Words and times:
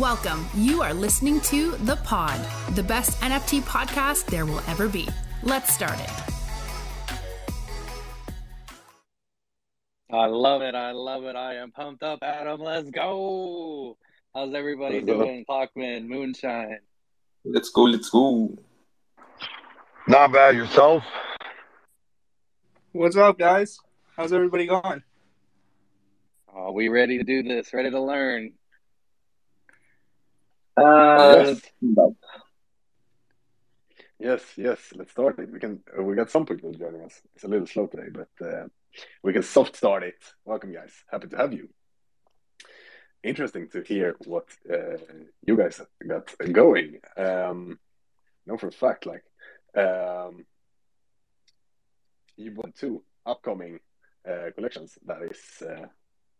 Welcome. 0.00 0.44
You 0.54 0.82
are 0.82 0.92
listening 0.92 1.40
to 1.42 1.70
The 1.70 1.96
Pod, 1.96 2.38
the 2.74 2.82
best 2.82 3.18
NFT 3.22 3.62
podcast 3.62 4.26
there 4.26 4.44
will 4.44 4.60
ever 4.68 4.90
be. 4.90 5.08
Let's 5.42 5.72
start 5.72 5.98
it. 5.98 6.10
I 10.12 10.26
love 10.26 10.60
it. 10.60 10.74
I 10.74 10.90
love 10.90 11.24
it. 11.24 11.34
I 11.34 11.54
am 11.54 11.72
pumped 11.72 12.02
up, 12.02 12.18
Adam. 12.20 12.60
Let's 12.60 12.90
go. 12.90 13.96
How's 14.34 14.52
everybody 14.52 14.96
Let's 14.96 15.06
go. 15.06 15.24
doing? 15.24 15.46
ClockMen, 15.48 16.06
Moonshine. 16.06 16.80
Let's 17.46 17.70
go, 17.70 17.84
let's 17.84 18.10
go. 18.10 18.54
Not 20.06 20.30
bad 20.30 20.56
yourself. 20.56 21.04
What's 22.92 23.16
up, 23.16 23.38
guys? 23.38 23.78
How's 24.14 24.34
everybody 24.34 24.66
going? 24.66 25.02
Are 26.52 26.72
we 26.72 26.90
ready 26.90 27.16
to 27.16 27.24
do 27.24 27.42
this? 27.42 27.72
Ready 27.72 27.90
to 27.90 28.00
learn? 28.02 28.52
Uh, 30.76 31.54
Yes, 34.18 34.42
yes. 34.56 34.78
Let's 34.94 35.10
start 35.12 35.38
it. 35.38 35.52
We 35.52 35.60
can. 35.60 35.80
Uh, 35.96 36.02
we 36.02 36.14
got 36.14 36.30
some 36.30 36.46
people 36.46 36.72
joining 36.72 37.02
us. 37.02 37.20
It's 37.34 37.44
a 37.44 37.48
little 37.48 37.66
slow 37.66 37.86
today, 37.86 38.08
but 38.10 38.46
uh, 38.46 38.64
we 39.22 39.34
can 39.34 39.42
soft 39.42 39.76
start 39.76 40.02
it. 40.04 40.16
Welcome, 40.44 40.72
guys. 40.72 40.92
Happy 41.10 41.28
to 41.28 41.36
have 41.36 41.52
you. 41.52 41.68
Interesting 43.22 43.68
to 43.70 43.82
hear 43.82 44.16
what 44.24 44.46
uh, 44.72 44.96
you 45.46 45.56
guys 45.56 45.82
got 46.06 46.34
going. 46.52 47.00
Um, 47.16 47.78
know 48.46 48.56
for 48.56 48.68
a 48.68 48.72
fact, 48.72 49.04
like 49.04 49.24
um, 49.76 50.46
you 52.36 52.52
bought 52.52 52.74
two 52.74 53.02
upcoming 53.26 53.80
uh, 54.26 54.50
collections 54.54 54.98
that 55.04 55.22
is 55.22 55.62
uh, 55.62 55.86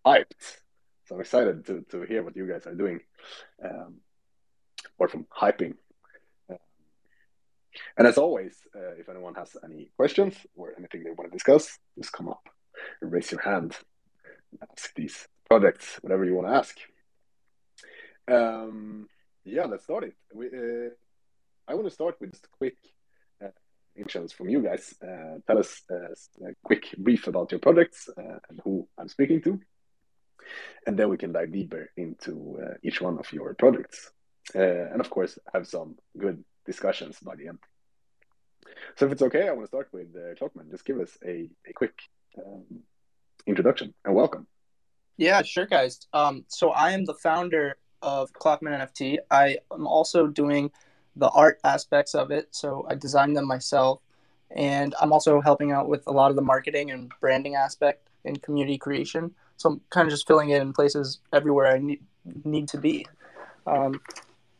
hyped. 0.06 0.60
So 1.04 1.16
I'm 1.16 1.20
excited 1.20 1.66
to 1.66 1.84
to 1.90 2.02
hear 2.02 2.22
what 2.22 2.36
you 2.36 2.46
guys 2.46 2.66
are 2.66 2.74
doing. 2.74 3.00
Um, 3.62 3.96
or 4.98 5.08
from 5.08 5.26
hyping. 5.36 5.74
Uh, 6.50 6.56
and 7.96 8.06
as 8.06 8.18
always, 8.18 8.56
uh, 8.74 8.92
if 8.98 9.08
anyone 9.08 9.34
has 9.34 9.56
any 9.64 9.90
questions 9.96 10.34
or 10.54 10.74
anything 10.78 11.04
they 11.04 11.10
want 11.10 11.30
to 11.30 11.36
discuss, 11.36 11.78
just 11.98 12.12
come 12.12 12.28
up 12.28 12.48
and 13.00 13.12
raise 13.12 13.30
your 13.30 13.40
hand. 13.40 13.76
and 14.52 14.70
Ask 14.70 14.94
these 14.94 15.28
projects, 15.48 15.98
whatever 16.02 16.24
you 16.24 16.34
want 16.34 16.48
to 16.48 16.54
ask. 16.54 16.76
Um, 18.28 19.08
yeah, 19.44 19.64
let's 19.64 19.84
start 19.84 20.04
it. 20.04 20.14
We, 20.34 20.46
uh, 20.46 20.90
I 21.68 21.74
want 21.74 21.86
to 21.86 21.94
start 21.94 22.16
with 22.20 22.32
just 22.32 22.46
a 22.46 22.56
quick 22.56 22.76
uh, 23.42 23.48
introductions 23.96 24.32
from 24.32 24.48
you 24.48 24.62
guys. 24.62 24.94
Uh, 25.02 25.38
tell 25.46 25.58
us 25.58 25.82
uh, 25.90 26.48
a 26.48 26.54
quick 26.64 26.94
brief 26.98 27.26
about 27.26 27.52
your 27.52 27.60
projects 27.60 28.08
uh, 28.16 28.38
and 28.48 28.60
who 28.64 28.88
I'm 28.98 29.08
speaking 29.08 29.42
to. 29.42 29.60
And 30.86 30.98
then 30.98 31.08
we 31.08 31.16
can 31.16 31.32
dive 31.32 31.52
deeper 31.52 31.90
into 31.96 32.58
uh, 32.62 32.74
each 32.82 33.00
one 33.00 33.18
of 33.18 33.32
your 33.32 33.54
projects 33.54 34.10
uh, 34.54 34.92
and 34.92 35.00
of 35.00 35.10
course 35.10 35.38
have 35.52 35.66
some 35.66 35.96
good 36.16 36.44
discussions 36.64 37.18
by 37.20 37.34
the 37.36 37.48
end. 37.48 37.58
So 38.96 39.06
if 39.06 39.12
it's 39.12 39.22
okay, 39.22 39.48
I 39.48 39.52
want 39.52 39.62
to 39.62 39.68
start 39.68 39.88
with 39.92 40.08
uh, 40.16 40.34
ClockMen. 40.34 40.70
Just 40.70 40.84
give 40.84 40.98
us 40.98 41.16
a, 41.24 41.48
a 41.68 41.72
quick 41.72 41.94
um, 42.38 42.64
introduction 43.46 43.94
and 44.04 44.14
welcome. 44.14 44.46
Yeah, 45.16 45.42
sure, 45.42 45.66
guys. 45.66 46.00
Um, 46.12 46.44
so 46.48 46.70
I 46.70 46.90
am 46.90 47.04
the 47.04 47.14
founder 47.14 47.76
of 48.02 48.32
ClockMen 48.32 48.78
NFT. 48.78 49.18
I 49.30 49.58
am 49.72 49.86
also 49.86 50.26
doing 50.26 50.70
the 51.16 51.28
art 51.30 51.58
aspects 51.64 52.14
of 52.14 52.30
it. 52.30 52.48
So 52.50 52.86
I 52.88 52.94
design 52.94 53.32
them 53.32 53.46
myself, 53.46 54.00
and 54.50 54.94
I'm 55.00 55.12
also 55.12 55.40
helping 55.40 55.72
out 55.72 55.88
with 55.88 56.06
a 56.06 56.12
lot 56.12 56.30
of 56.30 56.36
the 56.36 56.42
marketing 56.42 56.90
and 56.90 57.10
branding 57.20 57.54
aspect 57.54 58.08
and 58.24 58.42
community 58.42 58.76
creation. 58.76 59.34
So 59.56 59.70
I'm 59.70 59.80
kind 59.90 60.06
of 60.06 60.10
just 60.10 60.26
filling 60.26 60.50
in 60.50 60.72
places 60.72 61.20
everywhere 61.32 61.68
I 61.68 61.78
need 61.78 62.02
need 62.44 62.68
to 62.68 62.78
be. 62.78 63.06
Um, 63.66 64.00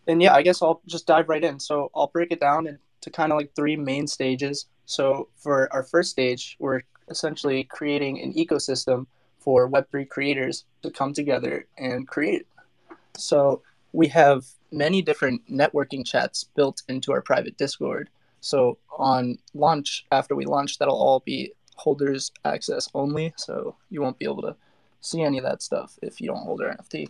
and 0.06 0.22
yeah, 0.22 0.34
I 0.34 0.42
guess 0.42 0.62
I'll 0.62 0.80
just 0.86 1.06
dive 1.06 1.28
right 1.28 1.42
in. 1.42 1.58
So 1.60 1.90
I'll 1.94 2.08
break 2.08 2.32
it 2.32 2.40
down 2.40 2.66
into 2.66 3.10
kind 3.10 3.32
of 3.32 3.38
like 3.38 3.54
three 3.54 3.76
main 3.76 4.06
stages. 4.06 4.66
So 4.84 5.28
for 5.36 5.72
our 5.72 5.82
first 5.82 6.10
stage, 6.10 6.56
we're 6.58 6.82
essentially 7.08 7.64
creating 7.64 8.20
an 8.20 8.32
ecosystem 8.34 9.06
for 9.38 9.70
Web3 9.70 10.08
creators 10.08 10.64
to 10.82 10.90
come 10.90 11.12
together 11.12 11.66
and 11.78 12.06
create. 12.06 12.46
So 13.16 13.62
we 13.92 14.08
have 14.08 14.44
many 14.72 15.02
different 15.02 15.42
networking 15.50 16.04
chats 16.04 16.44
built 16.44 16.82
into 16.88 17.12
our 17.12 17.22
private 17.22 17.56
Discord. 17.56 18.10
So 18.40 18.78
on 18.98 19.38
launch, 19.54 20.06
after 20.12 20.34
we 20.34 20.44
launch, 20.44 20.78
that'll 20.78 20.96
all 20.96 21.20
be 21.20 21.52
holders 21.76 22.32
access 22.44 22.88
only. 22.94 23.32
So 23.36 23.76
you 23.90 24.02
won't 24.02 24.18
be 24.18 24.24
able 24.24 24.42
to 24.42 24.56
see 25.00 25.22
any 25.22 25.38
of 25.38 25.44
that 25.44 25.62
stuff 25.62 25.98
if 26.02 26.20
you 26.20 26.26
don't 26.26 26.42
hold 26.42 26.60
our 26.60 26.74
NFT. 26.74 27.08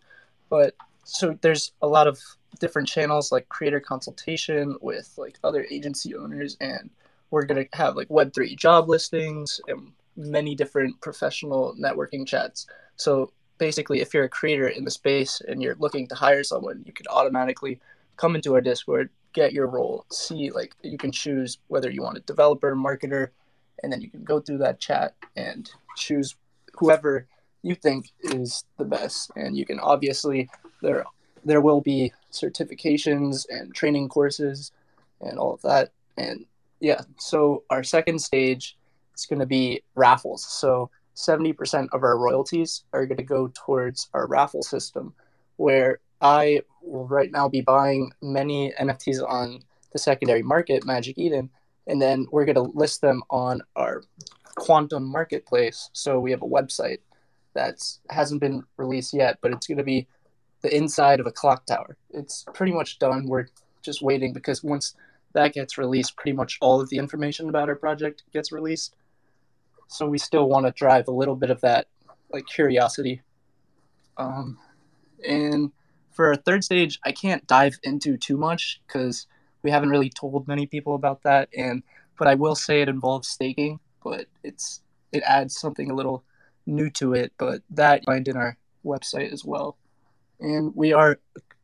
But 0.49 0.75
so 1.07 1.39
there's 1.41 1.73
a 1.83 1.87
lot 1.87 2.09
of 2.09 2.19
different 2.59 2.89
channels 2.89 3.31
like 3.31 3.49
creator 3.49 3.79
consultation 3.79 4.77
with 4.81 5.13
like 5.17 5.39
other 5.45 5.67
agency 5.71 6.17
owners 6.17 6.57
and 6.61 6.91
we're 7.31 7.45
going 7.45 7.65
to 7.65 7.77
have 7.77 7.97
like 7.97 8.09
web3 8.09 8.57
job 8.57 8.89
listings 8.89 9.61
and 9.69 9.93
many 10.17 10.55
different 10.55 11.01
professional 11.01 11.77
networking 11.79 12.27
chats. 12.27 12.67
So 12.97 13.33
basically 13.59 14.01
if 14.01 14.13
you're 14.13 14.25
a 14.25 14.29
creator 14.29 14.69
in 14.69 14.85
the 14.85 14.91
space 14.91 15.41
and 15.47 15.63
you're 15.63 15.77
looking 15.79 16.09
to 16.09 16.15
hire 16.17 16.43
someone 16.43 16.83
you 16.85 16.93
could 16.93 17.07
automatically 17.09 17.81
come 18.17 18.35
into 18.35 18.55
our 18.55 18.61
discord 18.61 19.09
get 19.33 19.53
your 19.53 19.67
role 19.67 20.05
see 20.11 20.51
like 20.51 20.75
you 20.83 20.99
can 20.99 21.13
choose 21.13 21.59
whether 21.69 21.91
you 21.91 22.03
want 22.03 22.19
a 22.19 22.23
developer 22.23 22.75
marketer 22.75 23.29
and 23.83 23.93
then 23.93 24.01
you 24.01 24.11
can 24.11 24.25
go 24.25 24.41
through 24.41 24.59
that 24.59 24.81
chat 24.81 25.15
and 25.37 25.71
choose 25.97 26.35
whoever 26.75 27.27
you 27.67 27.75
think 27.75 28.13
is 28.23 28.65
the 28.79 28.85
best. 28.85 29.31
And 29.37 29.57
you 29.57 29.67
can 29.67 29.81
obviously 29.81 30.49
there 30.83 31.05
there 31.45 31.61
will 31.61 31.81
be 31.81 32.13
certifications 32.33 33.47
and 33.49 33.75
training 33.75 34.09
courses 34.09 34.73
and 35.21 35.39
all 35.39 35.55
of 35.55 35.63
that. 35.63 35.93
And 36.17 36.47
yeah 36.81 37.03
so 37.19 37.63
our 37.71 37.83
second 37.83 38.21
stage 38.21 38.77
is 39.15 39.27
going 39.27 39.41
to 39.41 39.47
be 39.47 39.83
raffles. 39.95 40.45
So 40.45 40.91
70% 41.15 41.89
of 41.93 42.03
our 42.03 42.19
royalties 42.19 42.85
are 42.93 43.07
going 43.07 43.17
to 43.17 43.23
go 43.23 43.51
towards 43.55 44.09
our 44.13 44.27
raffle 44.27 44.63
system 44.63 45.15
where 45.57 46.01
i 46.21 46.61
will 46.83 47.07
right 47.07 47.33
now 47.33 47.49
be 47.49 47.63
buying 47.63 48.11
many 48.21 48.73
nfts 48.79 49.27
on 49.27 49.61
the 49.93 49.99
secondary 49.99 50.43
market 50.43 50.85
magic 50.85 51.17
eden 51.17 51.49
and 51.87 52.01
then 52.01 52.27
we're 52.31 52.45
going 52.45 52.55
to 52.55 52.73
list 52.79 53.01
them 53.01 53.23
on 53.31 53.63
our 53.77 54.03
quantum 54.57 55.05
marketplace. 55.05 55.91
So 55.93 56.19
we 56.19 56.31
have 56.33 56.43
a 56.43 56.47
website 56.47 56.99
that 57.55 57.83
hasn't 58.11 58.41
been 58.41 58.65
released 58.77 59.15
yet 59.15 59.39
but 59.41 59.53
it's 59.53 59.67
going 59.67 59.79
to 59.79 59.85
be 59.85 60.07
the 60.67 60.77
inside 60.77 61.21
of 61.21 61.29
a 61.29 61.31
clock 61.31 61.65
tower. 61.65 61.97
It's 62.11 62.45
pretty 62.53 62.73
much 62.73 62.99
done. 62.99 63.27
We're 63.27 63.47
just 63.83 64.03
waiting 64.03 64.33
because 64.33 64.65
once 64.65 64.97
that 65.33 65.53
gets 65.53 65.79
released, 65.79 66.17
pretty 66.17 66.33
much 66.33 66.59
all 66.61 66.81
of 66.81 66.91
the 66.91 66.99
information 66.99 67.49
about 67.49 67.69
our 67.69 67.77
project 67.77 68.25
gets 68.33 68.51
released. 68.51 68.97
So 69.87 70.09
we 70.09 70.19
still 70.19 70.49
want 70.49 70.67
to 70.67 70.73
drive 70.73 71.07
a 71.07 71.13
little 71.13 71.37
bit 71.37 71.51
of 71.51 71.61
that 71.61 71.87
like 72.33 72.47
curiosity. 72.47 73.23
Um, 74.17 74.59
and 75.25 75.71
for 76.11 76.27
our 76.29 76.37
third 76.37 76.65
stage, 76.65 76.99
I 77.05 77.13
can't 77.13 77.47
dive 77.47 77.79
into 77.85 78.17
too 78.17 78.37
much 78.37 78.81
because 78.89 79.29
we 79.63 79.71
haven't 79.71 79.91
really 79.91 80.11
told 80.11 80.49
many 80.49 80.67
people 80.67 80.97
about 80.97 81.23
that. 81.23 81.49
And 81.57 81.85
but 82.19 82.27
I 82.27 82.35
will 82.35 82.57
say 82.57 82.81
it 82.81 82.89
involves 82.89 83.29
staking, 83.29 83.79
but 84.03 84.27
it's 84.43 84.81
it 85.13 85.23
adds 85.25 85.57
something 85.57 85.93
a 85.93 85.95
little 85.95 86.25
new 86.67 86.91
to 86.91 87.13
it. 87.13 87.33
But 87.39 87.63
that 87.71 88.05
find 88.05 88.27
in 88.27 88.37
our 88.37 88.57
website 88.85 89.33
as 89.33 89.45
well 89.45 89.77
and 90.41 90.73
we 90.75 90.93
are 90.93 91.19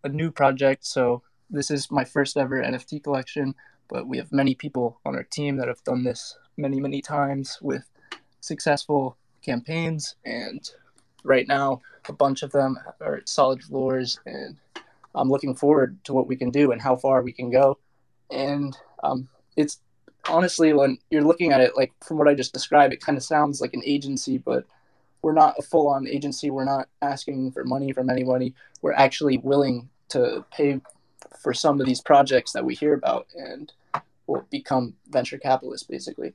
a 0.04 0.08
new 0.08 0.30
project 0.30 0.84
so 0.84 1.22
this 1.50 1.70
is 1.70 1.90
my 1.90 2.04
first 2.04 2.36
ever 2.36 2.62
nft 2.62 3.02
collection 3.02 3.54
but 3.88 4.06
we 4.06 4.16
have 4.16 4.32
many 4.32 4.54
people 4.54 5.00
on 5.04 5.14
our 5.14 5.24
team 5.24 5.56
that 5.56 5.68
have 5.68 5.82
done 5.84 6.04
this 6.04 6.36
many 6.56 6.80
many 6.80 7.00
times 7.00 7.58
with 7.60 7.88
successful 8.40 9.16
campaigns. 9.42 10.16
And 10.24 10.68
right 11.24 11.46
now 11.48 11.80
a 12.08 12.12
bunch 12.12 12.42
of 12.42 12.52
them 12.52 12.78
are 13.00 13.22
solid 13.26 13.62
floors 13.62 14.18
and 14.26 14.56
i'm 15.14 15.30
looking 15.30 15.54
forward 15.54 15.96
to 16.02 16.12
what 16.12 16.26
we 16.26 16.34
can 16.34 16.50
do 16.50 16.72
and 16.72 16.82
how 16.82 16.96
far 16.96 17.22
we 17.22 17.32
can 17.32 17.50
go. 17.50 17.78
And 18.30 18.76
um, 19.04 19.28
it's 19.56 19.78
honestly 20.28 20.72
when 20.72 20.98
you're 21.10 21.22
looking 21.22 21.52
at 21.52 21.60
it 21.60 21.76
like 21.76 21.92
from 22.00 22.16
what 22.16 22.28
i 22.28 22.34
just 22.34 22.52
described 22.52 22.94
it 22.94 23.00
kind 23.00 23.18
of 23.18 23.24
sounds 23.24 23.60
like 23.60 23.74
an 23.74 23.82
agency 23.84 24.38
but 24.38 24.64
we're 25.22 25.32
not 25.32 25.54
a 25.58 25.62
full 25.62 25.88
on 25.88 26.06
agency. 26.06 26.50
We're 26.50 26.64
not 26.64 26.88
asking 27.00 27.52
for 27.52 27.64
money 27.64 27.92
from 27.92 28.10
anybody. 28.10 28.54
We're 28.82 28.92
actually 28.92 29.38
willing 29.38 29.88
to 30.10 30.44
pay 30.50 30.80
for 31.40 31.54
some 31.54 31.80
of 31.80 31.86
these 31.86 32.00
projects 32.00 32.52
that 32.52 32.64
we 32.64 32.74
hear 32.74 32.94
about 32.94 33.26
and 33.34 33.72
will 34.26 34.46
become 34.50 34.94
venture 35.08 35.38
capitalists 35.38 35.86
basically. 35.86 36.34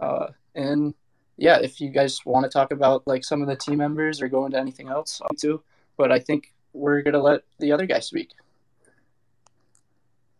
Uh, 0.00 0.28
and 0.54 0.94
yeah, 1.36 1.58
if 1.58 1.80
you 1.80 1.90
guys 1.90 2.24
want 2.24 2.44
to 2.44 2.50
talk 2.50 2.72
about 2.72 3.06
like 3.06 3.24
some 3.24 3.42
of 3.42 3.48
the 3.48 3.56
team 3.56 3.78
members 3.78 4.22
or 4.22 4.28
go 4.28 4.46
into 4.46 4.58
anything 4.58 4.88
else, 4.88 5.20
I'll 5.22 5.36
too. 5.36 5.62
But 5.96 6.12
I 6.12 6.18
think 6.18 6.52
we're 6.72 7.02
gonna 7.02 7.20
let 7.20 7.42
the 7.58 7.72
other 7.72 7.86
guy 7.86 8.00
speak. 8.00 8.30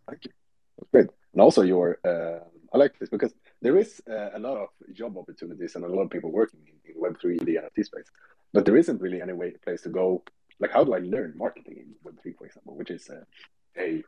Thank 0.07 0.25
you. 0.25 0.31
That's 0.77 0.91
great. 0.91 1.07
And 1.33 1.41
also, 1.41 1.61
your 1.61 1.99
uh, 2.05 2.43
I 2.73 2.77
like 2.77 2.97
this 2.99 3.09
because 3.09 3.33
there 3.61 3.77
is 3.77 4.01
uh, 4.09 4.29
a 4.33 4.39
lot 4.39 4.57
of 4.57 4.69
job 4.93 5.17
opportunities 5.17 5.75
and 5.75 5.83
a 5.85 5.87
lot 5.87 6.01
of 6.01 6.09
people 6.09 6.31
working 6.31 6.61
in, 6.67 6.91
in 6.91 7.01
Web3, 7.01 7.45
the 7.45 7.55
NFT 7.55 7.85
space, 7.85 8.09
but 8.53 8.65
there 8.65 8.77
isn't 8.77 9.01
really 9.01 9.21
any 9.21 9.33
way 9.33 9.51
place 9.63 9.81
to 9.81 9.89
go 9.89 10.23
like 10.61 10.71
how 10.71 10.83
do 10.83 10.93
I 10.93 10.99
learn 10.99 11.33
marketing 11.35 11.75
in 11.77 11.95
Web 12.03 12.21
three, 12.21 12.33
for 12.33 12.45
example, 12.45 12.75
which 12.75 12.91
is 12.91 13.09
uh, 13.09 13.23
a 13.77 14.03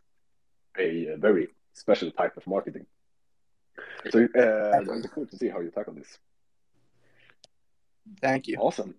a 0.77 1.15
very 1.17 1.47
special 1.73 2.11
type 2.11 2.37
of 2.37 2.45
marketing. 2.47 2.85
So 4.11 4.19
uh, 4.19 4.81
it's 4.81 5.07
cool 5.07 5.25
to 5.25 5.37
see 5.37 5.49
how 5.49 5.59
you 5.61 5.71
tackle 5.71 5.95
this. 5.95 6.19
Thank 8.21 8.47
you. 8.47 8.57
Awesome. 8.57 8.95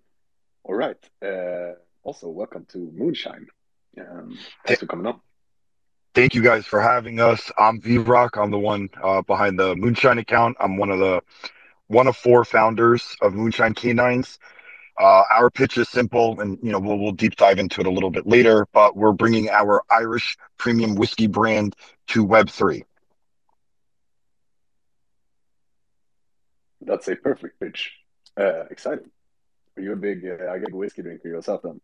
All 0.64 0.74
right. 0.74 0.98
Uh, 1.24 1.74
also, 2.02 2.28
welcome 2.28 2.66
to 2.72 2.78
Moonshine. 2.92 3.46
Um, 4.00 4.36
thanks 4.66 4.80
for 4.80 4.86
coming 4.86 5.06
on. 5.06 5.20
Thank 6.14 6.36
you 6.36 6.42
guys 6.42 6.64
for 6.64 6.80
having 6.80 7.18
us. 7.18 7.50
I'm 7.58 7.80
V 7.80 7.98
Rock. 7.98 8.36
I'm 8.36 8.52
the 8.52 8.58
one 8.58 8.88
uh, 9.02 9.22
behind 9.22 9.58
the 9.58 9.74
Moonshine 9.74 10.18
account. 10.18 10.56
I'm 10.60 10.76
one 10.76 10.90
of 10.90 11.00
the 11.00 11.20
one 11.88 12.06
of 12.06 12.16
four 12.16 12.44
founders 12.44 13.16
of 13.20 13.34
Moonshine 13.34 13.74
Canines. 13.74 14.38
Uh, 14.96 15.24
our 15.28 15.50
pitch 15.50 15.76
is 15.76 15.88
simple, 15.88 16.40
and 16.40 16.56
you 16.62 16.70
know 16.70 16.78
we'll, 16.78 16.98
we'll 16.98 17.10
deep 17.10 17.34
dive 17.34 17.58
into 17.58 17.80
it 17.80 17.88
a 17.88 17.90
little 17.90 18.10
bit 18.10 18.28
later. 18.28 18.64
But 18.72 18.96
we're 18.96 19.12
bringing 19.12 19.50
our 19.50 19.82
Irish 19.90 20.38
premium 20.56 20.94
whiskey 20.94 21.26
brand 21.26 21.74
to 22.08 22.22
Web 22.22 22.48
three. 22.48 22.84
That's 26.80 27.08
a 27.08 27.16
perfect 27.16 27.58
pitch. 27.58 27.92
Uh, 28.38 28.66
exciting. 28.70 29.10
Are 29.76 29.82
you 29.82 29.94
a 29.94 29.96
big, 29.96 30.24
uh, 30.24 30.48
I 30.48 30.58
get 30.58 30.72
whiskey 30.72 31.02
drinker 31.02 31.26
yourself 31.26 31.62
then? 31.64 31.80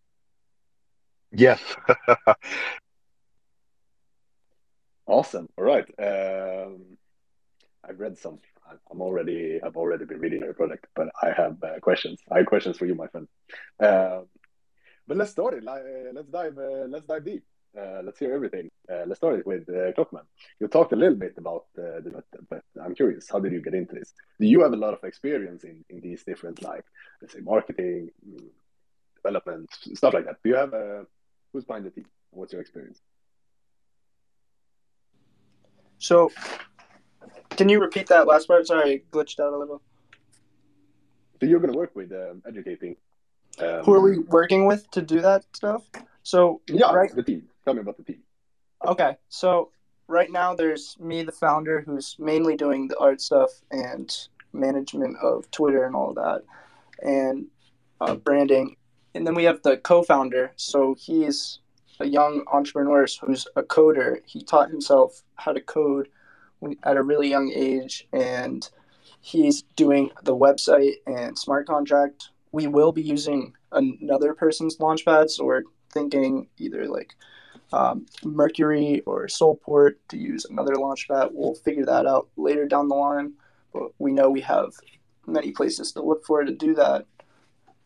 Yes. 1.33 1.61
awesome. 5.11 5.49
All 5.59 5.65
right. 5.65 5.87
Um, 5.99 6.97
I've 7.87 8.01
read 8.01 8.19
some. 8.19 8.39
I'm 8.91 9.01
already. 9.01 9.61
I've 9.63 9.77
already 9.77 10.05
been 10.05 10.21
reading 10.21 10.43
your 10.43 10.55
product, 10.55 10.87
but 10.95 11.09
I 11.23 11.33
have 11.33 11.57
uh, 11.63 11.81
questions. 11.81 12.21
I 12.31 12.39
have 12.39 12.47
questions 12.47 12.79
for 12.79 12.87
you, 12.87 12.95
my 12.95 13.09
friend. 13.09 13.27
Um, 13.81 14.27
but 15.07 15.17
let's 15.17 15.33
start 15.33 15.55
it. 15.55 15.67
Uh, 15.67 16.13
let's 16.15 16.29
dive. 16.29 16.57
Uh, 16.57 16.87
let's 16.89 17.07
dive 17.07 17.25
deep. 17.25 17.45
Uh, 17.79 18.01
let's 18.05 18.19
hear 18.19 18.35
everything. 18.35 18.69
Uh, 18.93 19.05
let's 19.07 19.19
start 19.19 19.39
it 19.39 19.47
with 19.47 19.69
uh, 19.69 19.93
ClockMen. 19.97 20.27
You 20.59 20.67
talked 20.69 20.93
a 20.93 20.97
little 20.97 21.17
bit 21.17 21.35
about 21.37 21.67
uh, 21.79 22.01
the 22.03 22.23
but 22.49 22.63
I'm 22.83 22.95
curious, 22.95 23.29
how 23.31 23.39
did 23.39 23.53
you 23.53 23.63
get 23.63 23.75
into 23.75 23.95
this? 23.95 24.13
Do 24.41 24.47
you 24.47 24.63
have 24.63 24.73
a 24.73 24.77
lot 24.77 24.93
of 24.93 25.05
experience 25.05 25.63
in, 25.63 25.85
in 25.89 26.01
these 26.01 26.25
different, 26.25 26.63
like, 26.63 26.85
let's 27.21 27.35
say, 27.35 27.41
marketing, 27.41 28.11
development, 29.23 29.69
stuff 29.95 30.15
like 30.15 30.27
that? 30.27 30.39
Do 30.43 30.51
you 30.51 30.57
have 30.57 30.73
a, 30.73 31.07
who's 31.53 31.65
behind 31.65 31.87
the 31.87 31.91
team? 31.91 32.07
What's 32.31 32.53
your 32.53 32.61
experience? 32.61 33.01
So, 36.01 36.33
can 37.51 37.69
you 37.69 37.81
repeat 37.81 38.09
that 38.09 38.27
last 38.27 38.49
part? 38.49 38.67
Sorry, 38.67 38.93
I 38.93 39.17
glitched 39.17 39.39
out 39.39 39.53
a 39.53 39.57
little. 39.57 39.81
So 41.41 41.47
you're 41.47 41.61
going 41.61 41.73
to 41.73 41.79
work 41.79 41.95
with 41.95 42.11
um, 42.11 42.43
educating. 42.47 42.97
Um, 43.59 43.85
Who 43.85 43.95
are 43.95 44.01
we 44.01 44.19
working 44.19 44.67
with 44.67 44.91
to 44.93 45.03
do 45.03 45.21
that 45.21 45.45
stuff? 45.55 45.83
So 46.23 46.63
yeah, 46.69 46.93
right, 46.93 47.15
the 47.15 47.23
team. 47.23 47.45
Tell 47.65 47.75
me 47.75 47.81
about 47.81 47.99
the 47.99 48.03
team. 48.03 48.21
Okay, 48.87 49.17
so 49.29 49.71
right 50.09 50.31
now 50.31 50.55
there's 50.55 50.97
me, 50.99 51.23
the 51.23 51.33
founder, 51.33 51.83
who's 51.83 52.17
mainly 52.19 52.57
doing 52.57 52.89
the 52.89 52.99
art 52.99 53.21
stuff 53.21 53.51
and 53.71 54.15
management 54.53 55.17
of 55.23 55.51
Twitter 55.51 55.85
and 55.85 55.95
all 55.95 56.15
that, 56.15 56.43
and 57.03 57.47
uh, 58.01 58.15
branding. 58.15 58.77
And 59.15 59.27
then 59.27 59.35
we 59.35 59.45
have 59.45 59.61
the 59.63 59.77
co-founder. 59.77 60.53
So 60.57 60.95
he's 60.99 61.59
a 62.01 62.07
young 62.07 62.45
entrepreneur 62.53 63.07
who's 63.21 63.47
a 63.57 63.63
coder. 63.63 64.21
He 64.25 64.43
taught 64.43 64.71
himself 64.71 65.23
how 65.37 65.53
to 65.53 65.61
code 65.61 66.09
at 66.83 66.97
a 66.97 67.03
really 67.03 67.29
young 67.29 67.53
age, 67.55 68.09
and 68.13 68.69
he's 69.21 69.63
doing 69.77 70.11
the 70.25 70.37
website 70.37 70.95
and 71.07 71.39
smart 71.39 71.67
contract. 71.67 72.31
We 72.53 72.67
will 72.67 72.93
be 72.93 73.03
using 73.03 73.55
another 73.73 74.35
person's 74.35 74.79
launchpad, 74.79 75.31
so 75.31 75.45
we're 75.45 75.63
thinking 75.93 76.49
either 76.59 76.87
like 76.89 77.15
um, 77.73 78.07
Mercury 78.25 79.03
or 79.07 79.27
Soulport 79.27 79.93
to 80.09 80.17
use 80.17 80.45
another 80.45 80.75
launchpad. 80.75 81.31
We'll 81.33 81.55
figure 81.55 81.87
that 81.87 82.07
out 82.07 82.29
later 82.37 82.67
down 82.67 82.89
the 82.89 82.95
line, 82.95 83.35
but 83.73 83.91
we 83.99 84.13
know 84.13 84.31
we 84.31 84.41
have 84.41 84.73
many 85.27 85.53
places 85.53 85.93
to 85.93 86.03
look 86.03 86.25
for 86.25 86.43
to 86.45 86.53
do 86.53 86.75
that. 86.75 87.07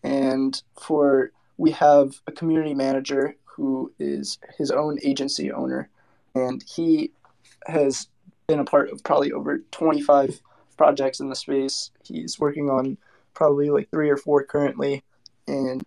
And 0.03 0.61
for 0.81 1.33
we 1.57 1.71
have 1.73 2.21
a 2.27 2.33
community 2.33 2.75
manager 2.75 3.37
who 3.55 3.93
is 3.99 4.39
his 4.59 4.71
own 4.71 4.99
agency 5.03 5.53
owner, 5.53 5.89
and 6.35 6.63
he 6.67 7.13
has 7.67 8.09
been 8.47 8.59
a 8.59 8.65
part 8.65 8.91
of 8.91 9.03
probably 9.05 9.33
over 9.33 9.59
25 9.71 10.41
projects 10.77 11.21
in 11.21 11.29
the 11.29 11.37
space. 11.37 11.91
He's 12.05 12.39
working 12.39 12.69
on 12.69 12.99
probably 13.33 13.71
like 13.71 13.91
three 13.91 14.11
or 14.11 14.17
four 14.17 14.45
currently, 14.45 15.03
and 15.47 15.85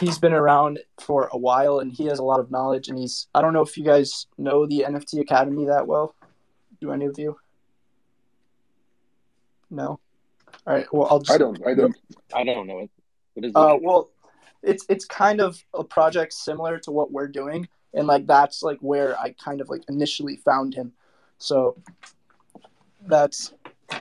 he's 0.00 0.18
been 0.18 0.32
around 0.32 0.78
for 1.00 1.28
a 1.32 1.38
while 1.38 1.78
and 1.78 1.92
he 1.92 2.06
has 2.06 2.18
a 2.18 2.22
lot 2.22 2.40
of 2.40 2.50
knowledge 2.50 2.88
and 2.88 2.98
he's 2.98 3.26
I 3.34 3.42
don't 3.42 3.52
know 3.52 3.60
if 3.60 3.76
you 3.76 3.84
guys 3.84 4.26
know 4.38 4.66
the 4.66 4.84
NFT 4.88 5.20
Academy 5.20 5.66
that 5.66 5.86
well. 5.86 6.14
Do 6.80 6.92
any 6.92 7.06
of 7.06 7.18
you? 7.18 7.38
No. 9.70 10.00
All 10.66 10.74
right. 10.74 10.86
Well, 10.92 11.08
I'll 11.10 11.20
just 11.20 11.32
I 11.32 11.38
don't 11.38 11.66
I 11.66 11.74
don't 11.74 11.96
I 12.34 12.44
don't 12.44 12.66
know 12.66 12.80
it. 12.80 12.90
What 13.34 13.44
is 13.44 13.50
it? 13.50 13.56
Uh, 13.56 13.76
well, 13.80 14.10
it's 14.62 14.84
it's 14.88 15.04
kind 15.04 15.40
of 15.40 15.62
a 15.74 15.84
project 15.84 16.32
similar 16.32 16.78
to 16.78 16.90
what 16.90 17.12
we're 17.12 17.28
doing 17.28 17.68
and 17.94 18.06
like 18.06 18.26
that's 18.26 18.62
like 18.62 18.78
where 18.80 19.18
I 19.18 19.34
kind 19.42 19.60
of 19.60 19.68
like 19.68 19.82
initially 19.88 20.36
found 20.36 20.74
him. 20.74 20.92
So 21.38 21.76
that's 23.06 23.52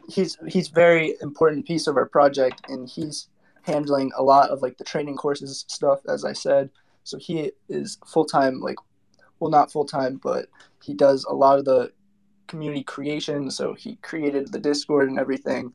he's 0.08 0.38
he's 0.48 0.70
very 0.70 1.16
important 1.22 1.66
piece 1.66 1.88
of 1.88 1.98
our 1.98 2.06
project 2.06 2.62
and 2.70 2.88
he's 2.88 3.28
handling 3.64 4.12
a 4.18 4.24
lot 4.24 4.50
of 4.50 4.62
like 4.62 4.78
the 4.78 4.84
training 4.84 5.16
courses 5.16 5.66
stuff, 5.68 6.00
as 6.08 6.26
I 6.26 6.34
said. 6.34 6.70
So 7.04 7.18
he 7.18 7.52
is 7.68 7.98
full 8.06 8.26
time, 8.26 8.60
like, 8.60 8.78
well, 9.40 9.52
not 9.52 9.72
full 9.72 9.86
time, 9.86 10.20
but 10.24 10.48
he 10.84 10.94
does 10.94 11.26
a 11.26 11.34
lot 11.34 11.60
of 11.60 11.66
the 11.66 11.92
community 12.48 12.84
creation. 12.84 13.50
So 13.52 13.74
he 13.74 13.96
created 13.98 14.52
the 14.52 14.60
Discord 14.60 15.10
and 15.10 15.20
everything. 15.20 15.74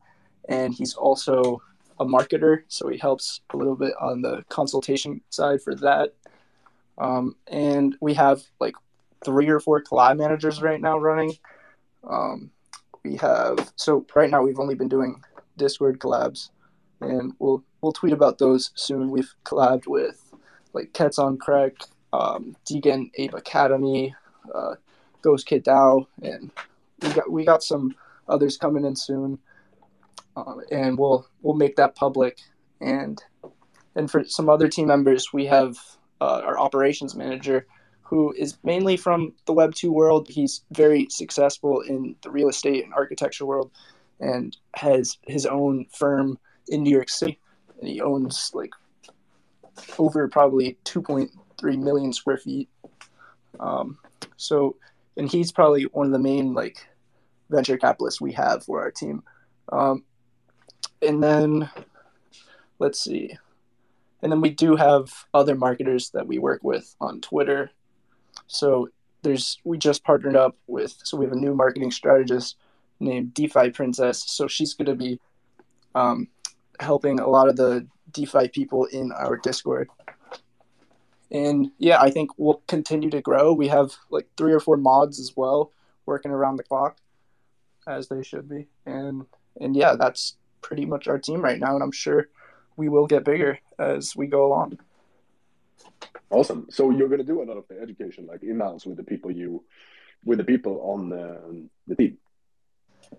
And 0.48 0.72
he's 0.72 0.94
also 0.94 1.60
a 1.98 2.04
marketer. 2.04 2.62
So 2.69 2.88
he 2.88 2.98
helps 2.98 3.40
a 3.52 3.56
little 3.56 3.76
bit 3.76 3.93
on 4.00 4.22
the 4.22 4.44
consultation 4.48 5.20
side 5.31 5.62
for 5.62 5.75
that. 5.76 6.14
Um, 6.98 7.37
and 7.46 7.96
we 8.00 8.14
have 8.14 8.43
like 8.60 8.75
three 9.25 9.48
or 9.48 9.60
four 9.60 9.82
collab 9.82 10.19
managers 10.19 10.62
right 10.62 10.81
now 10.81 10.98
running. 10.98 11.34
Um, 12.08 12.50
we 13.04 13.16
have, 13.16 13.72
so 13.76 14.06
right 14.14 14.31
now 14.31 14.43
we've 14.43 14.58
only 14.58 14.75
been 14.75 14.88
doing 14.88 15.22
Discord 15.56 15.98
collabs 15.98 16.50
and 17.00 17.32
we'll 17.38 17.62
we'll 17.81 17.93
tweet 17.93 18.12
about 18.12 18.38
those 18.38 18.70
soon. 18.75 19.10
We've 19.10 19.32
collabed 19.44 19.87
with 19.87 20.32
like 20.72 20.92
Cats 20.92 21.19
on 21.19 21.38
Crack, 21.38 21.75
um, 22.12 22.56
Degen 22.64 23.11
Ape 23.16 23.35
Academy, 23.35 24.14
uh, 24.54 24.75
Ghost 25.23 25.47
Kid 25.47 25.64
DAO, 25.64 26.06
and 26.23 26.50
we 27.02 27.09
got 27.11 27.30
we 27.30 27.44
got 27.44 27.62
some 27.62 27.94
others 28.28 28.56
coming 28.56 28.85
in 28.85 28.97
soon, 28.97 29.38
um, 30.37 30.61
and 30.71 30.99
we'll 30.99 31.26
we'll 31.43 31.55
make 31.55 31.76
that 31.76 31.95
public. 31.95 32.38
And 32.81 33.23
and 33.95 34.11
for 34.11 34.25
some 34.25 34.49
other 34.49 34.69
team 34.69 34.88
members, 34.88 35.33
we 35.33 35.47
have 35.47 35.78
uh, 36.21 36.43
our 36.45 36.59
operations 36.59 37.14
manager, 37.14 37.66
who 38.02 38.33
is 38.33 38.59
mainly 38.62 38.97
from 38.97 39.33
the 39.47 39.52
Web 39.52 39.75
two 39.75 39.93
world. 39.93 40.28
He's 40.28 40.62
very 40.71 41.09
successful 41.11 41.81
in 41.81 42.14
the 42.23 42.31
real 42.31 42.49
estate 42.49 42.85
and 42.85 42.93
architecture 42.95 43.47
world, 43.47 43.71
and 44.21 44.57
has 44.75 45.19
his 45.23 45.47
own 45.47 45.87
firm 45.93 46.38
in 46.69 46.83
New 46.83 46.90
York 46.90 47.09
City, 47.09 47.40
and 47.81 47.88
he 47.88 48.00
owns 48.00 48.50
like 48.55 48.73
over 49.99 50.26
probably 50.28 50.78
2.3 50.85 51.83
million 51.83 52.12
square 52.12 52.38
feet. 52.38 52.69
Um, 53.61 53.99
so, 54.37 54.76
and 55.16 55.31
he's 55.31 55.52
probably 55.52 55.85
one 55.85 56.07
of 56.07 56.12
the 56.12 56.19
main 56.19 56.55
like 56.55 56.87
venture 57.50 57.76
capitalists 57.76 58.21
we 58.21 58.33
have 58.33 58.64
for 58.64 58.81
our 58.81 58.90
team. 58.90 59.23
Um, 59.71 60.05
and 61.02 61.22
then 61.22 61.70
let's 62.78 63.00
see. 63.00 63.36
And 64.22 64.32
then 64.32 64.40
we 64.40 64.50
do 64.50 64.76
have 64.76 65.26
other 65.34 65.54
marketers 65.54 66.10
that 66.10 66.26
we 66.26 66.38
work 66.38 66.62
with 66.64 66.94
on 67.00 67.20
Twitter. 67.20 67.70
So 68.46 68.88
there's 69.22 69.58
we 69.64 69.78
just 69.78 70.04
partnered 70.04 70.36
up 70.36 70.56
with 70.66 70.96
so 71.04 71.16
we 71.16 71.24
have 71.24 71.32
a 71.32 71.38
new 71.38 71.54
marketing 71.54 71.90
strategist 71.90 72.56
named 73.00 73.34
DeFi 73.34 73.70
Princess. 73.70 74.24
So 74.26 74.48
she's 74.48 74.74
going 74.74 74.86
to 74.86 74.94
be 74.94 75.20
um, 75.94 76.28
helping 76.80 77.20
a 77.20 77.28
lot 77.28 77.48
of 77.48 77.56
the 77.56 77.86
DeFi 78.12 78.48
people 78.48 78.84
in 78.86 79.12
our 79.12 79.36
Discord. 79.36 79.88
And 81.30 81.72
yeah, 81.78 82.00
I 82.00 82.10
think 82.10 82.30
we'll 82.36 82.62
continue 82.68 83.10
to 83.10 83.20
grow. 83.20 83.52
We 83.52 83.68
have 83.68 83.96
like 84.10 84.28
three 84.36 84.52
or 84.52 84.60
four 84.60 84.76
mods 84.76 85.18
as 85.18 85.36
well 85.36 85.72
working 86.06 86.30
around 86.30 86.56
the 86.56 86.62
clock 86.62 86.98
as 87.86 88.08
they 88.08 88.22
should 88.22 88.48
be. 88.48 88.68
And 88.86 89.26
and 89.60 89.74
yeah, 89.74 89.94
that's 89.98 90.36
pretty 90.66 90.85
much 90.85 91.06
our 91.06 91.18
team 91.18 91.40
right 91.40 91.61
now 91.61 91.75
and 91.75 91.82
I'm 91.82 91.92
sure 91.92 92.28
we 92.76 92.88
will 92.88 93.06
get 93.06 93.25
bigger 93.25 93.61
as 93.78 94.16
we 94.16 94.26
go 94.26 94.44
along. 94.44 94.80
Awesome. 96.28 96.66
So 96.70 96.90
you're 96.90 97.06
going 97.06 97.20
to 97.20 97.32
do 97.32 97.40
a 97.40 97.44
lot 97.44 97.56
of 97.56 97.68
the 97.68 97.80
education 97.80 98.26
like 98.26 98.42
in-house 98.42 98.85
with 98.85 98.96
the 98.96 99.04
people 99.04 99.30
you 99.30 99.62
with 100.25 100.38
the 100.38 100.44
people 100.44 100.80
on 100.82 101.08
the, 101.08 101.68
the 101.87 101.94
team. 101.94 102.18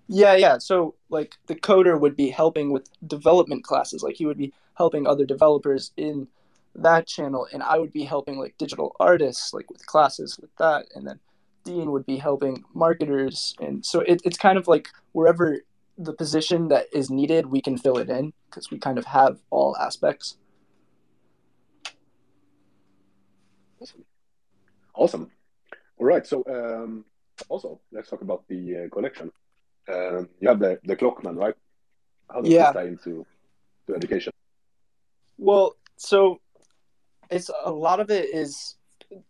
Yeah, 0.10 0.36
yeah. 0.36 0.58
So 0.58 0.96
like 1.10 1.36
the 1.48 1.56
coder 1.56 1.98
would 1.98 2.18
be 2.18 2.30
helping 2.30 2.74
with 2.74 2.90
development 3.08 3.64
classes. 3.64 4.04
Like 4.04 4.16
he 4.16 4.26
would 4.26 4.38
be 4.38 4.54
helping 4.74 5.08
other 5.08 5.26
developers 5.26 5.94
in 5.96 6.28
that 6.76 7.08
channel 7.08 7.48
and 7.54 7.64
I 7.64 7.80
would 7.80 7.94
be 7.94 8.04
helping 8.04 8.38
like 8.38 8.58
digital 8.58 8.94
artists 9.00 9.54
like 9.54 9.72
with 9.72 9.86
classes 9.88 10.38
with 10.40 10.54
that 10.58 10.86
and 10.94 11.08
then 11.08 11.20
Dean 11.64 11.92
would 11.92 12.06
be 12.06 12.18
helping 12.18 12.64
marketers 12.76 13.56
and 13.60 13.84
so 13.84 14.02
it, 14.02 14.22
it's 14.24 14.38
kind 14.38 14.60
of 14.60 14.68
like 14.68 14.90
wherever 15.14 15.60
the 15.98 16.14
position 16.14 16.68
that 16.68 16.86
is 16.94 17.10
needed 17.10 17.48
we 17.48 17.62
can 17.62 17.78
fill 17.78 17.98
it 17.98 18.10
in 18.10 18.34
because 18.50 18.70
we 18.70 18.78
kind 18.78 18.98
of 18.98 19.06
have 19.06 19.40
all 19.50 19.76
aspects. 19.78 20.38
Awesome. 23.80 24.06
Awesome. 24.94 25.32
All 25.98 26.06
right. 26.06 26.26
So 26.26 26.44
um, 26.48 27.06
also 27.50 27.80
let's 27.92 28.10
talk 28.10 28.22
about 28.22 28.44
the 28.48 28.86
uh, 28.86 28.90
collection. 28.90 29.32
Um, 29.92 30.30
you 30.40 30.50
have 30.50 30.60
the 30.60 30.80
the 30.84 30.96
Clockman, 30.96 31.36
right? 31.38 31.56
How 32.30 32.42
does 32.42 32.52
Yeah. 32.52 32.72
this 32.72 32.74
tie 32.74 32.88
into 32.88 33.26
to 33.88 33.96
education? 33.96 34.34
Well, 35.38 35.76
so 35.98 36.40
it's 37.30 37.50
a 37.64 37.72
lot 37.72 38.00
of 38.00 38.10
it 38.12 38.34
is 38.34 38.76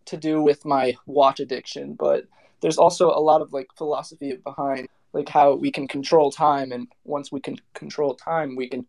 to 0.06 0.18
do 0.18 0.42
with 0.42 0.66
my 0.66 0.96
watch 1.06 1.40
addiction, 1.40 1.94
but 1.94 2.26
there's 2.62 2.78
also 2.78 3.10
a 3.10 3.20
lot 3.20 3.42
of 3.42 3.54
like 3.54 3.68
philosophy 3.78 4.36
behind 4.44 4.88
like 5.18 5.30
how 5.30 5.56
we 5.56 5.72
can 5.72 5.88
control 5.88 6.32
time 6.32 6.72
and 6.72 6.88
once 7.04 7.32
we 7.32 7.40
can 7.40 7.58
control 7.74 8.14
time, 8.16 8.56
we 8.56 8.68
can 8.68 8.86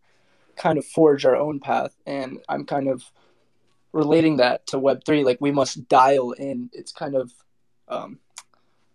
kind 0.57 0.79
of 0.79 0.85
forge 0.85 1.25
our 1.25 1.37
own 1.37 1.61
path 1.61 1.95
and 2.07 2.39
I'm 2.49 2.65
kind 2.65 2.89
of 2.89 3.05
relating 3.93 4.37
that 4.37 4.67
to 4.67 4.77
web3 4.77 5.25
like 5.25 5.41
we 5.41 5.51
must 5.53 5.89
dial 5.89 6.33
in 6.33 6.69
it's 6.73 6.93
kind 6.93 7.15
of 7.15 7.33
um, 7.89 8.19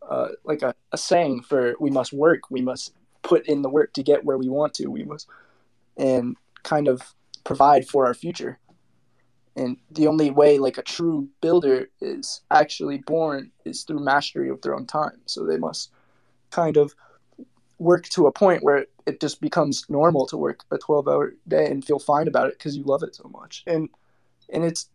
uh, 0.08 0.28
like 0.44 0.62
a, 0.62 0.76
a 0.92 0.98
saying 0.98 1.42
for 1.42 1.76
we 1.80 1.90
must 1.90 2.12
work 2.14 2.52
we 2.52 2.62
must 2.62 2.94
put 3.22 3.48
in 3.48 3.62
the 3.62 3.70
work 3.70 3.94
to 3.94 4.04
get 4.04 4.26
where 4.26 4.38
we 4.38 4.50
want 4.50 4.74
to 4.74 4.88
we 4.88 5.04
must 5.04 5.28
and 5.98 6.36
kind 6.64 6.88
of 6.88 7.14
provide 7.44 7.88
for 7.88 8.06
our 8.06 8.14
future. 8.14 8.60
And 9.56 9.78
the 9.92 10.08
only 10.08 10.32
way 10.32 10.58
like 10.58 10.78
a 10.78 10.84
true 10.84 11.30
builder 11.42 11.90
is 12.02 12.42
actually 12.50 13.00
born 13.00 13.52
is 13.66 13.84
through 13.84 14.04
mastery 14.04 14.50
of 14.50 14.62
their 14.62 14.74
own 14.74 14.88
time. 14.88 15.22
So 15.26 15.46
they 15.46 15.58
must 15.58 15.92
kind 16.50 16.78
of 16.78 16.96
work 17.84 18.08
to 18.10 18.28
a 18.28 18.32
point 18.32 18.64
where 18.64 18.86
it 19.06 19.20
just 19.20 19.42
becomes 19.42 19.86
normal 19.90 20.26
to 20.28 20.38
work 20.38 20.64
a 20.72 20.78
12 20.78 21.08
hour 21.08 21.34
day 21.48 21.70
and 21.70 21.84
feel 21.84 22.00
fine 22.00 22.28
about 22.28 22.48
it 22.48 22.58
because 22.58 22.78
you 22.78 22.84
love 22.84 23.04
it 23.04 23.16
so 23.16 23.30
much. 23.30 23.64
And 23.68 23.90
and 24.50 24.64
it's 24.64 24.90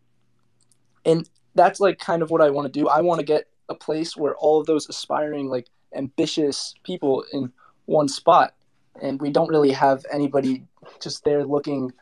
and 1.04 1.28
that's 1.54 1.80
like 1.80 1.98
kind 1.98 2.22
of 2.22 2.30
what 2.30 2.40
I 2.40 2.50
want 2.50 2.72
to 2.72 2.80
do. 2.80 2.88
I 2.88 3.02
want 3.02 3.20
to 3.20 3.26
get 3.26 3.48
a 3.68 3.74
place 3.74 4.16
where 4.16 4.34
all 4.36 4.60
of 4.60 4.66
those 4.66 4.88
aspiring 4.88 5.48
like 5.48 5.68
ambitious 5.94 6.74
people 6.84 7.24
in 7.32 7.52
one 7.86 8.08
spot 8.08 8.54
and 9.00 9.20
we 9.20 9.30
don't 9.30 9.48
really 9.48 9.72
have 9.72 10.04
anybody 10.12 10.64
just 11.00 11.24
there 11.24 11.44
looking 11.44 11.92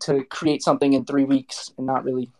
to 0.00 0.24
create 0.24 0.62
something 0.62 0.92
in 0.92 1.04
three 1.04 1.24
weeks 1.24 1.72
and 1.76 1.86
not 1.86 2.04
really 2.04 2.30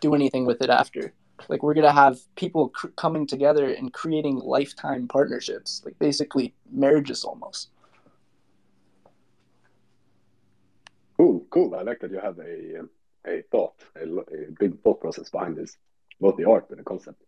do 0.00 0.14
anything 0.14 0.46
with 0.46 0.62
it 0.62 0.70
after. 0.70 1.12
Like 1.48 1.62
we're 1.62 1.74
gonna 1.74 1.92
have 1.92 2.18
people 2.36 2.70
cr- 2.70 2.88
coming 2.88 3.26
together 3.26 3.72
and 3.72 3.92
creating 3.92 4.38
lifetime 4.38 5.08
partnerships, 5.08 5.82
like 5.84 5.98
basically 5.98 6.54
marriages 6.70 7.24
almost. 7.24 7.70
Cool, 11.16 11.46
cool. 11.50 11.74
I 11.74 11.82
like 11.82 12.00
that 12.00 12.10
you 12.10 12.20
have 12.20 12.38
a 12.38 12.82
a 13.26 13.42
thought, 13.50 13.74
a, 13.96 14.04
a 14.04 14.50
big 14.58 14.80
thought 14.82 15.00
process 15.00 15.28
behind 15.30 15.56
this, 15.56 15.76
both 16.20 16.36
the 16.36 16.44
art 16.44 16.70
and 16.70 16.78
the 16.78 16.84
concept. 16.84 17.20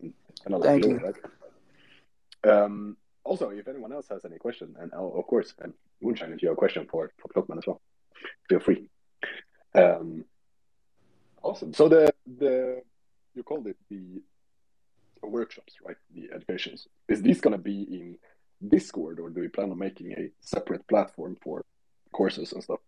And 0.00 0.14
I 0.54 0.56
like 0.56 0.82
Thank 0.82 0.84
you. 0.84 2.50
Um, 2.50 2.96
also, 3.24 3.48
if 3.50 3.68
anyone 3.68 3.92
else 3.92 4.08
has 4.08 4.24
any 4.24 4.36
question, 4.36 4.74
and 4.78 4.92
oh, 4.94 5.12
of 5.12 5.26
course, 5.26 5.54
and 5.60 5.72
Moonshine, 6.02 6.32
if 6.32 6.42
you 6.42 6.48
have 6.48 6.56
a 6.56 6.58
question 6.58 6.86
for 6.90 7.10
for 7.18 7.28
ClockMen 7.28 7.58
as 7.58 7.66
well, 7.66 7.80
feel 8.48 8.60
free. 8.60 8.88
Um, 9.74 10.24
awesome. 11.42 11.72
So 11.72 11.88
the 11.88 12.12
the 12.38 12.82
you 13.34 13.42
called 13.42 13.66
it 13.66 13.76
the 13.90 14.22
workshops, 15.22 15.74
right? 15.84 15.96
The 16.14 16.30
educations. 16.34 16.86
Is 17.08 17.22
this 17.22 17.40
gonna 17.40 17.58
be 17.58 17.82
in 17.82 18.18
Discord, 18.68 19.20
or 19.20 19.30
do 19.30 19.42
you 19.42 19.48
plan 19.48 19.70
on 19.70 19.78
making 19.78 20.12
a 20.12 20.30
separate 20.40 20.86
platform 20.86 21.36
for 21.42 21.64
courses 22.12 22.52
and 22.52 22.62
stuff? 22.62 22.80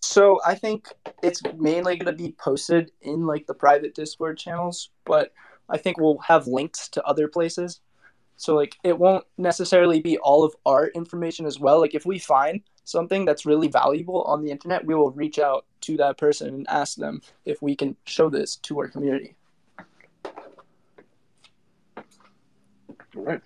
So 0.00 0.40
I 0.46 0.54
think 0.54 0.88
it's 1.22 1.42
mainly 1.56 1.96
going 1.96 2.06
to 2.06 2.12
be 2.12 2.32
posted 2.38 2.92
in 3.02 3.26
like 3.26 3.46
the 3.46 3.54
private 3.54 3.94
Discord 3.94 4.38
channels, 4.38 4.90
but 5.04 5.32
I 5.68 5.76
think 5.76 5.98
we'll 5.98 6.18
have 6.18 6.46
links 6.46 6.88
to 6.90 7.04
other 7.04 7.28
places. 7.28 7.80
So 8.36 8.54
like 8.54 8.76
it 8.84 8.98
won't 8.98 9.24
necessarily 9.36 10.00
be 10.00 10.16
all 10.18 10.44
of 10.44 10.54
our 10.64 10.86
information 10.88 11.46
as 11.46 11.58
well. 11.58 11.80
Like 11.80 11.94
if 11.94 12.06
we 12.06 12.18
find 12.18 12.62
something 12.84 13.24
that's 13.24 13.44
really 13.44 13.68
valuable 13.68 14.22
on 14.22 14.42
the 14.42 14.50
internet, 14.50 14.86
we 14.86 14.94
will 14.94 15.10
reach 15.10 15.38
out 15.38 15.66
to 15.82 15.96
that 15.96 16.16
person 16.16 16.54
and 16.54 16.66
ask 16.68 16.96
them 16.96 17.20
if 17.44 17.60
we 17.60 17.74
can 17.74 17.96
show 18.06 18.30
this 18.30 18.56
to 18.56 18.78
our 18.78 18.88
community. 18.88 19.34
All 23.18 23.24
right. 23.24 23.40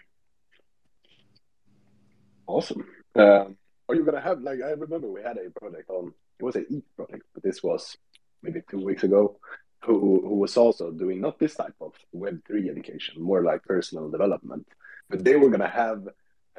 Awesome. 2.47 2.85
Um, 3.14 3.57
are 3.88 3.95
you 3.95 4.05
gonna 4.05 4.21
have 4.21 4.43
like 4.43 4.61
I 4.62 4.73
remember 4.73 5.11
we 5.11 5.23
had 5.23 5.38
a 5.38 5.49
project 5.59 5.88
on 5.88 6.12
it 6.38 6.45
was 6.45 6.57
an 6.57 6.67
Eat 6.69 6.85
project, 6.95 7.25
but 7.33 7.43
this 7.43 7.62
was 7.62 7.97
maybe 8.43 8.61
two 8.71 8.85
weeks 8.85 9.02
ago. 9.02 9.38
Who 9.85 10.21
who 10.21 10.37
was 10.37 10.59
also 10.59 10.91
doing 10.91 11.23
not 11.23 11.38
this 11.38 11.55
type 11.55 11.75
of 11.81 11.95
Web 12.12 12.43
three 12.47 12.69
education, 12.69 13.23
more 13.23 13.43
like 13.43 13.64
personal 13.64 14.11
development. 14.11 14.67
But 15.09 15.25
they 15.25 15.37
were 15.37 15.49
gonna 15.49 15.69
have, 15.69 16.07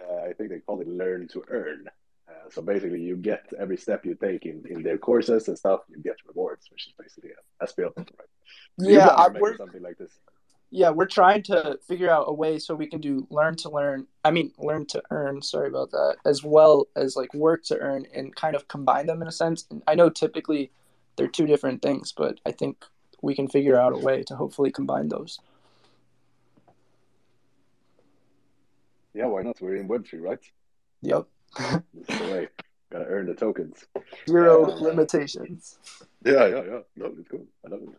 uh, 0.01 0.15
I 0.27 0.33
think 0.33 0.49
they 0.49 0.59
call 0.59 0.81
it 0.81 0.87
learn 0.87 1.27
to 1.29 1.43
earn. 1.49 1.85
Uh, 2.27 2.49
so 2.49 2.63
basically, 2.63 3.01
you 3.01 3.15
get 3.15 3.45
every 3.59 3.77
step 3.77 4.05
you 4.05 4.15
take 4.15 4.45
in, 4.47 4.63
in 4.67 4.81
their 4.81 4.97
courses 4.97 5.47
and 5.49 5.57
stuff, 5.57 5.81
you 5.87 6.01
get 6.01 6.15
rewards, 6.27 6.65
which 6.71 6.87
is 6.87 6.93
basically 6.97 7.31
a, 7.31 7.63
a 7.63 7.67
spiel. 7.67 7.93
Right? 7.95 8.07
So 8.79 8.89
Yeah, 8.89 9.07
I, 9.07 9.27
we're 9.27 9.55
something 9.55 9.83
like 9.83 9.97
this. 9.99 10.17
Yeah 10.73 10.89
we're 10.89 11.05
trying 11.05 11.43
to 11.43 11.77
figure 11.87 12.09
out 12.09 12.25
a 12.27 12.33
way 12.33 12.57
so 12.57 12.73
we 12.73 12.87
can 12.87 12.99
do 12.99 13.27
learn 13.29 13.55
to 13.57 13.69
learn. 13.69 14.07
I 14.25 14.31
mean 14.31 14.51
learn 14.57 14.85
to 14.87 15.01
earn. 15.11 15.41
Sorry 15.41 15.67
about 15.67 15.91
that, 15.91 16.15
as 16.25 16.43
well 16.43 16.87
as 16.95 17.15
like 17.15 17.33
work 17.33 17.63
to 17.65 17.77
earn 17.77 18.07
and 18.13 18.35
kind 18.35 18.55
of 18.55 18.67
combine 18.67 19.05
them 19.05 19.21
in 19.21 19.27
a 19.27 19.31
sense. 19.31 19.65
And 19.69 19.83
I 19.87 19.93
know 19.95 20.09
typically 20.09 20.71
they're 21.15 21.27
two 21.27 21.45
different 21.45 21.83
things, 21.83 22.11
but 22.11 22.39
I 22.45 22.51
think 22.51 22.85
we 23.21 23.35
can 23.35 23.47
figure 23.47 23.79
out 23.79 23.93
a 23.93 23.97
way 23.97 24.23
to 24.23 24.35
hopefully 24.35 24.71
combine 24.71 25.09
those. 25.09 25.39
Yeah, 29.13 29.27
why 29.27 29.43
not? 29.43 29.61
We're 29.61 29.75
in 29.75 29.87
Web 29.87 30.07
three, 30.07 30.19
right? 30.19 30.39
Yep. 31.03 31.27
This 31.93 32.09
is 32.09 32.19
the 32.19 32.33
way. 32.33 32.47
Gotta 32.89 33.05
earn 33.05 33.27
the 33.27 33.35
tokens. 33.35 33.85
Zero 34.27 34.71
Uh, 34.71 34.75
limitations. 34.75 35.77
Yeah, 36.25 36.47
yeah, 36.47 36.63
yeah. 36.63 36.79
No, 36.95 37.13
it's 37.17 37.27
cool. 37.29 37.45
I 37.63 37.69
love 37.69 37.81
it. 37.83 37.89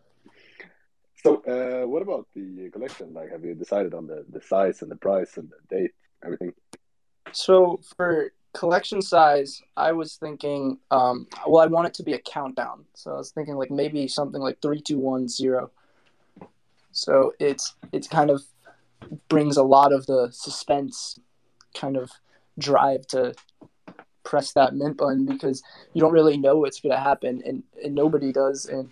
So, 1.25 1.41
uh, 1.47 1.87
what 1.87 2.03
about 2.03 2.27
the 2.35 2.69
collection? 2.69 3.11
Like, 3.11 3.31
have 3.31 3.43
you 3.43 3.55
decided 3.55 3.95
on 3.95 4.05
the, 4.05 4.23
the 4.29 4.39
size 4.39 4.83
and 4.83 4.91
the 4.91 4.95
price 4.95 5.37
and 5.37 5.49
the 5.49 5.75
date, 5.75 5.91
everything? 6.23 6.53
So 7.31 7.79
for 7.97 8.31
collection 8.53 9.01
size, 9.01 9.63
I 9.75 9.91
was 9.91 10.17
thinking, 10.17 10.77
um, 10.91 11.25
well, 11.47 11.63
I 11.63 11.65
want 11.65 11.87
it 11.87 11.95
to 11.95 12.03
be 12.03 12.13
a 12.13 12.19
countdown. 12.19 12.85
So 12.93 13.09
I 13.09 13.17
was 13.17 13.31
thinking 13.31 13.55
like 13.55 13.71
maybe 13.71 14.07
something 14.07 14.39
like 14.39 14.61
three, 14.61 14.79
two, 14.79 14.99
one, 14.99 15.27
zero. 15.27 15.71
So 16.91 17.33
it's 17.39 17.73
it's 17.91 18.07
kind 18.07 18.29
of 18.29 18.43
brings 19.27 19.57
a 19.57 19.63
lot 19.63 19.93
of 19.93 20.05
the 20.05 20.29
suspense, 20.31 21.19
kind 21.73 21.97
of 21.97 22.11
drive 22.59 23.07
to 23.07 23.33
press 24.23 24.53
that 24.53 24.75
mint 24.75 24.97
button 24.97 25.25
because 25.25 25.63
you 25.93 26.01
don't 26.01 26.13
really 26.13 26.37
know 26.37 26.57
what's 26.57 26.81
going 26.81 26.95
to 26.95 27.01
happen 27.01 27.41
and, 27.47 27.63
and 27.83 27.95
nobody 27.95 28.31
does 28.31 28.67
and, 28.67 28.89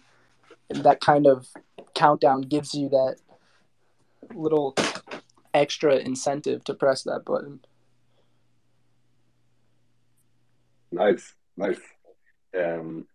and 0.72 0.84
that 0.84 1.00
kind 1.00 1.26
of 1.28 1.48
countdown 1.94 2.42
gives 2.42 2.74
you 2.74 2.90
that 2.90 3.18
little 4.34 4.76
extra 5.54 5.96
incentive 5.98 6.64
to 6.64 6.74
press 6.74 7.04
that 7.04 7.24
button. 7.26 7.60
Nice, 10.92 11.34
nice. 11.58 11.80
Um, 12.58 13.08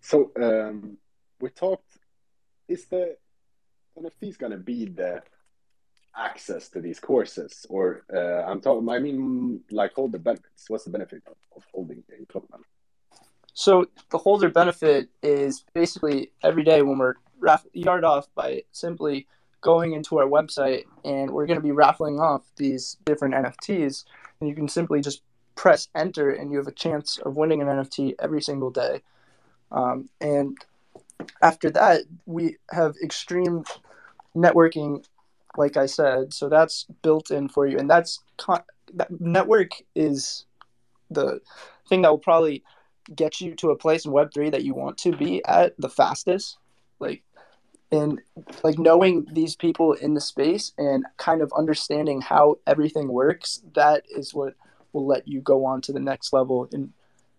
so, 0.00 0.32
um, 0.40 0.98
we 1.40 1.50
talked, 1.50 1.98
is 2.68 2.86
the 2.86 3.16
NFTs 3.98 4.38
gonna 4.38 4.56
be 4.56 4.86
the 4.86 5.22
access 6.16 6.68
to 6.70 6.80
these 6.80 6.98
courses? 6.98 7.66
Or, 7.68 8.04
uh, 8.12 8.50
I'm 8.50 8.60
talking, 8.60 8.88
I 8.88 8.98
mean, 8.98 9.60
like, 9.70 9.94
hold 9.94 10.12
the 10.12 10.18
benefits. 10.18 10.68
What's 10.68 10.84
the 10.84 10.90
benefit 10.90 11.22
of, 11.26 11.36
of 11.54 11.64
holding 11.72 12.02
a 12.10 12.24
Clockman? 12.26 12.62
So 13.58 13.86
the 14.10 14.18
holder 14.18 14.50
benefit 14.50 15.08
is 15.22 15.64
basically 15.72 16.30
every 16.42 16.62
day 16.62 16.82
when 16.82 16.98
we're 16.98 17.14
raff- 17.40 17.64
yard 17.72 18.04
off 18.04 18.28
by 18.34 18.64
simply 18.70 19.26
going 19.62 19.94
into 19.94 20.18
our 20.18 20.26
website 20.26 20.84
and 21.06 21.30
we're 21.30 21.46
going 21.46 21.58
to 21.58 21.62
be 21.62 21.72
raffling 21.72 22.20
off 22.20 22.42
these 22.56 22.98
different 23.06 23.34
NFTs, 23.34 24.04
and 24.38 24.48
you 24.50 24.54
can 24.54 24.68
simply 24.68 25.00
just 25.00 25.22
press 25.54 25.88
enter 25.94 26.30
and 26.30 26.50
you 26.50 26.58
have 26.58 26.66
a 26.66 26.72
chance 26.72 27.16
of 27.24 27.38
winning 27.38 27.62
an 27.62 27.68
NFT 27.68 28.16
every 28.18 28.42
single 28.42 28.70
day. 28.70 29.00
Um, 29.72 30.10
and 30.20 30.58
after 31.40 31.70
that, 31.70 32.02
we 32.26 32.58
have 32.72 32.94
extreme 33.02 33.64
networking, 34.36 35.02
like 35.56 35.78
I 35.78 35.86
said. 35.86 36.34
So 36.34 36.50
that's 36.50 36.84
built 37.00 37.30
in 37.30 37.48
for 37.48 37.66
you, 37.66 37.78
and 37.78 37.88
that's 37.88 38.20
con- 38.36 38.64
that 38.92 39.18
network 39.18 39.70
is 39.94 40.44
the 41.10 41.40
thing 41.88 42.02
that 42.02 42.10
will 42.10 42.18
probably 42.18 42.62
get 43.14 43.40
you 43.40 43.54
to 43.56 43.70
a 43.70 43.76
place 43.76 44.04
in 44.04 44.12
web 44.12 44.32
3 44.32 44.50
that 44.50 44.64
you 44.64 44.74
want 44.74 44.98
to 44.98 45.12
be 45.12 45.44
at 45.44 45.74
the 45.78 45.88
fastest. 45.88 46.58
Like 46.98 47.22
and 47.92 48.20
like 48.64 48.78
knowing 48.78 49.26
these 49.32 49.54
people 49.54 49.92
in 49.92 50.14
the 50.14 50.20
space 50.20 50.72
and 50.76 51.04
kind 51.18 51.40
of 51.40 51.52
understanding 51.56 52.20
how 52.20 52.58
everything 52.66 53.08
works 53.08 53.62
that 53.74 54.04
is 54.10 54.34
what 54.34 54.54
will 54.92 55.06
let 55.06 55.28
you 55.28 55.40
go 55.40 55.64
on 55.64 55.80
to 55.82 55.92
the 55.92 56.00
next 56.00 56.32
level. 56.32 56.68
And 56.72 56.92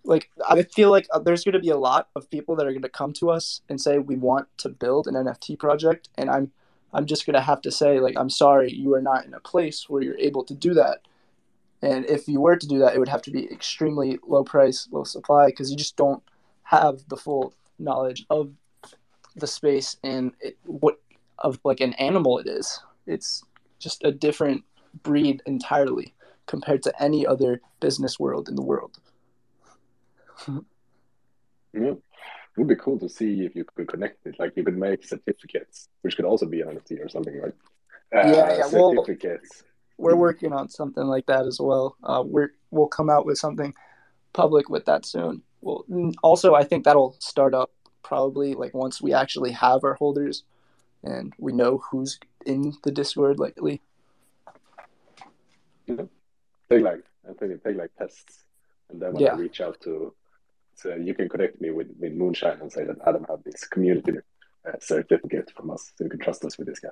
like 0.08 0.30
i 0.50 0.64
feel 0.64 0.90
like 0.90 1.08
uh, 1.14 1.20
there's 1.20 1.44
going 1.44 1.54
to 1.54 1.60
be 1.60 1.70
a 1.70 1.78
lot 1.78 2.08
of 2.16 2.30
people 2.32 2.56
that 2.56 2.66
are 2.66 2.72
going 2.72 2.82
to 2.82 2.90
come 2.90 3.14
to 3.14 3.30
us 3.30 3.62
and 3.70 3.80
say 3.80 4.00
we 4.00 4.16
want 4.16 4.48
to 4.58 4.70
build 4.70 5.08
an 5.08 5.14
nft 5.14 5.60
project 5.60 6.10
and 6.16 6.30
i'm 6.30 6.52
i'm 6.94 7.06
just 7.06 7.26
going 7.26 7.34
to 7.34 7.42
have 7.42 7.62
to 7.62 7.72
say 7.72 8.00
like 8.00 8.16
i'm 8.18 8.30
sorry 8.30 8.72
you 8.72 8.94
are 8.94 9.02
not 9.02 9.26
in 9.26 9.34
a 9.34 9.40
place 9.40 9.88
where 9.90 10.02
you're 10.02 10.18
able 10.18 10.44
to 10.44 10.56
do 10.56 10.74
that 10.74 11.02
and 11.82 12.06
if 12.06 12.28
you 12.28 12.42
were 12.42 12.56
to 12.56 12.68
do 12.68 12.80
that 12.80 12.96
it 12.96 13.00
would 13.00 13.10
have 13.10 13.22
to 13.22 13.32
be 13.32 13.52
extremely 13.52 14.18
low 14.28 14.44
price 14.44 14.88
low 14.92 15.04
supply 15.04 15.48
because 15.48 15.70
you 15.72 15.78
just 15.78 15.96
don't 15.96 16.24
have 16.64 17.08
the 17.08 17.18
full 17.18 17.54
knowledge 17.80 18.26
of 18.30 18.52
the 19.36 19.48
space 19.48 19.98
and 20.04 20.34
it, 20.42 20.58
what 20.66 21.00
of 21.40 21.60
like 21.64 21.80
an 21.80 21.94
animal 21.94 22.40
it 22.40 22.48
is. 22.48 22.82
It's 23.06 23.44
just 23.80 24.04
a 24.04 24.12
different 24.12 24.64
breed 25.04 25.42
entirely 25.46 26.14
compared 26.46 26.84
to 26.84 27.04
any 27.04 27.26
other 27.26 27.62
business 27.80 28.20
world 28.20 28.50
in 28.50 28.56
the 28.56 28.62
world. 28.62 29.00
yeah. 30.48 30.62
It 31.74 32.62
would 32.62 32.68
be 32.68 32.76
cool 32.76 32.98
to 33.00 33.10
see 33.10 33.46
if 33.46 33.56
you 33.56 33.66
could 33.66 33.88
connect 33.88 34.26
it. 34.26 34.40
Like 34.40 34.54
you 34.56 34.64
could 34.64 34.78
make 34.78 35.06
certificates, 35.06 35.90
which 36.02 36.16
could 36.16 36.26
also 36.26 36.48
be 36.48 36.62
an 36.62 36.70
NFT 36.70 37.06
or 37.06 37.10
something, 37.10 37.40
right? 37.40 37.54
Uh, 38.16 38.32
yeah, 38.32 38.58
yeah. 38.58 38.68
Well, 38.72 38.96
certificates. 38.96 39.64
We're 39.98 40.16
working 40.16 40.54
on 40.54 40.70
something 40.70 41.04
like 41.04 41.26
that 41.26 41.46
as 41.46 41.60
well. 41.60 41.98
Uh, 42.04 42.24
we're 42.26 42.54
we'll 42.72 42.88
come 42.88 43.10
out 43.10 43.26
with 43.26 43.38
something 43.38 43.74
public 44.34 44.70
with 44.70 44.86
that 44.86 45.06
soon. 45.06 45.42
Well, 45.62 45.86
also 46.22 46.54
I 46.54 46.64
think 46.64 46.86
that'll 46.86 47.16
start 47.20 47.54
up 47.54 47.72
probably 48.04 48.54
like 48.54 48.74
once 48.74 49.02
we 49.02 49.14
actually 49.14 49.52
have 49.52 49.84
our 49.84 49.96
holders 49.96 50.44
and 51.04 51.34
we 51.38 51.52
know 51.52 51.80
who's 51.90 52.20
in 52.46 52.74
the 52.84 52.92
Discord 52.92 53.40
lately. 53.40 53.82
Yeah. 55.86 56.04
Take 56.70 56.84
like 56.84 57.04
I 57.30 57.34
think 57.34 57.64
take 57.64 57.78
like 57.78 57.92
tests, 57.98 58.44
and 58.90 59.02
then 59.02 59.14
when 59.14 59.24
yeah. 59.24 59.34
I 59.34 59.38
reach 59.38 59.62
out 59.62 59.80
to, 59.82 60.14
so 60.76 60.96
you 60.96 61.14
can 61.14 61.30
connect 61.30 61.62
me 61.62 61.72
with 61.72 61.88
with 62.00 62.14
Moonshine 62.14 62.60
and 62.62 62.72
say 62.72 62.84
that 62.84 62.98
Adam 63.06 63.26
have 63.30 63.44
this 63.44 63.66
community 63.66 64.14
uh, 64.68 64.72
certificate 64.80 65.52
from 65.56 65.72
us, 65.72 65.92
so 65.96 66.04
you 66.04 66.10
can 66.10 66.20
trust 66.20 66.44
us 66.46 66.58
with 66.58 66.68
this 66.68 66.80
guy. 66.80 66.90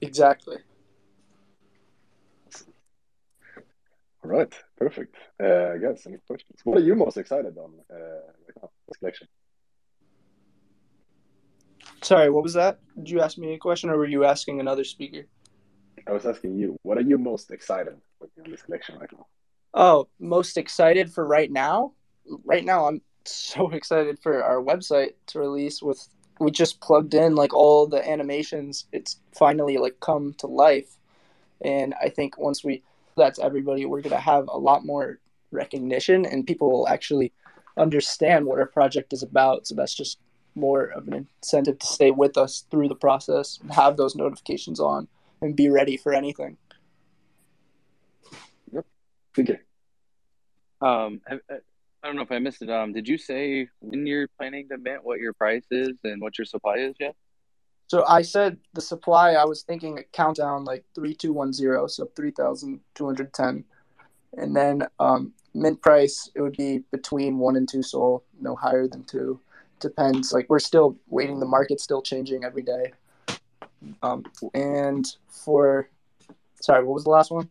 Exactly. 0.00 0.58
Right, 4.26 4.52
perfect. 4.76 5.16
Uh, 5.42 5.76
guys, 5.76 6.06
any 6.06 6.18
questions? 6.26 6.60
What 6.64 6.78
are 6.78 6.82
you 6.82 6.94
most 6.94 7.16
excited 7.16 7.56
on 7.58 7.72
uh, 7.90 7.96
right 7.96 8.56
now, 8.62 8.70
this 8.88 8.98
collection? 8.98 9.28
Sorry, 12.02 12.30
what 12.30 12.42
was 12.42 12.54
that? 12.54 12.78
Did 12.96 13.10
you 13.10 13.20
ask 13.20 13.38
me 13.38 13.54
a 13.54 13.58
question 13.58 13.90
or 13.90 13.96
were 13.96 14.06
you 14.06 14.24
asking 14.24 14.60
another 14.60 14.84
speaker? 14.84 15.26
I 16.06 16.12
was 16.12 16.26
asking 16.26 16.56
you, 16.56 16.76
what 16.82 16.98
are 16.98 17.02
you 17.02 17.18
most 17.18 17.50
excited 17.50 17.96
with 18.20 18.30
on 18.44 18.50
this 18.50 18.62
collection 18.62 18.98
right 18.98 19.10
now? 19.12 19.26
Oh, 19.74 20.08
most 20.20 20.56
excited 20.56 21.12
for 21.12 21.26
right 21.26 21.50
now? 21.50 21.92
Right 22.44 22.64
now, 22.64 22.86
I'm 22.86 23.00
so 23.24 23.70
excited 23.72 24.18
for 24.18 24.42
our 24.42 24.62
website 24.62 25.14
to 25.28 25.40
release 25.40 25.82
with 25.82 26.06
we 26.38 26.50
just 26.50 26.80
plugged 26.80 27.14
in 27.14 27.34
like 27.34 27.54
all 27.54 27.86
the 27.86 28.06
animations 28.06 28.84
it's 28.92 29.20
finally 29.32 29.78
like 29.78 29.98
come 30.00 30.34
to 30.34 30.46
life 30.46 30.96
and 31.62 31.94
i 32.02 32.08
think 32.08 32.36
once 32.38 32.62
we 32.62 32.82
that's 33.16 33.38
everybody 33.38 33.86
we're 33.86 34.02
going 34.02 34.14
to 34.14 34.20
have 34.20 34.48
a 34.48 34.58
lot 34.58 34.84
more 34.84 35.18
recognition 35.50 36.26
and 36.26 36.46
people 36.46 36.70
will 36.70 36.88
actually 36.88 37.32
understand 37.76 38.46
what 38.46 38.58
our 38.58 38.66
project 38.66 39.12
is 39.12 39.22
about 39.22 39.66
so 39.66 39.74
that's 39.74 39.94
just 39.94 40.18
more 40.56 40.86
of 40.86 41.06
an 41.06 41.28
incentive 41.42 41.78
to 41.78 41.86
stay 41.86 42.10
with 42.10 42.36
us 42.36 42.64
through 42.70 42.88
the 42.88 42.94
process, 42.94 43.58
have 43.70 43.96
those 43.96 44.16
notifications 44.16 44.80
on, 44.80 45.06
and 45.42 45.54
be 45.54 45.68
ready 45.68 45.96
for 45.96 46.12
anything. 46.12 46.56
Yep. 48.72 48.86
Okay. 49.38 49.58
Um, 50.80 51.20
I, 51.28 51.34
I 52.02 52.06
don't 52.06 52.16
know 52.16 52.22
if 52.22 52.32
I 52.32 52.38
missed 52.38 52.62
it. 52.62 52.70
Um, 52.70 52.92
did 52.92 53.06
you 53.06 53.18
say 53.18 53.68
when 53.80 54.06
you're 54.06 54.28
planning 54.38 54.68
to 54.70 54.78
mint 54.78 55.04
what 55.04 55.20
your 55.20 55.34
price 55.34 55.66
is 55.70 55.92
and 56.04 56.20
what 56.20 56.38
your 56.38 56.46
supply 56.46 56.76
is 56.76 56.94
yet? 56.98 57.14
So 57.88 58.04
I 58.06 58.22
said 58.22 58.58
the 58.74 58.80
supply. 58.80 59.32
I 59.32 59.44
was 59.44 59.62
thinking 59.62 59.98
a 59.98 60.02
countdown 60.02 60.64
like 60.64 60.84
three 60.94 61.14
two 61.14 61.32
one 61.32 61.52
zero, 61.52 61.86
so 61.86 62.10
three 62.16 62.32
thousand 62.32 62.80
two 62.94 63.06
hundred 63.06 63.32
ten, 63.32 63.64
and 64.36 64.56
then 64.56 64.82
um, 64.98 65.32
mint 65.54 65.80
price 65.80 66.30
it 66.34 66.40
would 66.40 66.56
be 66.56 66.82
between 66.90 67.38
one 67.38 67.56
and 67.56 67.68
two 67.68 67.82
SOL, 67.82 68.24
no 68.40 68.56
higher 68.56 68.88
than 68.88 69.04
two 69.04 69.40
depends. 69.80 70.32
Like 70.32 70.46
we're 70.48 70.58
still 70.58 70.96
waiting. 71.08 71.40
The 71.40 71.46
market's 71.46 71.84
still 71.84 72.02
changing 72.02 72.44
every 72.44 72.62
day. 72.62 72.92
Um, 74.02 74.24
and 74.54 75.06
for, 75.28 75.88
sorry, 76.60 76.84
what 76.84 76.94
was 76.94 77.04
the 77.04 77.10
last 77.10 77.30
one? 77.30 77.48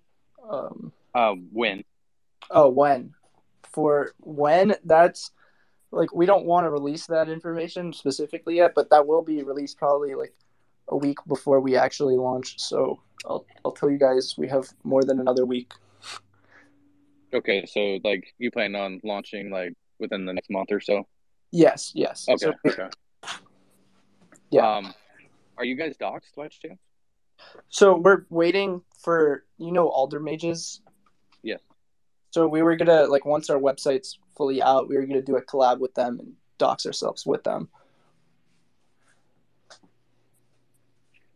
Um, 0.49 0.91
uh, 1.13 1.35
when? 1.51 1.83
Oh, 2.51 2.69
when? 2.69 3.13
For 3.71 4.13
when? 4.19 4.75
That's 4.83 5.31
like 5.95 6.13
we 6.13 6.25
don't 6.25 6.45
want 6.45 6.65
to 6.65 6.69
release 6.69 7.07
that 7.07 7.29
information 7.29 7.93
specifically 7.93 8.57
yet, 8.57 8.73
but 8.75 8.89
that 8.89 9.07
will 9.07 9.21
be 9.21 9.41
released 9.43 9.77
probably 9.77 10.13
like 10.13 10.33
a 10.89 10.97
week 10.97 11.17
before 11.27 11.59
we 11.61 11.75
actually 11.75 12.17
launch. 12.17 12.59
So 12.59 12.99
I'll 13.25 13.45
I'll 13.63 13.71
tell 13.71 13.89
you 13.89 13.97
guys 13.97 14.35
we 14.37 14.47
have 14.49 14.67
more 14.83 15.03
than 15.03 15.19
another 15.19 15.45
week. 15.45 15.71
Okay, 17.33 17.65
so 17.65 17.99
like 18.03 18.33
you 18.37 18.51
plan 18.51 18.75
on 18.75 18.99
launching 19.03 19.49
like 19.49 19.73
within 19.97 20.25
the 20.25 20.33
next 20.33 20.49
month 20.49 20.71
or 20.71 20.81
so? 20.81 21.07
Yes, 21.51 21.91
yes. 21.95 22.27
Okay. 22.29 22.37
So, 22.37 22.53
okay. 22.67 22.89
Yeah. 24.51 24.77
Um, 24.77 24.93
are 25.57 25.65
you 25.65 25.75
guys 25.75 25.95
doxxed 25.97 26.35
by 26.35 26.49
chance? 26.49 26.79
So 27.69 27.97
we're 27.97 28.25
waiting 28.29 28.81
for 28.99 29.45
you 29.57 29.71
know 29.71 29.87
Alder 29.87 30.19
mages. 30.19 30.81
Yes. 31.41 31.61
So 32.31 32.47
we 32.47 32.61
were 32.61 32.75
gonna 32.75 33.05
like 33.05 33.25
once 33.25 33.49
our 33.49 33.59
website's 33.59 34.19
fully 34.35 34.61
out, 34.61 34.89
we 34.89 34.95
were 34.95 35.05
gonna 35.05 35.21
do 35.21 35.37
a 35.37 35.41
collab 35.41 35.79
with 35.79 35.93
them 35.93 36.19
and 36.19 36.33
dox 36.57 36.85
ourselves 36.85 37.25
with 37.25 37.43
them. 37.43 37.69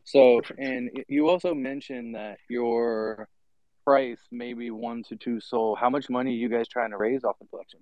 So, 0.04 0.42
and 0.58 0.90
you 1.08 1.30
also 1.30 1.54
mentioned 1.54 2.16
that 2.16 2.40
your 2.50 3.28
price 3.86 4.20
maybe 4.32 4.72
one 4.72 5.04
to 5.04 5.16
two 5.16 5.40
SOL. 5.40 5.76
How 5.76 5.90
much 5.90 6.10
money 6.10 6.32
are 6.32 6.38
you 6.38 6.50
guys 6.50 6.68
trying 6.68 6.92
to 6.92 6.98
raise 6.98 7.24
off 7.24 7.38
the 7.40 7.46
collection? 7.46 7.80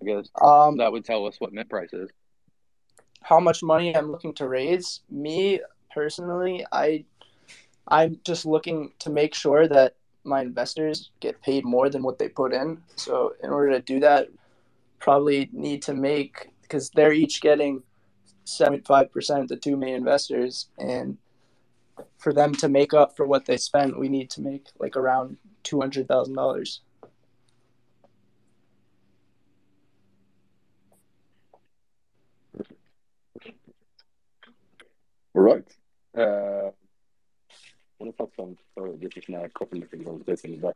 I 0.00 0.04
guess 0.04 0.28
um, 0.40 0.78
that 0.78 0.92
would 0.92 1.04
tell 1.04 1.26
us 1.26 1.36
what 1.38 1.52
mint 1.52 1.68
price 1.68 1.92
is. 1.92 2.08
How 3.22 3.40
much 3.40 3.62
money 3.62 3.94
I'm 3.94 4.10
looking 4.10 4.32
to 4.34 4.48
raise? 4.48 5.00
Me 5.10 5.60
personally, 5.92 6.64
I 6.72 7.04
I'm 7.88 8.20
just 8.24 8.46
looking 8.46 8.92
to 9.00 9.10
make 9.10 9.34
sure 9.34 9.66
that 9.68 9.96
my 10.24 10.42
investors 10.42 11.10
get 11.20 11.40
paid 11.42 11.64
more 11.64 11.88
than 11.88 12.02
what 12.02 12.18
they 12.18 12.28
put 12.28 12.52
in. 12.52 12.82
So 12.96 13.34
in 13.42 13.50
order 13.50 13.72
to 13.72 13.80
do 13.80 14.00
that, 14.00 14.28
probably 14.98 15.48
need 15.52 15.82
to 15.82 15.94
make 15.94 16.48
because 16.62 16.90
they're 16.90 17.12
each 17.12 17.40
getting 17.40 17.82
75% 18.46 19.42
of 19.42 19.48
the 19.48 19.56
two 19.56 19.76
main 19.76 19.94
investors 19.94 20.68
and 20.78 21.18
for 22.18 22.32
them 22.32 22.54
to 22.56 22.68
make 22.68 22.94
up 22.94 23.16
for 23.16 23.26
what 23.26 23.46
they 23.46 23.56
spent, 23.56 23.98
we 23.98 24.08
need 24.08 24.30
to 24.30 24.40
make 24.40 24.68
like 24.78 24.96
around 24.96 25.36
$200,000. 25.64 26.78
All 35.34 35.42
right. 35.42 35.64
Uh, 36.16 36.70
what 37.98 38.08
if 38.08 38.20
I 38.20 38.24
sorry, 38.74 38.96
this 38.96 39.16
is 39.16 39.28
now 39.28 39.44
copying 39.54 39.86
on 40.06 40.24
this 40.26 40.40
in 40.42 40.52
the 40.52 40.56
back. 40.56 40.74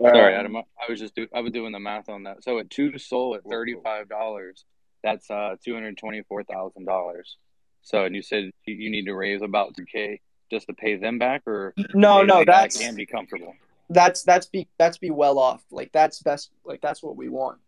Um, 0.00 0.10
sorry, 0.10 0.34
Adam. 0.34 0.56
I 0.56 0.62
was 0.88 0.98
just 0.98 1.14
do, 1.14 1.26
I 1.34 1.40
was 1.40 1.52
doing 1.52 1.72
the 1.72 1.80
math 1.80 2.08
on 2.08 2.24
that. 2.24 2.44
So 2.44 2.58
at 2.58 2.70
two 2.70 2.96
SOL 2.98 3.34
at 3.34 3.44
thirty 3.44 3.74
five 3.82 4.08
dollars, 4.08 4.64
that's 5.02 5.30
uh 5.30 5.56
two 5.64 5.74
hundred 5.74 5.96
twenty 5.98 6.22
four 6.22 6.44
thousand 6.44 6.84
dollars. 6.84 7.36
So 7.82 8.04
and 8.04 8.14
you 8.14 8.22
said 8.22 8.50
you, 8.66 8.74
you 8.74 8.90
need 8.90 9.06
to 9.06 9.14
raise 9.14 9.42
about 9.42 9.76
two 9.76 9.84
k 9.84 10.20
just 10.50 10.66
to 10.68 10.72
pay 10.72 10.96
them 10.96 11.18
back, 11.18 11.42
or 11.46 11.74
no, 11.94 12.22
no, 12.22 12.44
that's 12.44 12.80
and 12.80 12.96
be 12.96 13.06
comfortable. 13.06 13.54
That's 13.90 14.22
that's 14.22 14.46
be 14.46 14.68
that's 14.78 14.98
be 14.98 15.10
well 15.10 15.38
off. 15.38 15.62
Like 15.70 15.90
that's 15.92 16.20
best. 16.22 16.50
Like 16.64 16.80
that's 16.80 17.02
what 17.02 17.16
we 17.16 17.28
want. 17.28 17.58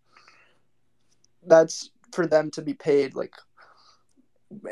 That's 1.47 1.91
for 2.13 2.27
them 2.27 2.51
to 2.53 2.63
be 2.63 2.75
paid 2.75 3.15
like 3.15 3.35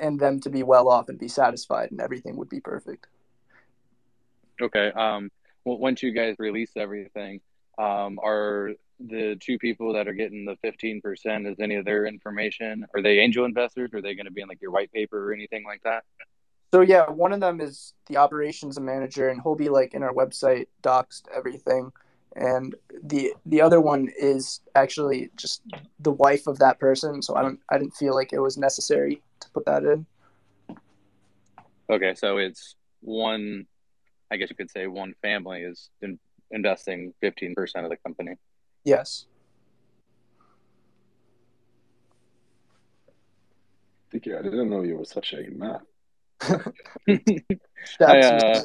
and 0.00 0.18
them 0.18 0.40
to 0.40 0.50
be 0.50 0.62
well 0.62 0.88
off 0.88 1.08
and 1.08 1.18
be 1.18 1.28
satisfied 1.28 1.90
and 1.90 2.00
everything 2.00 2.36
would 2.36 2.48
be 2.48 2.60
perfect 2.60 3.06
okay 4.60 4.90
um 4.92 5.30
once 5.76 6.02
you 6.02 6.12
guys 6.12 6.36
release 6.38 6.70
everything 6.76 7.40
um 7.78 8.18
are 8.22 8.72
the 9.00 9.36
two 9.40 9.58
people 9.58 9.92
that 9.92 10.08
are 10.08 10.12
getting 10.12 10.44
the 10.44 10.56
15% 10.68 11.50
is 11.50 11.60
any 11.60 11.76
of 11.76 11.84
their 11.84 12.06
information 12.06 12.84
are 12.94 13.02
they 13.02 13.18
angel 13.18 13.44
investors 13.44 13.90
are 13.94 14.02
they 14.02 14.14
going 14.14 14.26
to 14.26 14.32
be 14.32 14.40
in 14.40 14.48
like 14.48 14.60
your 14.60 14.72
white 14.72 14.92
paper 14.92 15.30
or 15.30 15.32
anything 15.32 15.64
like 15.64 15.82
that 15.84 16.02
so 16.72 16.80
yeah 16.80 17.08
one 17.08 17.32
of 17.32 17.40
them 17.40 17.60
is 17.60 17.94
the 18.06 18.16
operations 18.16 18.78
manager 18.80 19.28
and 19.28 19.40
he'll 19.42 19.54
be 19.54 19.68
like 19.68 19.94
in 19.94 20.02
our 20.02 20.12
website 20.12 20.66
doxed 20.82 21.22
everything 21.34 21.92
and 22.38 22.74
the 23.02 23.34
the 23.46 23.60
other 23.60 23.80
one 23.80 24.08
is 24.18 24.60
actually 24.74 25.30
just 25.36 25.62
the 26.00 26.12
wife 26.12 26.46
of 26.46 26.58
that 26.58 26.78
person. 26.78 27.22
So 27.22 27.34
I 27.34 27.42
don't 27.42 27.60
I 27.70 27.78
didn't 27.78 27.94
feel 27.94 28.14
like 28.14 28.32
it 28.32 28.38
was 28.38 28.56
necessary 28.56 29.22
to 29.40 29.50
put 29.50 29.66
that 29.66 29.84
in. 29.84 30.06
Okay, 31.90 32.14
so 32.14 32.38
it's 32.38 32.76
one. 33.00 33.66
I 34.30 34.36
guess 34.36 34.50
you 34.50 34.56
could 34.56 34.70
say 34.70 34.86
one 34.86 35.14
family 35.22 35.62
is 35.62 35.90
in, 36.02 36.18
investing 36.50 37.14
fifteen 37.20 37.54
percent 37.54 37.84
of 37.84 37.90
the 37.90 37.96
company. 37.96 38.34
Yes. 38.84 39.26
Thank 44.10 44.26
you. 44.26 44.38
I 44.38 44.42
didn't 44.42 44.70
know 44.70 44.82
you 44.82 44.96
were 44.96 45.04
such 45.04 45.34
a 45.34 45.48
math. 45.50 45.82
That's 47.98 48.26
uh, 48.26 48.62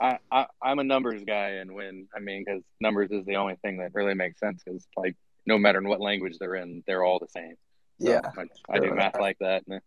I, 0.00 0.18
I 0.32 0.46
I'm 0.60 0.78
a 0.78 0.84
numbers 0.84 1.22
guy, 1.24 1.50
and 1.60 1.74
when 1.74 2.08
I 2.14 2.20
mean, 2.20 2.44
because 2.44 2.62
numbers 2.80 3.10
is 3.12 3.24
the 3.24 3.36
only 3.36 3.56
thing 3.62 3.78
that 3.78 3.94
really 3.94 4.14
makes 4.14 4.40
sense. 4.40 4.62
Because 4.64 4.86
like, 4.96 5.16
no 5.46 5.58
matter 5.58 5.78
in 5.78 5.88
what 5.88 6.00
language 6.00 6.38
they're 6.38 6.56
in, 6.56 6.82
they're 6.86 7.04
all 7.04 7.18
the 7.18 7.28
same. 7.28 7.54
So 8.00 8.10
yeah. 8.10 8.20
I, 8.36 8.76
I 8.76 8.78
do 8.80 8.92
math 8.92 9.20
like 9.20 9.38
that. 9.40 9.62
And 9.68 9.80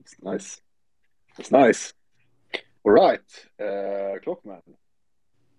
It's 0.00 0.16
nice. 0.22 0.60
It's 1.38 1.50
nice. 1.50 1.92
All 2.86 2.92
right, 2.92 3.20
uh, 3.60 4.14
ClockMen. 4.24 4.62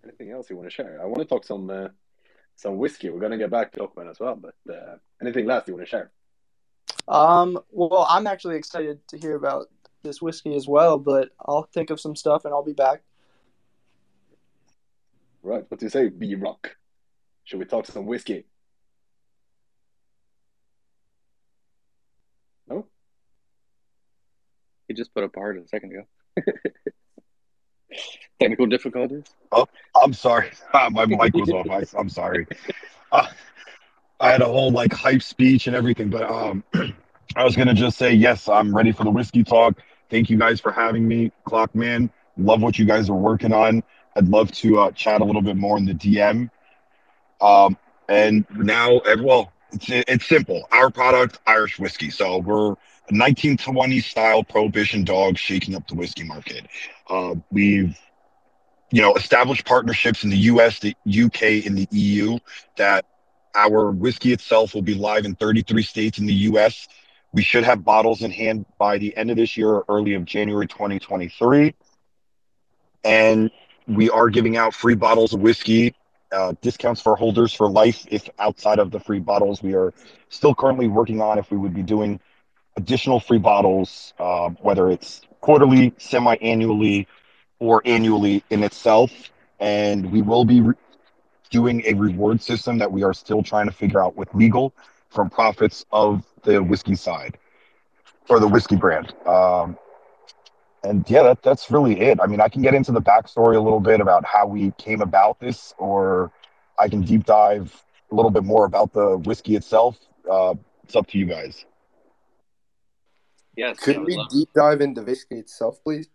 Anything 0.01 0.31
else 0.31 0.49
you 0.49 0.55
want 0.55 0.69
to 0.69 0.73
share? 0.73 0.97
I 1.01 1.05
want 1.05 1.17
to 1.17 1.25
talk 1.25 1.43
some 1.43 1.69
uh, 1.69 1.89
some 2.55 2.77
whiskey. 2.77 3.09
We're 3.09 3.19
gonna 3.19 3.37
get 3.37 3.51
back 3.51 3.73
to 3.73 3.81
ClockMen 3.81 4.09
as 4.09 4.17
well, 4.21 4.37
but 4.37 4.55
uh, 4.73 4.95
anything 5.21 5.45
last 5.45 5.67
you 5.67 5.73
want 5.73 5.85
to 5.85 5.89
share? 5.89 6.11
Um, 7.05 7.59
well, 7.69 8.07
I'm 8.09 8.27
actually 8.27 8.55
excited 8.55 9.05
to 9.09 9.17
hear 9.17 9.35
about 9.35 9.67
this 10.03 10.21
whiskey 10.21 10.55
as 10.55 10.69
well, 10.69 10.97
but 10.97 11.31
I'll 11.45 11.63
think 11.73 11.89
of 11.89 11.99
some 11.99 12.15
stuff 12.15 12.45
and 12.45 12.53
I'll 12.53 12.63
be 12.63 12.71
back. 12.71 13.01
Right, 15.43 15.65
what 15.67 15.81
do 15.81 15.85
you 15.85 15.89
say, 15.89 16.07
B 16.07 16.35
Rock? 16.35 16.77
Should 17.43 17.59
we 17.59 17.65
talk 17.65 17.87
some 17.87 18.05
whiskey? 18.05 18.45
No? 22.69 22.85
he 24.87 24.93
just 24.93 25.13
put 25.13 25.25
a 25.25 25.29
part 25.29 25.57
a 25.57 25.67
second 25.67 25.91
ago. 25.91 26.03
Technical 28.39 28.67
difficulties. 28.67 29.23
Oh, 29.51 29.67
I'm 30.01 30.13
sorry. 30.13 30.51
Ah, 30.73 30.89
My 30.91 31.05
mic 31.05 31.33
was 31.33 31.49
off. 31.49 31.69
I, 31.69 31.83
I'm 31.97 32.09
sorry. 32.09 32.45
Uh, 33.11 33.27
I 34.19 34.31
had 34.31 34.41
a 34.41 34.45
whole 34.45 34.71
like 34.71 34.93
hype 34.93 35.21
speech 35.21 35.67
and 35.67 35.75
everything, 35.75 36.09
but 36.09 36.29
um, 36.29 36.63
I 37.35 37.43
was 37.43 37.55
gonna 37.55 37.73
just 37.73 37.97
say 37.97 38.13
yes. 38.13 38.47
I'm 38.47 38.75
ready 38.75 38.91
for 38.91 39.03
the 39.03 39.09
whiskey 39.11 39.43
talk. 39.43 39.81
Thank 40.09 40.29
you 40.29 40.37
guys 40.37 40.59
for 40.59 40.71
having 40.71 41.07
me, 41.07 41.31
ClockMen. 41.47 42.09
Love 42.37 42.61
what 42.61 42.77
you 42.77 42.85
guys 42.85 43.09
are 43.09 43.15
working 43.15 43.53
on. 43.53 43.83
I'd 44.15 44.27
love 44.27 44.51
to 44.53 44.79
uh, 44.79 44.91
chat 44.91 45.21
a 45.21 45.25
little 45.25 45.41
bit 45.41 45.55
more 45.57 45.77
in 45.77 45.85
the 45.85 45.93
DM. 45.93 46.49
Um, 47.41 47.77
and 48.09 48.45
now, 48.55 48.97
eh, 48.99 49.15
well, 49.19 49.51
it's 49.77 50.07
it's 50.07 50.25
simple. 50.25 50.67
Our 50.71 50.89
product, 50.89 51.39
Irish 51.45 51.79
whiskey. 51.79 52.09
So 52.09 52.39
we're 52.39 52.71
a 52.71 53.13
1920s 53.13 54.03
style 54.03 54.43
prohibition 54.43 55.03
dog 55.03 55.37
shaking 55.37 55.75
up 55.75 55.87
the 55.87 55.95
whiskey 55.95 56.23
market. 56.23 56.67
Uh, 57.09 57.35
we've 57.51 57.97
you 58.91 59.01
know 59.01 59.15
established 59.15 59.65
partnerships 59.65 60.23
in 60.23 60.29
the 60.29 60.37
US, 60.37 60.79
the 60.79 60.95
UK, 61.07 61.65
and 61.65 61.77
the 61.77 61.87
EU 61.91 62.37
that 62.77 63.05
our 63.55 63.91
whiskey 63.91 64.33
itself 64.33 64.73
will 64.73 64.81
be 64.81 64.93
live 64.93 65.25
in 65.25 65.35
33 65.35 65.81
states 65.83 66.19
in 66.19 66.25
the 66.25 66.33
US. 66.33 66.87
We 67.33 67.41
should 67.43 67.63
have 67.63 67.83
bottles 67.83 68.21
in 68.21 68.31
hand 68.31 68.65
by 68.79 68.97
the 68.97 69.15
end 69.15 69.31
of 69.31 69.37
this 69.37 69.57
year 69.57 69.69
or 69.69 69.85
early 69.89 70.13
of 70.13 70.25
January 70.25 70.67
2023. 70.67 71.75
And 73.03 73.51
we 73.87 74.09
are 74.09 74.29
giving 74.29 74.57
out 74.57 74.73
free 74.73 74.95
bottles 74.95 75.33
of 75.33 75.39
whiskey, 75.39 75.95
uh, 76.31 76.53
discounts 76.61 77.01
for 77.01 77.15
holders 77.15 77.53
for 77.53 77.69
life. 77.69 78.05
If 78.09 78.29
outside 78.39 78.79
of 78.79 78.91
the 78.91 78.99
free 78.99 79.19
bottles, 79.19 79.61
we 79.63 79.73
are 79.75 79.93
still 80.29 80.53
currently 80.55 80.87
working 80.87 81.21
on 81.21 81.37
if 81.37 81.51
we 81.51 81.57
would 81.57 81.73
be 81.73 81.83
doing 81.83 82.19
additional 82.77 83.19
free 83.19 83.39
bottles, 83.39 84.13
uh, 84.19 84.49
whether 84.61 84.89
it's 84.89 85.21
quarterly, 85.41 85.93
semi 85.97 86.35
annually, 86.41 87.07
or 87.59 87.81
annually 87.85 88.43
in 88.49 88.63
itself. 88.63 89.11
And 89.59 90.11
we 90.11 90.21
will 90.21 90.45
be 90.45 90.61
re- 90.61 90.75
doing 91.49 91.83
a 91.85 91.93
reward 91.93 92.41
system 92.41 92.77
that 92.79 92.91
we 92.91 93.03
are 93.03 93.13
still 93.13 93.41
trying 93.43 93.67
to 93.67 93.71
figure 93.71 94.01
out 94.03 94.15
with 94.15 94.33
legal 94.33 94.73
from 95.09 95.29
profits 95.29 95.85
of 95.91 96.23
the 96.43 96.61
whiskey 96.61 96.95
side 96.95 97.37
or 98.29 98.39
the 98.39 98.47
whiskey 98.47 98.75
brand. 98.75 99.13
Um, 99.25 99.77
and 100.87 101.09
yeah, 101.09 101.23
that, 101.23 101.43
that's 101.43 101.69
really 101.69 101.99
it. 101.99 102.19
I 102.21 102.27
mean, 102.27 102.39
I 102.39 102.47
can 102.47 102.61
get 102.61 102.73
into 102.73 102.91
the 102.91 103.01
backstory 103.01 103.55
a 103.55 103.59
little 103.59 103.79
bit 103.79 103.99
about 103.99 104.25
how 104.25 104.47
we 104.47 104.71
came 104.77 105.01
about 105.01 105.39
this, 105.39 105.73
or 105.77 106.31
I 106.79 106.87
can 106.87 107.01
deep 107.01 107.25
dive 107.25 107.83
a 108.11 108.15
little 108.15 108.31
bit 108.31 108.43
more 108.43 108.65
about 108.65 108.93
the 108.93 109.17
whiskey 109.17 109.55
itself. 109.55 109.97
Uh, 110.29 110.55
it's 110.83 110.95
up 110.95 111.07
to 111.07 111.17
you 111.17 111.25
guys. 111.25 111.65
Yes. 113.55 113.79
Could 113.79 113.99
we 114.05 114.15
love- 114.15 114.29
deep 114.29 114.49
dive 114.55 114.81
into 114.81 115.01
whiskey 115.01 115.35
itself, 115.39 115.83
please? 115.83 116.07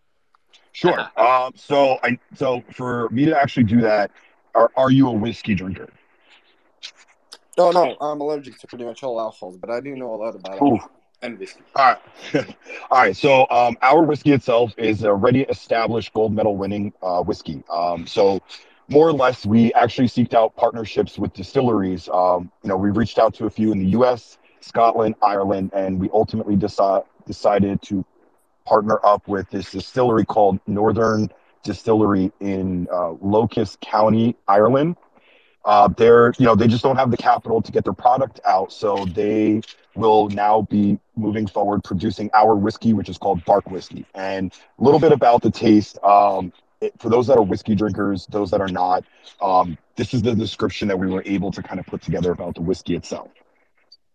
Sure. 0.73 1.01
Um, 1.17 1.53
so 1.57 1.99
I 2.03 2.19
so 2.35 2.63
for 2.73 3.11
me 3.11 3.27
to 3.27 3.39
actually 3.39 3.65
do 3.65 3.83
that, 3.83 4.11
are, 4.55 4.71
are 4.77 4.91
you 4.91 5.09
a 5.09 5.13
whiskey 5.13 5.55
drinker? 5.55 5.89
No, 7.59 7.71
no, 7.71 7.97
I'm 8.01 8.21
allergic 8.23 8.59
to 8.61 8.67
pretty 8.67 8.85
much 8.85 9.03
all 9.03 9.21
alcohols, 9.21 9.59
but 9.59 9.69
I 9.69 9.81
do 9.81 9.95
know 9.95 10.15
a 10.15 10.17
lot 10.17 10.35
about 10.35 10.63
Ooh. 10.63 10.79
And 11.23 11.39
whiskey. 11.39 11.63
All 11.77 11.95
right. 12.35 12.57
All 12.91 12.99
right. 12.99 13.17
So 13.17 13.49
um, 13.51 13.77
our 13.83 14.03
whiskey 14.03 14.33
itself 14.33 14.75
is 14.77 15.03
a 15.03 15.09
already 15.09 15.43
established 15.43 16.13
gold 16.13 16.33
medal 16.33 16.57
winning 16.57 16.93
uh, 17.03 17.23
whiskey. 17.23 17.63
Um, 17.71 18.07
so 18.07 18.41
more 18.89 19.09
or 19.09 19.13
less, 19.13 19.47
we 19.47 19.73
actually 19.75 20.09
seeked 20.09 20.35
out 20.35 20.55
partnerships 20.57 21.19
with 21.19 21.33
distilleries. 21.33 22.09
Um, 22.13 22.51
you 22.63 22.69
know, 22.69 22.77
we 22.77 22.91
reached 22.91 23.19
out 23.19 23.35
to 23.35 23.47
a 23.47 23.51
few 23.51 23.73
in 23.73 23.79
the 23.79 23.87
U.S., 23.91 24.39
Scotland, 24.61 25.15
Ireland, 25.23 25.71
and 25.73 25.99
we 25.99 26.11
ultimately 26.13 26.57
deci- 26.57 27.05
decided 27.27 27.81
to 27.83 28.05
partner 28.67 28.99
up 29.05 29.27
with 29.29 29.49
this 29.51 29.71
distillery 29.71 30.25
called 30.25 30.61
Northern 30.67 31.31
Distillery 31.65 32.33
in 32.41 32.89
uh, 32.93 33.13
Locust 33.21 33.81
County, 33.81 34.37
Ireland. 34.49 34.97
Uh, 35.65 35.89
they're, 35.89 36.33
you 36.39 36.47
know, 36.47 36.55
they 36.55 36.67
just 36.67 36.83
don't 36.83 36.97
have 36.97 37.11
the 37.11 37.17
capital 37.17 37.63
to 37.63 37.71
get 37.71 37.85
their 37.85 37.93
product 37.93 38.41
out, 38.45 38.73
so 38.73 39.05
they 39.07 39.61
will 39.95 40.29
now 40.31 40.63
be 40.63 40.99
moving 41.17 41.47
forward 41.47 41.85
producing 41.85 42.31
our 42.35 42.57
whiskey, 42.57 42.93
which 42.93 43.09
is 43.09 43.19
called 43.19 43.45
Bark 43.45 43.71
Whiskey. 43.71 44.05
And 44.15 44.53
a 44.79 44.83
little 44.83 45.01
bit 45.01 45.13
about 45.13 45.43
the 45.43 45.51
taste. 45.51 45.99
Um, 46.03 46.53
it, 46.81 46.93
for 46.99 47.09
those 47.09 47.29
that 47.29 47.39
are 47.39 47.43
whiskey 47.43 47.75
drinkers, 47.75 48.27
those 48.27 48.51
that 48.51 48.61
are 48.61 48.69
not, 48.69 49.05
um, 49.41 49.79
this 49.97 50.15
is 50.15 50.23
the 50.23 50.35
description 50.35 50.89
that 50.89 50.99
we 50.99 51.07
were 51.09 51.23
able 51.25 51.53
to 51.53 51.63
kind 51.63 51.79
of 51.79 51.87
put 51.87 52.03
together 52.03 52.33
about 52.33 52.55
the 52.57 52.63
whiskey 52.63 52.97
itself. 52.97 53.29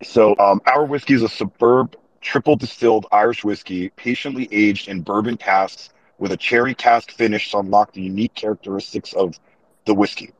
So, 0.03 0.35
um, 0.37 0.61
our 0.65 0.85
whiskey 0.85 1.13
is 1.13 1.23
a 1.23 1.29
superb 1.29 1.95
triple 2.21 2.55
distilled 2.55 3.05
Irish 3.11 3.43
whiskey, 3.43 3.89
patiently 3.89 4.49
aged 4.51 4.89
in 4.89 5.01
bourbon 5.01 5.37
casks 5.37 5.89
with 6.17 6.31
a 6.31 6.39
sherry 6.39 6.75
cask 6.75 7.11
finish 7.11 7.51
to 7.51 7.59
unlock 7.59 7.93
the 7.93 8.01
unique 8.01 8.33
characteristics 8.33 9.13
of 9.13 9.39
the 9.85 9.93
whiskey. 9.93 10.33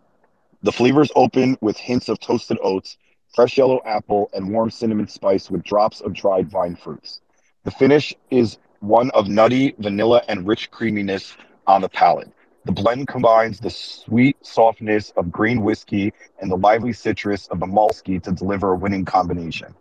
The 0.64 0.72
flavors 0.72 1.12
open 1.16 1.58
with 1.62 1.78
hints 1.78 2.10
of 2.10 2.20
toasted 2.20 2.58
oats, 2.64 2.98
fresh 3.34 3.58
yellow 3.58 3.82
apple, 3.86 4.30
and 4.34 4.52
warm 4.52 4.72
cinnamon 4.72 5.08
spice 5.08 5.52
with 5.52 5.64
drops 5.64 6.02
of 6.02 6.14
dried 6.14 6.50
vine 6.50 6.76
fruits. 6.76 7.22
The 7.64 7.72
finish 7.72 8.14
is 8.32 8.58
one 8.80 9.12
of 9.12 9.28
nutty, 9.28 9.76
vanilla, 9.78 10.24
and 10.28 10.48
rich 10.48 10.72
creaminess 10.72 11.36
on 11.68 11.82
the 11.82 11.90
palate. 11.90 12.32
The 12.66 12.72
blend 12.72 13.08
combines 13.08 13.60
the 13.60 13.70
sweet 13.70 14.38
softness 14.46 15.12
of 15.12 15.32
grain 15.32 15.62
whiskey 15.62 16.12
and 16.42 16.52
the 16.52 16.58
lively 16.58 16.92
citrus 16.92 17.48
of 17.48 17.60
the 17.60 17.68
malt 17.68 17.92
whiskey 17.92 18.20
to 18.20 18.32
deliver 18.32 18.72
a 18.72 18.76
winning 18.76 19.06
combination. 19.06 19.74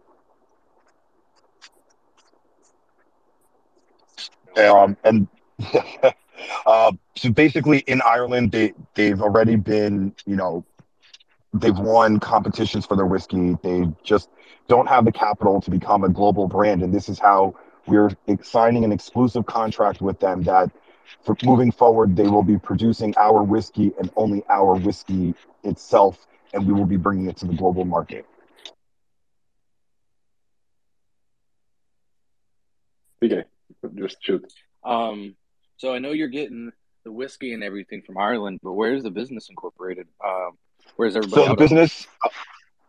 Um, 4.57 4.97
and 5.05 5.29
uh, 6.66 6.92
so 7.16 7.31
basically, 7.31 7.79
in 7.81 8.03
Ireland, 8.03 8.53
they 8.53 8.72
they've 8.94 9.20
already 9.20 9.57
been, 9.57 10.14
you 10.27 10.37
know, 10.37 10.64
they've 11.55 11.79
won 11.79 12.20
competitions 12.20 12.87
for 12.87 12.96
their 12.96 13.07
whiskey. 13.07 13.57
They 13.62 13.87
just 14.03 14.31
don't 14.68 14.88
have 14.88 15.05
the 15.05 15.12
capital 15.12 15.61
to 15.61 15.70
become 15.70 16.05
a 16.05 16.09
global 16.09 16.49
brand, 16.49 16.83
and 16.83 16.92
this 16.92 17.09
is 17.09 17.18
how 17.18 17.55
we're 17.87 18.11
signing 18.42 18.85
an 18.85 18.92
exclusive 18.92 19.46
contract 19.46 20.01
with 20.01 20.18
them 20.18 20.42
that 20.42 20.70
for 21.25 21.37
moving 21.44 21.70
forward, 21.70 22.16
they 22.16 22.27
will 22.29 22.42
be 22.42 22.59
producing 22.59 23.14
our 23.16 23.42
whiskey 23.42 23.92
and 23.99 24.11
only 24.16 24.42
our 24.49 24.75
whiskey 24.75 25.35
itself, 25.64 26.27
and 26.53 26.66
we 26.66 26.72
will 26.72 26.87
be 26.87 26.96
bringing 26.96 27.29
it 27.29 27.37
to 27.38 27.46
the 27.46 27.55
global 27.55 27.85
market. 27.85 28.27
Okay, 33.22 33.44
just 33.94 34.22
shoot. 34.22 34.44
Um, 34.85 35.37
so 35.77 35.95
I 35.95 35.99
know 35.99 36.12
you're 36.12 36.29
getting 36.29 36.73
the 37.05 37.12
whiskey 37.12 37.53
and 37.53 37.62
everything 37.62 38.03
from 38.03 38.19
Ireland, 38.19 38.61
but 38.62 38.73
where's 38.73 39.03
the 39.03 39.11
business 39.11 39.49
incorporated? 39.49 40.07
Um, 40.25 40.53
where's 40.97 41.17
everybody? 41.17 41.43
So 41.43 41.49
the 41.49 41.57
business, 41.57 42.07
uh, 42.25 42.29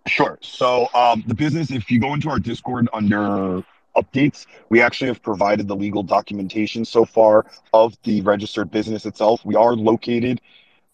sure. 0.08 0.40
So 0.42 0.88
um, 0.94 1.24
the 1.28 1.36
business, 1.36 1.72
if 1.72 1.92
you 1.92 2.00
go 2.00 2.14
into 2.14 2.30
our 2.30 2.40
Discord 2.40 2.90
under 2.94 3.64
updates, 3.96 4.46
we 4.70 4.82
actually 4.82 5.08
have 5.08 5.22
provided 5.22 5.68
the 5.68 5.76
legal 5.76 6.04
documentation 6.04 6.86
so 6.86 7.06
far 7.06 7.46
of 7.74 7.98
the 8.04 8.22
registered 8.22 8.72
business 8.72 9.06
itself. 9.06 9.44
We 9.44 9.56
are 9.56 9.76
located 9.76 10.42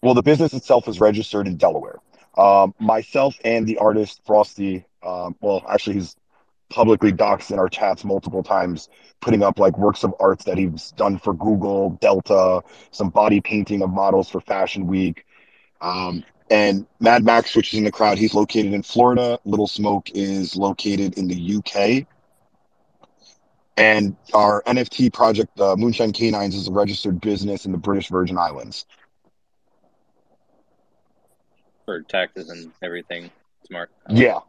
well, 0.04 0.12
the 0.12 0.22
business 0.22 0.52
itself 0.52 0.86
is 0.86 1.00
registered 1.00 1.46
in 1.46 1.56
Delaware. 1.56 1.98
Um, 2.36 2.74
myself 2.78 3.36
and 3.42 3.66
the 3.66 3.78
artist 3.78 4.20
Frosty, 4.26 4.84
um, 5.02 5.34
well, 5.40 5.64
actually, 5.66 5.94
he's 5.94 6.14
publicly 6.70 7.12
doxed 7.12 7.50
in 7.50 7.58
our 7.58 7.68
chats 7.68 8.04
multiple 8.04 8.42
times, 8.42 8.88
putting 9.20 9.42
up 9.42 9.58
like 9.58 9.78
works 9.78 10.04
of 10.04 10.14
arts 10.20 10.44
that 10.44 10.58
he's 10.58 10.92
done 10.92 11.18
for 11.18 11.34
Google, 11.34 11.90
Delta, 12.00 12.62
some 12.90 13.10
body 13.10 13.40
painting 13.40 13.82
of 13.82 13.90
models 13.90 14.28
for 14.28 14.40
Fashion 14.40 14.86
Week. 14.86 15.24
Um, 15.80 16.24
and 16.50 16.86
Mad 17.00 17.24
Max, 17.24 17.56
which 17.56 17.72
is 17.72 17.78
in 17.78 17.84
the 17.84 17.92
crowd, 17.92 18.18
he's 18.18 18.34
located 18.34 18.72
in 18.72 18.82
Florida. 18.82 19.38
Little 19.44 19.66
Smoke 19.66 20.10
is 20.14 20.56
located 20.56 21.18
in 21.18 21.28
the 21.28 21.56
UK. 21.56 22.06
And 23.76 24.16
our 24.32 24.62
NFT 24.66 25.12
project, 25.12 25.58
uh, 25.58 25.74
Moonshine 25.76 26.12
Canines, 26.12 26.54
is 26.54 26.68
a 26.68 26.72
registered 26.72 27.20
business 27.20 27.66
in 27.66 27.72
the 27.72 27.78
British 27.78 28.08
Virgin 28.08 28.38
Islands. 28.38 28.86
for 31.84 32.02
taxes 32.02 32.50
and 32.50 32.72
everything. 32.82 33.30
Smart. 33.66 33.90
Yeah. 34.08 34.40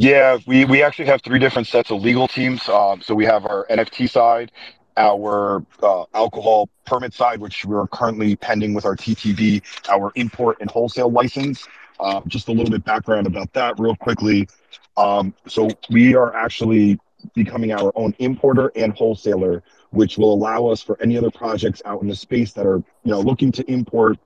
Yeah, 0.00 0.38
we, 0.46 0.64
we 0.64 0.82
actually 0.82 1.04
have 1.06 1.20
three 1.20 1.38
different 1.38 1.68
sets 1.68 1.90
of 1.90 2.00
legal 2.00 2.26
teams. 2.26 2.66
Um, 2.70 3.02
so 3.02 3.14
we 3.14 3.26
have 3.26 3.44
our 3.44 3.66
NFT 3.68 4.08
side, 4.08 4.50
our 4.96 5.62
uh, 5.82 6.04
alcohol 6.14 6.70
permit 6.86 7.12
side, 7.12 7.38
which 7.38 7.66
we're 7.66 7.86
currently 7.88 8.34
pending 8.34 8.72
with 8.72 8.86
our 8.86 8.96
TTB, 8.96 9.62
our 9.90 10.10
import 10.14 10.56
and 10.62 10.70
wholesale 10.70 11.10
license. 11.10 11.68
Uh, 12.00 12.22
just 12.28 12.48
a 12.48 12.50
little 12.50 12.70
bit 12.70 12.82
background 12.82 13.26
about 13.26 13.52
that, 13.52 13.78
real 13.78 13.94
quickly. 13.94 14.48
Um, 14.96 15.34
so 15.46 15.68
we 15.90 16.14
are 16.14 16.34
actually 16.34 16.98
becoming 17.34 17.70
our 17.70 17.92
own 17.94 18.14
importer 18.20 18.72
and 18.76 18.94
wholesaler, 18.94 19.62
which 19.90 20.16
will 20.16 20.32
allow 20.32 20.66
us 20.68 20.82
for 20.82 20.96
any 21.02 21.18
other 21.18 21.30
projects 21.30 21.82
out 21.84 22.00
in 22.00 22.08
the 22.08 22.16
space 22.16 22.54
that 22.54 22.64
are, 22.64 22.78
you 23.04 23.12
know, 23.12 23.20
looking 23.20 23.52
to 23.52 23.70
import 23.70 24.16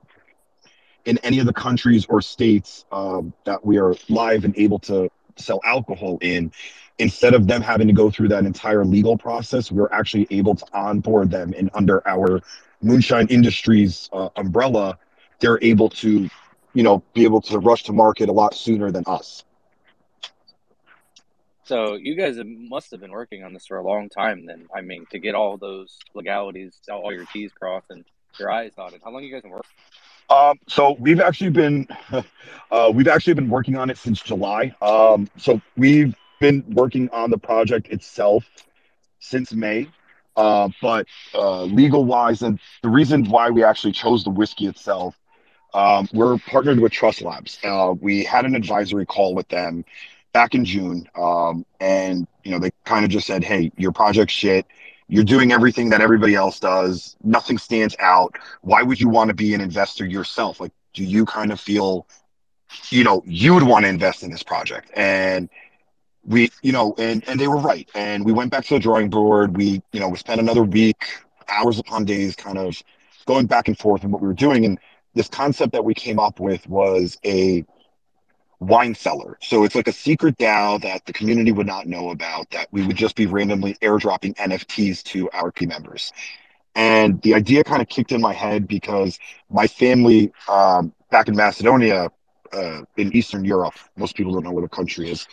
in 1.05 1.19
any 1.19 1.41
of 1.41 1.47
the 1.47 1.53
countries 1.53 2.07
or 2.09 2.23
states 2.23 2.85
um, 2.93 3.35
that 3.43 3.67
we 3.67 3.77
are 3.79 3.97
live 4.09 4.45
and 4.45 4.57
able 4.57 4.79
to 4.79 5.11
sell 5.37 5.61
alcohol 5.65 6.19
in, 6.21 6.53
instead 6.99 7.35
of 7.35 7.47
them 7.47 7.63
having 7.63 7.87
to 7.87 7.93
go 7.93 8.11
through 8.11 8.29
that 8.29 8.45
entire 8.45 8.85
legal 8.85 9.17
process, 9.17 9.71
we're 9.71 9.91
actually 9.93 10.27
able 10.31 10.55
to 10.55 10.67
onboard 10.73 11.31
them 11.31 11.55
and 11.57 11.71
under 11.75 12.07
our 12.07 12.41
Moonshine 12.83 13.27
Industries 13.29 14.11
uh, 14.13 14.29
umbrella, 14.37 14.99
they're 15.41 15.63
able 15.63 15.89
to, 15.89 16.29
you 16.75 16.83
know, 16.83 17.03
be 17.15 17.25
able 17.25 17.41
to 17.43 17.59
rush 17.59 17.85
to 17.85 17.93
market 17.93 18.29
a 18.29 18.33
lot 18.33 18.55
sooner 18.55 18.91
than 18.91 19.05
us. 19.07 19.45
So 21.65 21.95
you 21.95 22.15
guys 22.15 22.37
must 22.45 22.91
have 22.91 23.01
been 23.01 23.11
working 23.11 23.43
on 23.43 23.55
this 23.55 23.67
for 23.67 23.79
a 23.79 23.83
long 23.83 24.11
time. 24.11 24.45
Then 24.45 24.67
I 24.75 24.83
mean, 24.83 25.07
to 25.13 25.19
get 25.19 25.35
all 25.35 25.57
those 25.57 25.99
legalities, 26.15 26.79
all 26.93 27.13
your 27.13 27.25
T's 27.25 27.53
crossed 27.53 27.87
and 27.91 28.05
your 28.39 28.51
I's 28.51 28.75
dotted. 28.75 29.01
How 29.03 29.11
long 29.11 29.25
you 29.25 29.33
guys 29.33 29.43
been 29.43 29.51
working? 29.51 29.65
Um, 30.31 30.59
so 30.67 30.97
we've 30.99 31.21
actually 31.21 31.51
been 31.51 31.87
uh, 32.71 32.91
we've 32.95 33.09
actually 33.09 33.35
been 33.35 33.49
working 33.49 33.77
on 33.77 33.91
it 33.91 33.99
since 33.99 34.21
July. 34.23 34.75
Um, 34.83 35.29
so 35.37 35.61
we've 35.77 36.15
been 36.41 36.65
working 36.69 37.09
on 37.11 37.31
the 37.31 37.39
project 37.39 37.89
itself 37.89 38.45
since 39.21 39.53
May. 39.53 39.89
Uh, 40.37 40.69
but 40.83 41.07
uh, 41.35 41.63
legal 41.63 42.05
wise, 42.05 42.43
and 42.43 42.59
the 42.83 42.89
reason 42.89 43.25
why 43.29 43.51
we 43.51 43.63
actually 43.63 43.93
chose 43.93 44.25
the 44.25 44.31
whiskey 44.31 44.67
itself, 44.67 45.17
um, 45.75 46.09
we're 46.13 46.39
partnered 46.39 46.81
with 46.81 46.91
Trust 46.91 47.23
Labs. 47.23 47.59
Uh, 47.63 47.95
we 48.01 48.25
had 48.25 48.45
an 48.45 48.57
advisory 48.57 49.07
call 49.07 49.35
with 49.35 49.47
them 49.49 49.85
back 50.33 50.55
in 50.55 50.65
June, 50.65 51.09
um, 51.15 51.65
and 51.81 52.27
you 52.43 52.51
know 52.51 52.59
they 52.59 52.71
kind 52.85 53.05
of 53.05 53.11
just 53.11 53.27
said, 53.27 53.45
"Hey, 53.45 53.71
your 53.77 53.93
project's 53.93 54.35
shit. 54.35 54.67
You're 55.09 55.25
doing 55.25 55.53
everything 55.53 55.91
that 55.91 56.01
everybody 56.01 56.35
else 56.35 56.59
does. 56.59 57.17
Nothing 57.23 57.59
stands 57.59 57.95
out. 57.99 58.37
Why 58.63 58.83
would 58.83 59.01
you 59.01 59.09
want 59.09 59.29
to 59.29 59.35
be 59.35 59.55
an 59.55 59.61
investor 59.61 60.07
yourself? 60.07 60.61
Like, 60.61 60.73
do 60.95 61.05
you 61.05 61.27
kind 61.27 61.53
of 61.53 61.61
feel, 61.61 62.07
you 62.91 63.05
know, 63.05 63.23
you 63.27 63.55
would 63.55 63.63
want 63.63 63.85
to 63.85 63.89
invest 63.89 64.23
in 64.23 64.31
this 64.31 64.43
project?" 64.43 64.91
And 64.95 65.49
we, 66.25 66.51
you 66.63 66.73
know, 66.73 66.95
and 66.99 67.23
and 67.29 67.39
they 67.39 67.49
were 67.49 67.59
right. 67.59 67.89
And 67.95 68.25
we 68.25 68.33
went 68.33 68.51
back 68.51 68.65
to 68.67 68.75
the 68.75 68.81
drawing 68.81 69.11
board. 69.11 69.57
We, 69.57 69.83
you 69.93 70.01
know, 70.01 70.09
we 70.09 70.17
spent 70.17 70.41
another 70.41 70.63
week, 70.63 71.05
hours 71.49 71.79
upon 71.79 72.05
days, 72.07 72.35
kind 72.35 72.59
of 72.59 72.83
going 73.27 73.47
back 73.47 73.69
and 73.69 73.79
forth 73.79 74.05
in 74.05 74.11
what 74.11 74.23
we 74.23 74.29
were 74.29 74.35
doing. 74.35 74.65
And 74.65 74.79
this 75.15 75.29
concept 75.29 75.73
that 75.73 75.85
we 75.85 75.95
came 75.95 76.19
up 76.19 76.41
with 76.41 76.67
was 76.69 77.19
a 77.25 77.65
wine 78.61 78.95
cellar. 78.95 79.39
So 79.41 79.65
it's 79.65 79.75
like 79.75 79.89
a 79.89 79.93
secret 79.93 80.39
DAO 80.39 80.79
that 80.83 81.05
the 81.07 81.13
community 81.13 81.53
would 81.53 81.67
not 81.67 81.87
know 81.87 82.11
about, 82.11 82.51
that 82.51 82.69
we 82.73 82.87
would 82.87 82.97
just 82.97 83.17
be 83.17 83.27
randomly 83.27 83.75
airdropping 83.83 84.35
NFTs 84.37 85.03
to 85.05 85.31
our 85.31 85.51
team 85.51 85.69
members. 85.69 86.13
And 86.75 87.21
the 87.23 87.35
idea 87.35 87.63
kind 87.65 87.81
of 87.83 87.89
kicked 87.89 88.13
in 88.13 88.21
my 88.21 88.33
head 88.33 88.67
because 88.67 89.19
my 89.51 89.67
family 89.67 90.33
um, 90.49 90.93
back 91.11 91.29
in 91.29 91.37
Macedonia, 91.37 92.11
uh, 92.53 92.83
in 92.97 93.15
Eastern 93.15 93.45
Europe, 93.45 93.75
most 93.97 94.17
people 94.17 94.33
don't 94.33 94.45
know 94.45 94.53
where 94.53 94.63
the 94.63 94.69
country 94.69 95.11
is, 95.11 95.27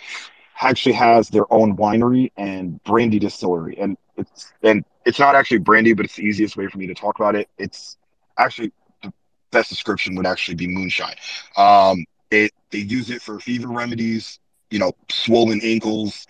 actually 0.62 0.93
has 0.93 1.29
their 1.29 1.51
own 1.51 1.75
winery 1.75 2.31
and 2.38 2.81
brandy 2.84 3.19
distillery. 3.19 3.77
And 3.79 3.97
it's 4.17 4.53
and 4.62 4.86
it's 5.05 5.19
not 5.19 5.36
actually 5.36 5.60
brandy, 5.60 5.93
but 5.93 6.05
it's 6.05 6.15
the 6.15 6.23
easiest 6.23 6.55
way 6.57 6.67
for 6.67 6.77
me 6.77 6.88
to 6.88 6.93
talk 6.93 7.19
about 7.19 7.36
it. 7.36 7.49
It's 7.57 7.97
actually 8.38 8.71
the 9.01 9.12
best 9.51 9.69
description 9.69 10.15
would 10.15 10.27
actually 10.27 10.55
be 10.55 10.67
moonshine. 10.67 11.15
Um, 11.57 12.05
it 12.31 12.51
they 12.71 12.79
use 12.79 13.09
it 13.09 13.21
for 13.21 13.39
fever 13.39 13.67
remedies, 13.67 14.39
you 14.71 14.79
know, 14.79 14.93
swollen 15.09 15.61
ankles, 15.63 16.25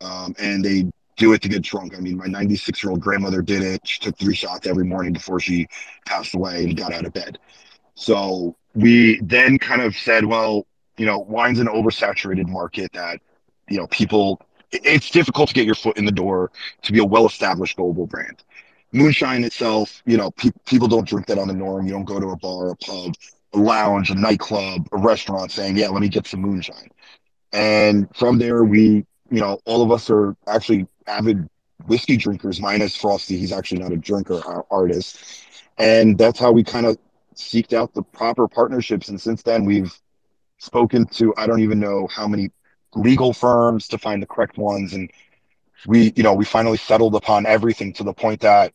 um, 0.00 0.34
and 0.38 0.64
they 0.64 0.86
do 1.16 1.32
it 1.32 1.42
to 1.42 1.48
get 1.48 1.62
drunk. 1.62 1.96
I 1.96 2.00
mean, 2.00 2.16
my 2.16 2.26
96 2.26 2.82
year 2.82 2.90
old 2.90 3.00
grandmother 3.00 3.42
did 3.42 3.62
it. 3.62 3.80
She 3.86 4.00
took 4.00 4.18
three 4.18 4.34
shots 4.34 4.66
every 4.66 4.84
morning 4.84 5.12
before 5.12 5.40
she 5.40 5.66
passed 6.06 6.34
away 6.34 6.64
and 6.64 6.76
got 6.76 6.92
out 6.92 7.06
of 7.06 7.12
bed. 7.12 7.38
So 7.94 8.56
we 8.74 9.20
then 9.22 9.58
kind 9.58 9.82
of 9.82 9.96
said, 9.96 10.24
well, 10.24 10.66
you 10.96 11.06
know, 11.06 11.18
wine's 11.18 11.60
an 11.60 11.68
oversaturated 11.68 12.48
market 12.48 12.92
that, 12.92 13.20
you 13.68 13.78
know, 13.78 13.86
people, 13.88 14.40
it's 14.72 15.10
difficult 15.10 15.48
to 15.48 15.54
get 15.54 15.66
your 15.66 15.74
foot 15.74 15.96
in 15.96 16.04
the 16.04 16.12
door 16.12 16.50
to 16.82 16.92
be 16.92 16.98
a 16.98 17.04
well 17.04 17.26
established 17.26 17.76
global 17.76 18.06
brand. 18.06 18.42
Moonshine 18.92 19.44
itself, 19.44 20.02
you 20.06 20.16
know, 20.16 20.30
pe- 20.32 20.50
people 20.66 20.88
don't 20.88 21.06
drink 21.06 21.26
that 21.26 21.38
on 21.38 21.48
the 21.48 21.54
norm. 21.54 21.86
You 21.86 21.92
don't 21.92 22.04
go 22.04 22.20
to 22.20 22.28
a 22.28 22.36
bar, 22.36 22.66
or 22.66 22.70
a 22.72 22.76
pub, 22.76 23.14
lounge, 23.54 24.10
a 24.10 24.14
nightclub, 24.14 24.88
a 24.92 24.98
restaurant 24.98 25.50
saying, 25.50 25.76
yeah, 25.76 25.88
let 25.88 26.00
me 26.00 26.08
get 26.08 26.26
some 26.26 26.40
moonshine. 26.40 26.88
And 27.52 28.08
from 28.16 28.38
there, 28.38 28.64
we, 28.64 29.06
you 29.30 29.40
know, 29.40 29.60
all 29.64 29.82
of 29.82 29.90
us 29.90 30.10
are 30.10 30.36
actually 30.46 30.86
avid 31.06 31.48
whiskey 31.86 32.16
drinkers, 32.16 32.60
minus 32.60 32.96
Frosty. 32.96 33.38
He's 33.38 33.52
actually 33.52 33.80
not 33.80 33.92
a 33.92 33.96
drinker, 33.96 34.40
our 34.44 34.66
artist. 34.70 35.18
And 35.78 36.18
that's 36.18 36.38
how 36.38 36.52
we 36.52 36.64
kind 36.64 36.86
of 36.86 36.98
seeked 37.34 37.72
out 37.72 37.94
the 37.94 38.02
proper 38.02 38.48
partnerships. 38.48 39.08
And 39.08 39.20
since 39.20 39.42
then, 39.42 39.64
we've 39.64 39.92
spoken 40.58 41.06
to, 41.06 41.34
I 41.36 41.46
don't 41.46 41.60
even 41.60 41.80
know 41.80 42.08
how 42.08 42.26
many 42.26 42.50
legal 42.94 43.32
firms 43.32 43.88
to 43.88 43.98
find 43.98 44.22
the 44.22 44.26
correct 44.26 44.56
ones. 44.56 44.94
And 44.94 45.10
we, 45.86 46.12
you 46.16 46.22
know, 46.22 46.34
we 46.34 46.44
finally 46.44 46.78
settled 46.78 47.14
upon 47.14 47.46
everything 47.46 47.92
to 47.94 48.04
the 48.04 48.12
point 48.12 48.40
that, 48.40 48.72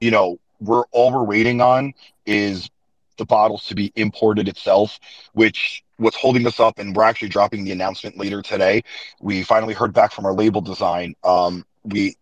you 0.00 0.10
know, 0.10 0.38
we're 0.60 0.84
all 0.92 1.12
we're 1.12 1.24
waiting 1.24 1.60
on 1.60 1.92
is 2.26 2.68
the 3.16 3.24
bottles 3.24 3.66
to 3.66 3.74
be 3.74 3.92
imported 3.96 4.48
itself, 4.48 4.98
which 5.32 5.82
was 5.98 6.14
holding 6.14 6.46
us 6.46 6.60
up. 6.60 6.78
And 6.78 6.94
we're 6.94 7.04
actually 7.04 7.28
dropping 7.28 7.64
the 7.64 7.72
announcement 7.72 8.18
later 8.18 8.42
today. 8.42 8.82
We 9.20 9.42
finally 9.42 9.74
heard 9.74 9.92
back 9.92 10.12
from 10.12 10.26
our 10.26 10.34
label 10.34 10.60
design. 10.60 11.14
Um, 11.24 11.64
we 11.84 12.16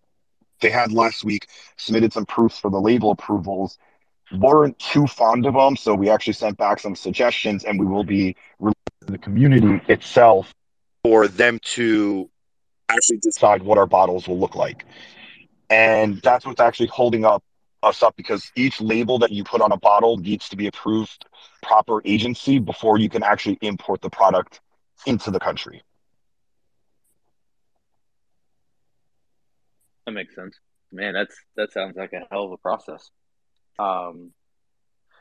they 0.61 0.71
had 0.71 0.93
last 0.93 1.25
week 1.25 1.49
submitted 1.77 2.13
some 2.13 2.25
proofs 2.25 2.59
for 2.59 2.71
the 2.71 2.81
label 2.81 3.11
approvals. 3.11 3.79
weren't 4.33 4.79
too 4.79 5.07
fond 5.07 5.45
of 5.45 5.55
them, 5.55 5.77
so 5.77 5.95
we 5.95 6.09
actually 6.09 6.33
sent 6.33 6.57
back 6.57 6.79
some 6.79 6.95
suggestions, 6.95 7.65
and 7.65 7.79
we 7.79 7.85
will 7.85 8.05
be 8.05 8.37
the 9.01 9.19
community 9.19 9.81
itself 9.89 10.55
for 11.03 11.29
them 11.29 11.59
to 11.63 12.31
actually 12.89 13.19
decide 13.19 13.63
what 13.63 13.79
our 13.79 13.87
bottles 13.87 14.29
will 14.29 14.39
look 14.39 14.55
like. 14.55 14.87
And 15.69 16.21
that's 16.23 16.47
what's 16.47 16.61
actually 16.61 16.89
holding 16.89 17.25
up 17.25 17.43
us 17.83 18.03
up 18.03 18.17
because 18.17 18.51
each 18.57 18.81
label 18.81 19.19
that 19.19 19.33
you 19.33 19.45
put 19.45 19.61
on 19.61 19.73
a 19.73 19.77
bottle 19.77 20.17
needs 20.17 20.49
to 20.49 20.57
be 20.57 20.67
approved 20.67 21.27
proper 21.63 22.03
agency 22.05 22.59
before 22.59 22.99
you 22.99 23.09
can 23.09 23.23
actually 23.23 23.59
import 23.63 24.01
the 24.01 24.11
product 24.11 24.61
into 25.07 25.31
the 25.31 25.41
country. 25.41 25.83
That 30.07 30.13
makes 30.13 30.35
sense. 30.35 30.59
Man, 30.91 31.15
that's 31.15 31.37
that 31.57 31.73
sounds 31.73 31.97
like 31.97 32.13
a 32.13 32.27
hell 32.31 32.45
of 32.45 32.53
a 32.53 32.57
process. 32.59 33.11
Um, 33.79 34.33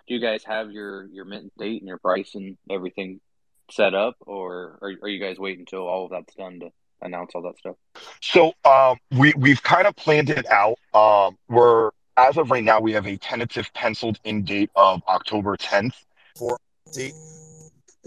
do 0.08 0.15
you 0.15 0.19
guys 0.19 0.43
have 0.43 0.71
your 0.71 1.08
your 1.08 1.26
mint 1.26 1.52
date 1.58 1.82
and 1.82 1.88
your 1.88 2.00
price 2.00 2.36
and 2.36 2.58
everything 2.69 3.21
set 3.69 3.93
up, 3.93 4.15
or 4.21 4.80
are, 4.82 4.91
are 5.04 5.08
you 5.08 5.19
guys 5.19 5.39
waiting 5.39 5.62
until 5.62 5.88
all 5.88 6.06
of 6.06 6.12
that's 6.12 6.36
done 6.36 6.60
to 6.60 6.69
announce 7.02 7.32
all 7.36 7.43
that 7.43 7.58
stuff? 7.58 7.76
So 8.21 8.54
um, 8.65 8.97
we 9.17 9.34
we've 9.38 9.63
kind 9.63 9.88
of 9.88 9.95
planned 9.95 10.30
it 10.30 10.45
out. 10.50 10.78
Um, 10.93 11.38
we're 11.47 11.91
as 12.17 12.38
of 12.38 12.52
right 12.52 12.63
now, 12.63 12.80
we 12.80 12.93
have 12.93 13.08
a 13.08 13.17
tentative 13.17 13.71
penciled 13.74 14.19
in 14.24 14.43
date 14.43 14.69
of 14.76 15.02
October 15.08 15.58
10th 15.58 15.95
for 16.36 16.58
date. 16.93 17.13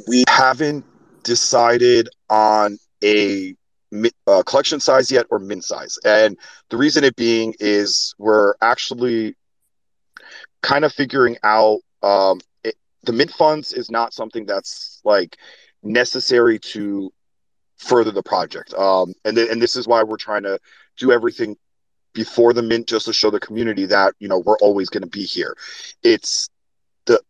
We 0.09 0.25
haven't 0.29 0.85
decided 1.23 2.09
on 2.29 2.79
a 3.03 3.55
uh, 4.27 4.43
collection 4.43 4.81
size 4.81 5.11
yet 5.11 5.27
or 5.31 5.38
min 5.38 5.62
size, 5.62 5.99
and 6.05 6.37
the 6.71 6.77
reason 6.77 7.05
it 7.05 7.17
being 7.17 7.55
is 7.61 8.14
we're 8.19 8.55
actually 8.61 9.37
kind 10.62 10.85
of 10.85 10.93
figuring 10.93 11.37
out 11.45 11.81
um, 12.03 12.40
it, 12.64 12.75
the 13.05 13.12
mint 13.12 13.31
funds 13.31 13.73
is 13.73 13.90
not 13.90 14.12
something 14.12 14.47
that's 14.47 15.01
like 15.05 15.37
necessary 15.83 16.59
to 16.59 17.12
further 17.77 18.11
the 18.11 18.23
project. 18.23 18.75
Um, 18.75 19.12
and 19.25 19.37
th- 19.37 19.51
and 19.51 19.61
this 19.62 19.77
is 19.77 19.87
why 19.87 20.03
we're 20.03 20.17
trying 20.17 20.43
to 20.43 20.59
do 20.99 21.12
everything 21.12 21.57
before 22.14 22.53
the 22.53 22.62
mint 22.62 22.87
just 22.87 23.07
to 23.07 23.12
show 23.12 23.31
the 23.31 23.40
community 23.40 23.87
that 23.87 24.14
you 24.18 24.29
know 24.29 24.38
we're 24.38 24.59
always 24.59 24.88
going 24.88 25.03
to 25.03 25.09
be 25.09 25.24
here. 25.24 25.57
It's 26.03 26.48
the 27.07 27.20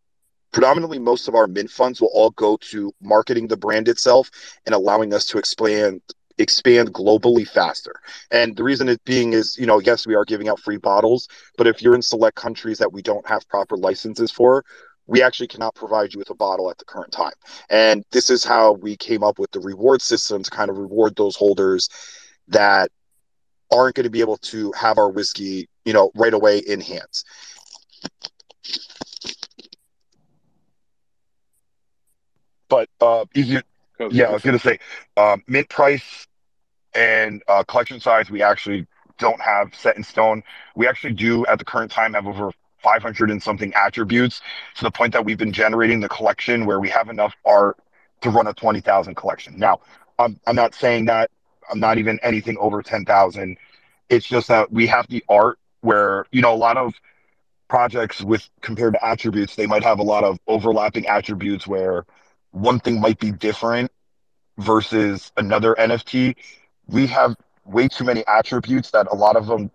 predominantly 0.53 0.99
most 0.99 1.27
of 1.27 1.35
our 1.35 1.47
mint 1.47 1.71
funds 1.71 2.01
will 2.01 2.11
all 2.13 2.31
go 2.31 2.57
to 2.71 2.93
marketing 3.03 3.49
the 3.49 3.57
brand 3.57 3.89
itself 3.89 4.31
and 4.67 4.75
allowing 4.75 5.13
us 5.13 5.27
to 5.27 5.39
expand 5.39 6.01
expand 6.39 6.93
globally 6.93 7.47
faster. 7.47 7.95
And 8.31 8.57
the 8.57 8.65
reason 8.65 8.89
it 8.89 9.05
being 9.05 9.33
is, 9.33 9.57
you 9.59 9.67
know, 9.67 9.79
yes, 9.79 10.07
we 10.07 10.15
are 10.15 10.25
giving 10.25 10.49
out 10.49 10.59
free 10.61 10.79
bottles, 10.79 11.29
but 11.57 11.67
if 11.67 11.81
you're 11.81 11.95
in 11.95 12.03
select 12.03 12.37
countries 12.37 12.79
that 12.79 12.93
we 12.93 13.03
don't 13.03 13.27
have 13.27 13.49
proper 13.49 13.77
licenses 13.77 14.31
for, 14.31 14.65
we 15.07 15.23
actually 15.23 15.47
cannot 15.47 15.75
provide 15.75 16.13
you 16.13 16.19
with 16.19 16.31
a 16.31 16.35
bottle 16.35 16.71
at 16.71 16.79
the 16.79 16.85
current 16.85 17.13
time. 17.13 17.35
And 17.71 18.05
this 18.11 18.31
is 18.31 18.43
how 18.43 18.73
we 18.73 18.97
came 18.97 19.23
up 19.23 19.39
with 19.39 19.51
the 19.53 19.61
reward 19.61 20.03
system 20.03 20.43
to 20.43 20.51
kind 20.51 20.71
of 20.71 20.79
reward 20.79 21.15
those 21.15 21.37
holders 21.37 21.89
that 22.49 22.91
aren't 23.73 23.95
going 23.95 24.05
to 24.05 24.11
be 24.11 24.21
able 24.21 24.37
to 24.39 24.73
have 24.73 24.99
our 24.99 25.09
whiskey, 25.09 25.69
you 25.85 25.93
know, 25.93 26.11
right 26.15 26.35
away 26.35 26.59
in 26.59 26.81
hands. 26.81 27.25
But 32.69 32.89
uh, 33.01 33.25
easy, 33.35 33.61
yeah, 34.11 34.25
I 34.27 34.33
was 34.33 34.43
gonna 34.43 34.59
say, 34.59 34.79
um, 35.17 35.43
mint 35.47 35.69
price 35.69 36.27
and 36.95 37.43
uh, 37.49 37.63
collection 37.65 38.01
size 38.01 38.31
we 38.31 38.43
actually 38.43 38.87
don't 39.19 39.41
have 39.41 39.75
set 39.75 39.97
in 39.97 40.03
stone. 40.03 40.43
We 40.75 40.89
actually 40.89 41.13
do 41.13 41.47
at 41.47 41.59
the 41.59 41.65
current 41.65 41.91
time 41.91 42.15
have 42.15 42.27
over 42.27 42.51
500 42.83 43.31
and 43.31 43.43
something 43.43 43.73
attributes 43.75 44.41
to 44.77 44.85
the 44.85 44.91
point 44.91 45.13
that 45.13 45.25
we've 45.25 45.39
been 45.39 45.53
generating 45.53 46.01
the 46.01 46.09
collection 46.09 46.67
where 46.67 46.81
we 46.81 46.89
have 46.91 47.09
enough 47.09 47.35
art 47.45 47.79
to 48.23 48.31
run 48.31 48.47
a 48.47 48.53
20,000 48.53 49.15
collection. 49.15 49.59
Now, 49.59 49.81
I'm 50.19 50.41
I'm 50.47 50.57
not 50.57 50.75
saying 50.75 51.07
that 51.07 51.31
not 51.75 51.99
even 51.99 52.19
anything 52.23 52.57
over 52.59 52.83
10,000. 52.83 53.57
It's 54.09 54.27
just 54.27 54.49
that 54.49 54.71
we 54.73 54.87
have 54.87 55.07
the 55.09 55.25
art 55.29 55.59
where 55.81 56.27
you 56.33 56.41
know 56.41 56.55
a 56.55 56.57
lot 56.57 56.77
of 56.77 56.95
projects 57.69 58.23
with 58.23 58.49
compared 58.61 58.95
to 58.95 59.05
attributes 59.05 59.57
they 59.57 59.67
might 59.67 59.83
have 59.83 59.99
a 59.99 60.03
lot 60.03 60.25
of 60.25 60.39
overlapping 60.47 61.07
attributes 61.07 61.67
where 61.67 62.05
one 62.51 62.79
thing 62.79 63.01
might 63.01 63.19
be 63.19 63.33
different 63.33 63.91
versus 64.59 65.33
another 65.37 65.75
NFT. 65.75 66.37
We 66.87 67.07
have 67.09 67.35
way 67.65 67.89
too 67.89 68.05
many 68.05 68.25
attributes 68.27 68.91
that 68.91 69.09
a 69.11 69.15
lot 69.15 69.37
of 69.37 69.47
them 69.47 69.71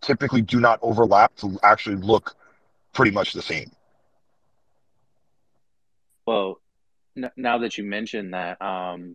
typically 0.00 0.42
do 0.42 0.60
not 0.60 0.78
overlap 0.82 1.34
to 1.36 1.58
actually 1.62 1.96
look 1.96 2.34
pretty 2.92 3.10
much 3.10 3.32
the 3.32 3.42
same. 3.42 3.70
Well, 6.26 6.60
now 7.36 7.58
that 7.58 7.78
you 7.78 7.84
mentioned 7.84 8.34
that, 8.34 8.60
um, 8.60 9.14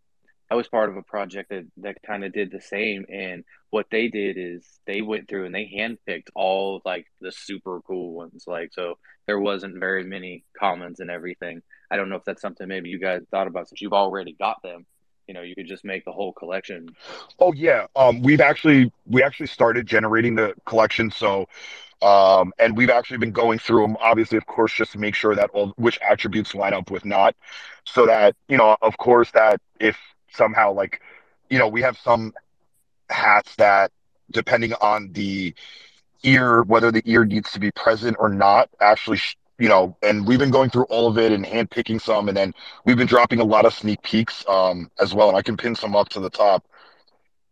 I 0.52 0.56
was 0.56 0.68
part 0.68 0.90
of 0.90 0.98
a 0.98 1.04
project 1.04 1.50
that, 1.50 1.66
that 1.78 2.02
kind 2.06 2.24
of 2.24 2.34
did 2.34 2.52
the 2.52 2.62
same. 2.62 3.06
And 3.08 3.44
what 3.70 3.86
they 3.92 4.08
did 4.08 4.38
is 4.38 4.66
they 4.88 5.02
went 5.02 5.30
through 5.30 5.46
and 5.46 5.54
they 5.54 5.66
handpicked 5.66 6.30
all 6.36 6.82
like 6.86 7.06
the 7.22 7.32
super 7.32 7.82
cool 7.82 8.14
ones. 8.14 8.46
Like, 8.48 8.74
so 8.74 8.98
there 9.28 9.40
wasn't 9.40 9.80
very 9.80 10.04
many 10.04 10.44
commons 10.58 11.00
and 11.00 11.12
everything. 11.12 11.62
I 11.92 11.98
don't 11.98 12.10
know 12.10 12.16
if 12.16 12.26
that's 12.26 12.42
something 12.42 12.68
maybe 12.68 12.90
you 12.90 13.00
guys 13.00 13.22
thought 13.30 13.48
about 13.48 13.70
since 13.70 13.82
you've 13.82 13.94
already 13.94 14.34
got 14.34 14.62
them. 14.64 14.86
You 15.28 15.36
know, 15.36 15.42
you 15.42 15.54
could 15.54 15.68
just 15.68 15.86
make 15.86 16.06
the 16.06 16.12
whole 16.12 16.34
collection. 16.34 16.88
Oh 17.38 17.54
yeah, 17.54 17.86
um, 17.96 18.24
we've 18.24 18.42
actually 18.42 18.92
we 19.06 19.22
actually 19.22 19.46
started 19.46 19.86
generating 19.86 20.34
the 20.34 20.56
collection. 20.66 21.12
So 21.12 21.48
um, 22.02 22.54
and 22.58 22.78
we've 22.78 22.90
actually 22.90 23.18
been 23.18 23.32
going 23.32 23.60
through 23.60 23.82
them, 23.82 23.98
obviously, 24.00 24.38
of 24.38 24.46
course, 24.46 24.74
just 24.74 24.94
to 24.94 24.98
make 24.98 25.16
sure 25.16 25.36
that 25.36 25.50
all 25.52 25.74
which 25.76 26.00
attributes 26.02 26.56
line 26.56 26.74
up 26.74 26.90
with 26.90 27.06
not, 27.06 27.36
so 27.84 28.06
that 28.06 28.36
you 28.48 28.58
know, 28.58 28.78
of 28.82 28.98
course, 28.98 29.32
that 29.32 29.60
if 29.80 29.98
somehow 30.34 30.74
like, 30.74 31.02
you 31.50 31.58
know, 31.58 31.68
we 31.68 31.82
have 31.82 31.98
some 31.98 32.34
hats 33.10 33.56
that 33.56 33.92
depending 34.32 34.74
on 34.82 35.12
the 35.14 35.54
ear, 36.24 36.64
whether 36.64 36.92
the 36.92 37.02
ear 37.06 37.26
needs 37.26 37.52
to 37.52 37.60
be 37.60 37.72
present 37.72 38.16
or 38.20 38.30
not, 38.30 38.70
actually, 38.80 39.18
sh- 39.18 39.36
you 39.58 39.68
know, 39.68 39.96
and 40.02 40.26
we've 40.28 40.40
been 40.40 40.52
going 40.52 40.70
through 40.70 40.86
all 40.86 41.08
of 41.08 41.18
it 41.18 41.32
and 41.32 41.46
handpicking 41.46 42.02
some, 42.02 42.28
and 42.28 42.38
then 42.38 42.54
we've 42.86 42.98
been 42.98 43.08
dropping 43.08 43.40
a 43.40 43.44
lot 43.44 43.66
of 43.66 43.74
sneak 43.74 44.02
peeks 44.04 44.44
um, 44.48 44.90
as 45.00 45.14
well, 45.14 45.30
and 45.30 45.38
I 45.38 45.42
can 45.42 45.58
pin 45.58 45.76
some 45.76 45.96
up 45.96 46.10
to 46.10 46.20
the 46.20 46.30
top. 46.30 46.66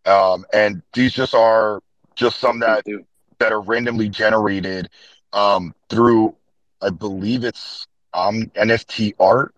Um, 0.06 0.46
and 0.54 0.82
these 0.94 1.13
just 1.13 1.34
are 1.36 1.82
just 2.16 2.40
some 2.40 2.60
that 2.60 2.86
that 3.40 3.52
are 3.52 3.62
randomly 3.62 4.10
generated 4.10 4.90
um, 5.34 5.74
through, 5.90 6.36
I 6.82 6.90
believe 6.90 7.44
it's 7.44 7.88
um, 8.13 8.52
NFT 8.56 9.13
art, 9.20 9.54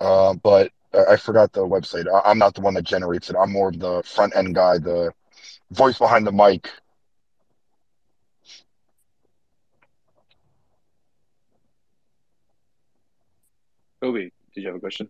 uh, 0.00 0.34
but 0.34 0.72
I 0.94 1.12
I 1.12 1.16
forgot 1.16 1.52
the 1.52 1.66
website. 1.66 2.06
I, 2.12 2.30
I'm 2.30 2.38
not 2.38 2.54
the 2.54 2.60
one 2.60 2.74
that 2.74 2.84
generates 2.84 3.30
it. 3.30 3.36
I'm 3.36 3.52
more 3.52 3.68
of 3.68 3.78
the 3.78 4.02
front 4.04 4.34
end 4.36 4.54
guy, 4.54 4.78
the 4.78 5.12
voice 5.70 5.98
behind 5.98 6.26
the 6.26 6.32
mic. 6.32 6.70
Kobe, 14.00 14.30
did 14.54 14.62
you 14.62 14.66
have 14.68 14.76
a 14.76 14.80
question? 14.80 15.08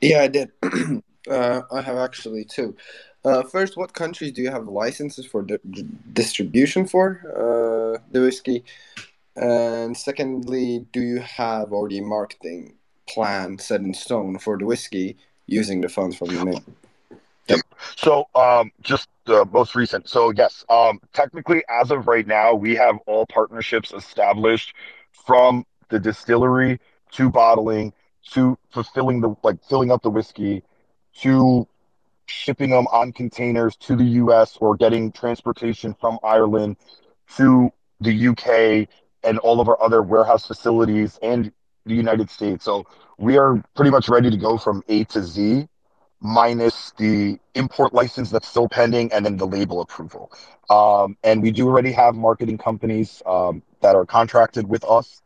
Yeah, 0.00 0.22
I 0.22 0.28
did. 0.28 0.50
uh, 1.30 1.62
I 1.70 1.80
have 1.82 1.96
actually 1.96 2.44
two. 2.44 2.76
Uh, 3.24 3.42
first, 3.42 3.76
what 3.76 3.92
countries 3.92 4.32
do 4.32 4.40
you 4.40 4.50
have 4.50 4.66
licenses 4.66 5.26
for 5.26 5.42
di- 5.42 5.58
distribution 6.12 6.86
for 6.86 7.20
uh, 7.28 7.98
the 8.10 8.20
whiskey? 8.20 8.64
And 9.36 9.96
secondly, 9.96 10.86
do 10.92 11.00
you 11.00 11.20
have 11.20 11.72
already 11.72 12.00
marketing 12.00 12.76
plan 13.10 13.58
set 13.58 13.80
in 13.80 13.92
stone 13.94 14.38
for 14.38 14.56
the 14.58 14.64
whiskey 14.64 15.16
using 15.46 15.80
the 15.80 15.88
funds 15.88 16.16
from 16.16 16.28
the 16.28 16.44
mint? 16.44 16.64
So, 17.96 18.28
um, 18.34 18.70
just 18.80 19.08
the 19.26 19.44
most 19.46 19.74
recent. 19.74 20.08
So, 20.08 20.30
yes, 20.30 20.64
um, 20.68 21.00
technically, 21.12 21.64
as 21.68 21.90
of 21.90 22.06
right 22.06 22.26
now, 22.26 22.54
we 22.54 22.74
have 22.76 22.96
all 23.06 23.26
partnerships 23.26 23.92
established 23.92 24.74
from 25.26 25.64
the 25.88 25.98
distillery 25.98 26.80
to 27.12 27.30
bottling 27.30 27.92
to 28.32 28.56
fulfilling 28.70 29.20
the 29.20 29.34
like 29.42 29.56
filling 29.64 29.90
up 29.90 30.02
the 30.02 30.10
whiskey 30.10 30.62
to 31.16 31.66
shipping 32.26 32.70
them 32.70 32.86
on 32.92 33.12
containers 33.12 33.76
to 33.76 33.96
the 33.96 34.04
US 34.04 34.56
or 34.60 34.76
getting 34.76 35.10
transportation 35.10 35.94
from 36.00 36.18
Ireland 36.22 36.76
to 37.36 37.72
the 38.00 38.28
UK 38.28 38.88
and 39.24 39.38
all 39.40 39.60
of 39.60 39.68
our 39.68 39.82
other 39.82 40.02
warehouse 40.02 40.46
facilities 40.46 41.18
and 41.22 41.52
the 41.90 41.96
United 41.96 42.30
States. 42.30 42.64
So 42.64 42.86
we 43.18 43.38
are 43.38 43.62
pretty 43.76 43.90
much 43.90 44.08
ready 44.08 44.30
to 44.30 44.38
go 44.38 44.58
from 44.58 44.82
A 44.88 45.04
to 45.04 45.22
Z, 45.22 45.68
minus 46.20 46.92
the 46.98 47.38
import 47.54 47.94
license 47.94 48.30
that's 48.30 48.48
still 48.48 48.68
pending 48.68 49.12
and 49.12 49.24
then 49.26 49.36
the 49.36 49.46
label 49.46 49.80
approval. 49.80 50.32
Um, 50.70 51.16
and 51.24 51.42
we 51.42 51.50
do 51.52 51.68
already 51.68 51.92
have 51.92 52.14
marketing 52.14 52.58
companies 52.58 53.22
um, 53.26 53.62
that 53.82 53.96
are 53.96 54.06
contracted 54.06 54.68
with 54.68 54.84
us 54.84 55.22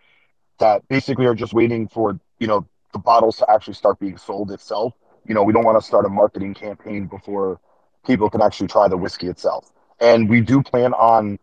that 0.58 0.86
basically 0.88 1.26
are 1.26 1.34
just 1.34 1.52
waiting 1.54 1.88
for, 1.88 2.18
you 2.38 2.46
know, 2.46 2.66
the 2.92 2.98
bottles 2.98 3.36
to 3.38 3.50
actually 3.50 3.74
start 3.74 3.98
being 3.98 4.16
sold 4.16 4.50
itself. 4.52 4.94
You 5.26 5.34
know, 5.34 5.42
we 5.42 5.52
don't 5.52 5.64
want 5.64 5.78
to 5.80 5.86
start 5.86 6.06
a 6.06 6.08
marketing 6.08 6.54
campaign 6.54 7.06
before 7.06 7.60
people 8.06 8.30
can 8.30 8.42
actually 8.42 8.68
try 8.68 8.88
the 8.88 8.96
whiskey 8.96 9.28
itself. 9.28 9.70
And 10.00 10.28
we 10.28 10.40
do 10.40 10.62
plan 10.62 10.94
on 10.94 11.38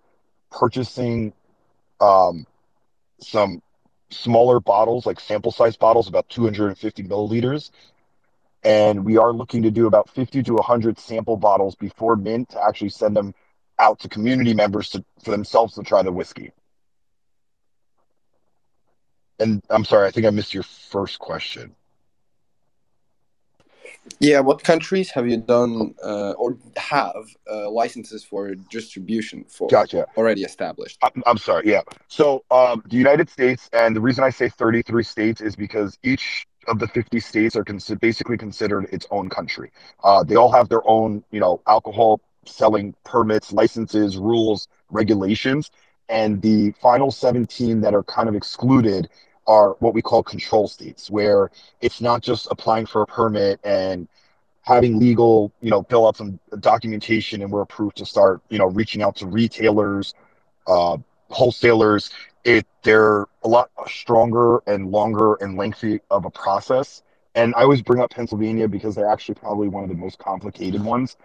purchasing 0.51 1.33
um, 1.99 2.45
some 3.21 3.61
smaller 4.11 4.59
bottles, 4.59 5.05
like 5.05 5.19
sample 5.19 5.51
size 5.51 5.77
bottles, 5.77 6.07
about 6.07 6.29
250 6.29 7.03
milliliters. 7.03 7.71
And 8.63 9.05
we 9.05 9.17
are 9.17 9.33
looking 9.33 9.63
to 9.63 9.71
do 9.71 9.87
about 9.87 10.09
50 10.09 10.43
to 10.43 10.53
100 10.53 10.99
sample 10.99 11.37
bottles 11.37 11.75
before 11.75 12.15
mint 12.15 12.49
to 12.49 12.63
actually 12.63 12.89
send 12.89 13.15
them 13.15 13.33
out 13.79 13.99
to 14.01 14.09
community 14.09 14.53
members 14.53 14.89
to, 14.89 15.03
for 15.23 15.31
themselves 15.31 15.75
to 15.75 15.83
try 15.83 16.03
the 16.03 16.11
whiskey. 16.11 16.51
And 19.39 19.63
I'm 19.71 19.85
sorry, 19.85 20.07
I 20.07 20.11
think 20.11 20.27
I 20.27 20.29
missed 20.29 20.53
your 20.53 20.63
first 20.63 21.17
question. 21.17 21.75
Yeah, 24.19 24.39
what 24.39 24.63
countries 24.63 25.11
have 25.11 25.27
you 25.27 25.37
done 25.37 25.93
uh, 26.03 26.31
or 26.31 26.57
have 26.77 27.25
uh, 27.49 27.69
licenses 27.69 28.23
for 28.23 28.53
distribution 28.55 29.45
for 29.47 29.67
Gotcha. 29.67 30.05
already 30.17 30.43
established? 30.43 30.99
I'm, 31.03 31.23
I'm 31.25 31.37
sorry. 31.37 31.69
Yeah. 31.69 31.81
So 32.07 32.43
um, 32.51 32.83
the 32.87 32.97
United 32.97 33.29
States, 33.29 33.69
and 33.73 33.95
the 33.95 34.01
reason 34.01 34.23
I 34.23 34.29
say 34.29 34.49
33 34.49 35.03
states 35.03 35.41
is 35.41 35.55
because 35.55 35.97
each 36.03 36.47
of 36.67 36.79
the 36.79 36.87
50 36.87 37.19
states 37.19 37.55
are 37.55 37.63
consi- 37.63 37.99
basically 37.99 38.37
considered 38.37 38.87
its 38.91 39.07
own 39.11 39.29
country. 39.29 39.71
Uh, 40.03 40.23
they 40.23 40.35
all 40.35 40.51
have 40.51 40.69
their 40.69 40.87
own, 40.87 41.23
you 41.31 41.39
know, 41.39 41.61
alcohol 41.67 42.21
selling 42.45 42.95
permits, 43.03 43.51
licenses, 43.51 44.17
rules, 44.17 44.67
regulations, 44.89 45.71
and 46.09 46.41
the 46.41 46.71
final 46.81 47.11
17 47.11 47.81
that 47.81 47.93
are 47.93 48.03
kind 48.03 48.27
of 48.27 48.35
excluded 48.35 49.09
are 49.51 49.75
what 49.79 49.93
we 49.93 50.01
call 50.01 50.23
control 50.23 50.65
states, 50.69 51.11
where 51.11 51.51
it's 51.81 51.99
not 51.99 52.21
just 52.21 52.47
applying 52.51 52.85
for 52.85 53.01
a 53.01 53.05
permit 53.05 53.59
and 53.65 54.07
having 54.61 54.97
legal, 54.97 55.51
you 55.59 55.69
know, 55.69 55.83
fill 55.83 56.07
out 56.07 56.15
some 56.15 56.39
documentation 56.61 57.41
and 57.41 57.51
we're 57.51 57.61
approved 57.61 57.97
to 57.97 58.05
start, 58.05 58.41
you 58.49 58.57
know, 58.57 58.67
reaching 58.67 59.01
out 59.01 59.17
to 59.17 59.25
retailers, 59.27 60.13
uh, 60.67 60.97
wholesalers. 61.29 62.11
it 62.45 62.65
they're 62.83 63.27
a 63.43 63.47
lot 63.47 63.69
stronger 63.87 64.59
and 64.67 64.89
longer 64.89 65.35
and 65.41 65.57
lengthy 65.57 65.99
of 66.09 66.23
a 66.23 66.29
process. 66.29 67.03
And 67.35 67.53
I 67.55 67.63
always 67.63 67.81
bring 67.81 68.01
up 68.01 68.09
Pennsylvania 68.09 68.69
because 68.69 68.95
they're 68.95 69.09
actually 69.09 69.35
probably 69.35 69.67
one 69.67 69.83
of 69.83 69.89
the 69.89 69.95
most 69.95 70.17
complicated 70.17 70.83
ones 70.83 71.17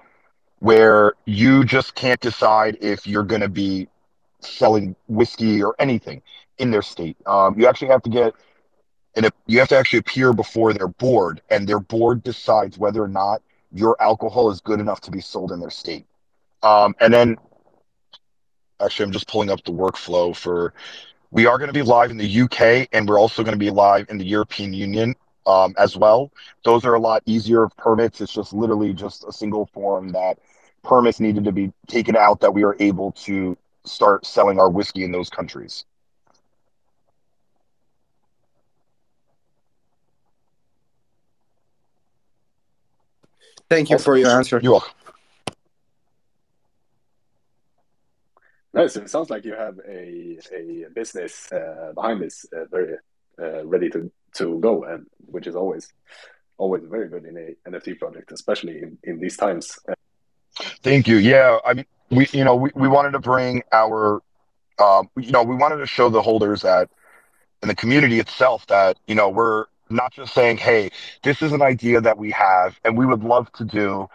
where 0.58 1.12
you 1.26 1.64
just 1.64 1.94
can't 1.94 2.20
decide 2.20 2.76
if 2.80 3.06
you're 3.06 3.22
going 3.22 3.40
to 3.42 3.48
be 3.48 3.88
selling 4.40 4.96
whiskey 5.08 5.62
or 5.62 5.76
anything 5.78 6.22
in 6.58 6.70
their 6.70 6.82
state. 6.82 7.16
Um, 7.26 7.58
you 7.58 7.66
actually 7.66 7.88
have 7.88 8.02
to 8.02 8.10
get 8.10 8.34
and 9.16 9.30
you 9.46 9.58
have 9.58 9.68
to 9.68 9.76
actually 9.76 10.00
appear 10.00 10.32
before 10.34 10.74
their 10.74 10.88
board, 10.88 11.40
and 11.50 11.66
their 11.66 11.80
board 11.80 12.22
decides 12.22 12.78
whether 12.78 13.02
or 13.02 13.08
not 13.08 13.42
your 13.72 13.96
alcohol 14.00 14.50
is 14.50 14.60
good 14.60 14.78
enough 14.78 15.00
to 15.00 15.10
be 15.10 15.20
sold 15.20 15.52
in 15.52 15.58
their 15.58 15.70
state. 15.70 16.04
Um, 16.62 16.94
and 17.00 17.12
then, 17.12 17.36
actually, 18.80 19.06
I'm 19.06 19.12
just 19.12 19.26
pulling 19.26 19.50
up 19.50 19.64
the 19.64 19.72
workflow 19.72 20.36
for. 20.36 20.74
We 21.32 21.46
are 21.46 21.58
going 21.58 21.68
to 21.68 21.74
be 21.74 21.82
live 21.82 22.10
in 22.10 22.18
the 22.18 22.40
UK, 22.42 22.88
and 22.92 23.08
we're 23.08 23.18
also 23.18 23.42
going 23.42 23.54
to 23.54 23.58
be 23.58 23.70
live 23.70 24.06
in 24.10 24.18
the 24.18 24.24
European 24.24 24.72
Union 24.72 25.14
um, 25.46 25.74
as 25.76 25.96
well. 25.96 26.30
Those 26.64 26.84
are 26.84 26.94
a 26.94 27.00
lot 27.00 27.22
easier 27.26 27.68
permits. 27.76 28.20
It's 28.20 28.32
just 28.32 28.52
literally 28.52 28.92
just 28.92 29.24
a 29.26 29.32
single 29.32 29.66
form 29.66 30.10
that 30.10 30.38
permits 30.84 31.20
needed 31.20 31.44
to 31.44 31.52
be 31.52 31.72
taken 31.88 32.16
out 32.16 32.40
that 32.40 32.54
we 32.54 32.64
are 32.64 32.76
able 32.78 33.12
to 33.12 33.56
start 33.84 34.24
selling 34.24 34.60
our 34.60 34.70
whiskey 34.70 35.04
in 35.04 35.10
those 35.10 35.28
countries. 35.28 35.84
Thank 43.68 43.90
you 43.90 43.98
for 43.98 44.16
your 44.16 44.30
answer. 44.30 44.60
You're 44.62 44.72
welcome. 44.72 44.92
Nice. 48.72 48.96
It 48.96 49.08
sounds 49.08 49.30
like 49.30 49.44
you 49.44 49.54
have 49.54 49.78
a 49.88 50.38
a 50.54 50.90
business 50.94 51.50
uh, 51.50 51.92
behind 51.94 52.20
this, 52.20 52.44
uh, 52.52 52.66
very 52.70 52.96
uh, 53.40 53.66
ready 53.66 53.88
to 53.90 54.10
to 54.34 54.60
go, 54.60 54.84
and 54.84 55.06
which 55.26 55.46
is 55.46 55.56
always 55.56 55.92
always 56.58 56.82
very 56.84 57.08
good 57.08 57.24
in 57.24 57.36
a 57.36 57.70
NFT 57.70 57.98
project, 57.98 58.32
especially 58.32 58.82
in, 58.82 58.98
in 59.02 59.18
these 59.18 59.36
times. 59.36 59.78
Thank 60.82 61.08
you. 61.08 61.16
Yeah, 61.16 61.58
I 61.64 61.74
mean, 61.74 61.86
we 62.10 62.28
you 62.32 62.44
know 62.44 62.54
we, 62.54 62.70
we 62.74 62.86
wanted 62.86 63.12
to 63.12 63.18
bring 63.18 63.62
our 63.72 64.22
um, 64.78 65.08
you 65.16 65.32
know 65.32 65.42
we 65.42 65.56
wanted 65.56 65.78
to 65.78 65.86
show 65.86 66.08
the 66.08 66.22
holders 66.22 66.62
that 66.62 66.90
and 67.62 67.70
the 67.70 67.74
community 67.74 68.20
itself 68.20 68.66
that 68.66 68.98
you 69.06 69.14
know 69.14 69.30
we're 69.30 69.64
not 69.88 70.12
just 70.12 70.34
saying, 70.34 70.58
hey, 70.58 70.90
this 71.22 71.42
is 71.42 71.52
an 71.52 71.62
idea 71.62 72.00
that 72.00 72.18
we 72.18 72.30
have 72.32 72.78
and 72.84 72.96
we 72.96 73.06
would 73.06 73.22
love 73.22 73.52
to 73.52 73.64
do. 73.64 74.08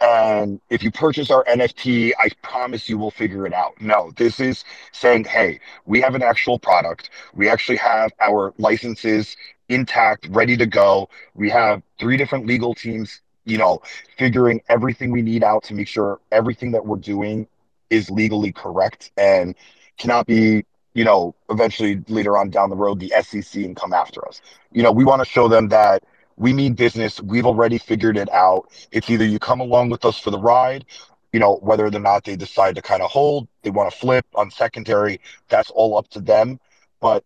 And 0.00 0.60
if 0.68 0.82
you 0.82 0.90
purchase 0.90 1.30
our 1.30 1.44
NFT, 1.44 2.12
I 2.18 2.28
promise 2.42 2.88
you 2.88 2.98
we'll 2.98 3.10
figure 3.10 3.46
it 3.46 3.54
out. 3.54 3.80
No, 3.80 4.12
this 4.16 4.40
is 4.40 4.64
saying, 4.92 5.24
hey, 5.24 5.60
we 5.86 6.00
have 6.02 6.14
an 6.14 6.22
actual 6.22 6.58
product. 6.58 7.10
We 7.34 7.48
actually 7.48 7.78
have 7.78 8.12
our 8.20 8.52
licenses 8.58 9.36
intact, 9.68 10.28
ready 10.30 10.56
to 10.58 10.66
go. 10.66 11.08
We 11.34 11.50
have 11.50 11.82
three 11.98 12.16
different 12.16 12.46
legal 12.46 12.74
teams, 12.74 13.22
you 13.44 13.56
know, 13.58 13.80
figuring 14.18 14.60
everything 14.68 15.10
we 15.10 15.22
need 15.22 15.42
out 15.42 15.64
to 15.64 15.74
make 15.74 15.88
sure 15.88 16.20
everything 16.30 16.72
that 16.72 16.84
we're 16.84 16.98
doing 16.98 17.48
is 17.88 18.10
legally 18.10 18.52
correct 18.52 19.12
and 19.16 19.54
cannot 19.96 20.26
be 20.26 20.64
you 20.96 21.04
know, 21.04 21.34
eventually 21.50 22.02
later 22.08 22.38
on 22.38 22.48
down 22.48 22.70
the 22.70 22.74
road, 22.74 22.98
the 23.00 23.12
SEC 23.22 23.62
and 23.62 23.76
come 23.76 23.92
after 23.92 24.26
us. 24.26 24.40
You 24.72 24.82
know, 24.82 24.90
we 24.90 25.04
want 25.04 25.22
to 25.22 25.28
show 25.28 25.46
them 25.46 25.68
that 25.68 26.02
we 26.38 26.54
mean 26.54 26.72
business. 26.72 27.20
We've 27.20 27.44
already 27.44 27.76
figured 27.76 28.16
it 28.16 28.32
out. 28.32 28.70
It's 28.92 29.10
either 29.10 29.26
you 29.26 29.38
come 29.38 29.60
along 29.60 29.90
with 29.90 30.06
us 30.06 30.18
for 30.18 30.30
the 30.30 30.38
ride, 30.38 30.86
you 31.34 31.38
know, 31.38 31.56
whether 31.56 31.84
or 31.84 31.90
not 31.90 32.24
they 32.24 32.34
decide 32.34 32.76
to 32.76 32.82
kind 32.82 33.02
of 33.02 33.10
hold, 33.10 33.46
they 33.62 33.68
want 33.68 33.92
to 33.92 33.98
flip 33.98 34.24
on 34.34 34.50
secondary, 34.50 35.20
that's 35.50 35.70
all 35.70 35.98
up 35.98 36.08
to 36.08 36.20
them. 36.20 36.58
But, 36.98 37.22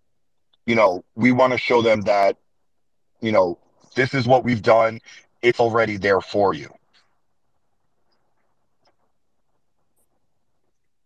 you 0.66 0.74
know, 0.74 1.04
we 1.14 1.30
want 1.30 1.52
to 1.52 1.58
show 1.58 1.80
them 1.80 2.00
that, 2.02 2.38
you 3.20 3.30
know, 3.30 3.56
this 3.94 4.14
is 4.14 4.26
what 4.26 4.42
we've 4.42 4.62
done. 4.62 4.98
It's 5.42 5.60
already 5.60 5.96
there 5.96 6.20
for 6.20 6.54
you. 6.54 6.74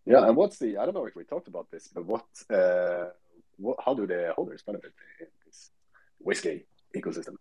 Yeah, 0.05 0.27
and 0.27 0.35
what's 0.35 0.59
the? 0.59 0.77
I 0.77 0.85
don't 0.85 0.93
know 0.93 1.05
if 1.05 1.15
we 1.15 1.23
talked 1.23 1.47
about 1.47 1.69
this, 1.71 1.87
but 1.87 2.05
what? 2.05 2.25
Uh, 2.49 3.09
what? 3.57 3.77
How 3.83 3.93
do 3.93 4.05
the 4.05 4.33
holders 4.35 4.61
benefit 4.61 4.93
in 5.19 5.27
this 5.45 5.71
whiskey 6.19 6.65
ecosystem? 6.95 7.35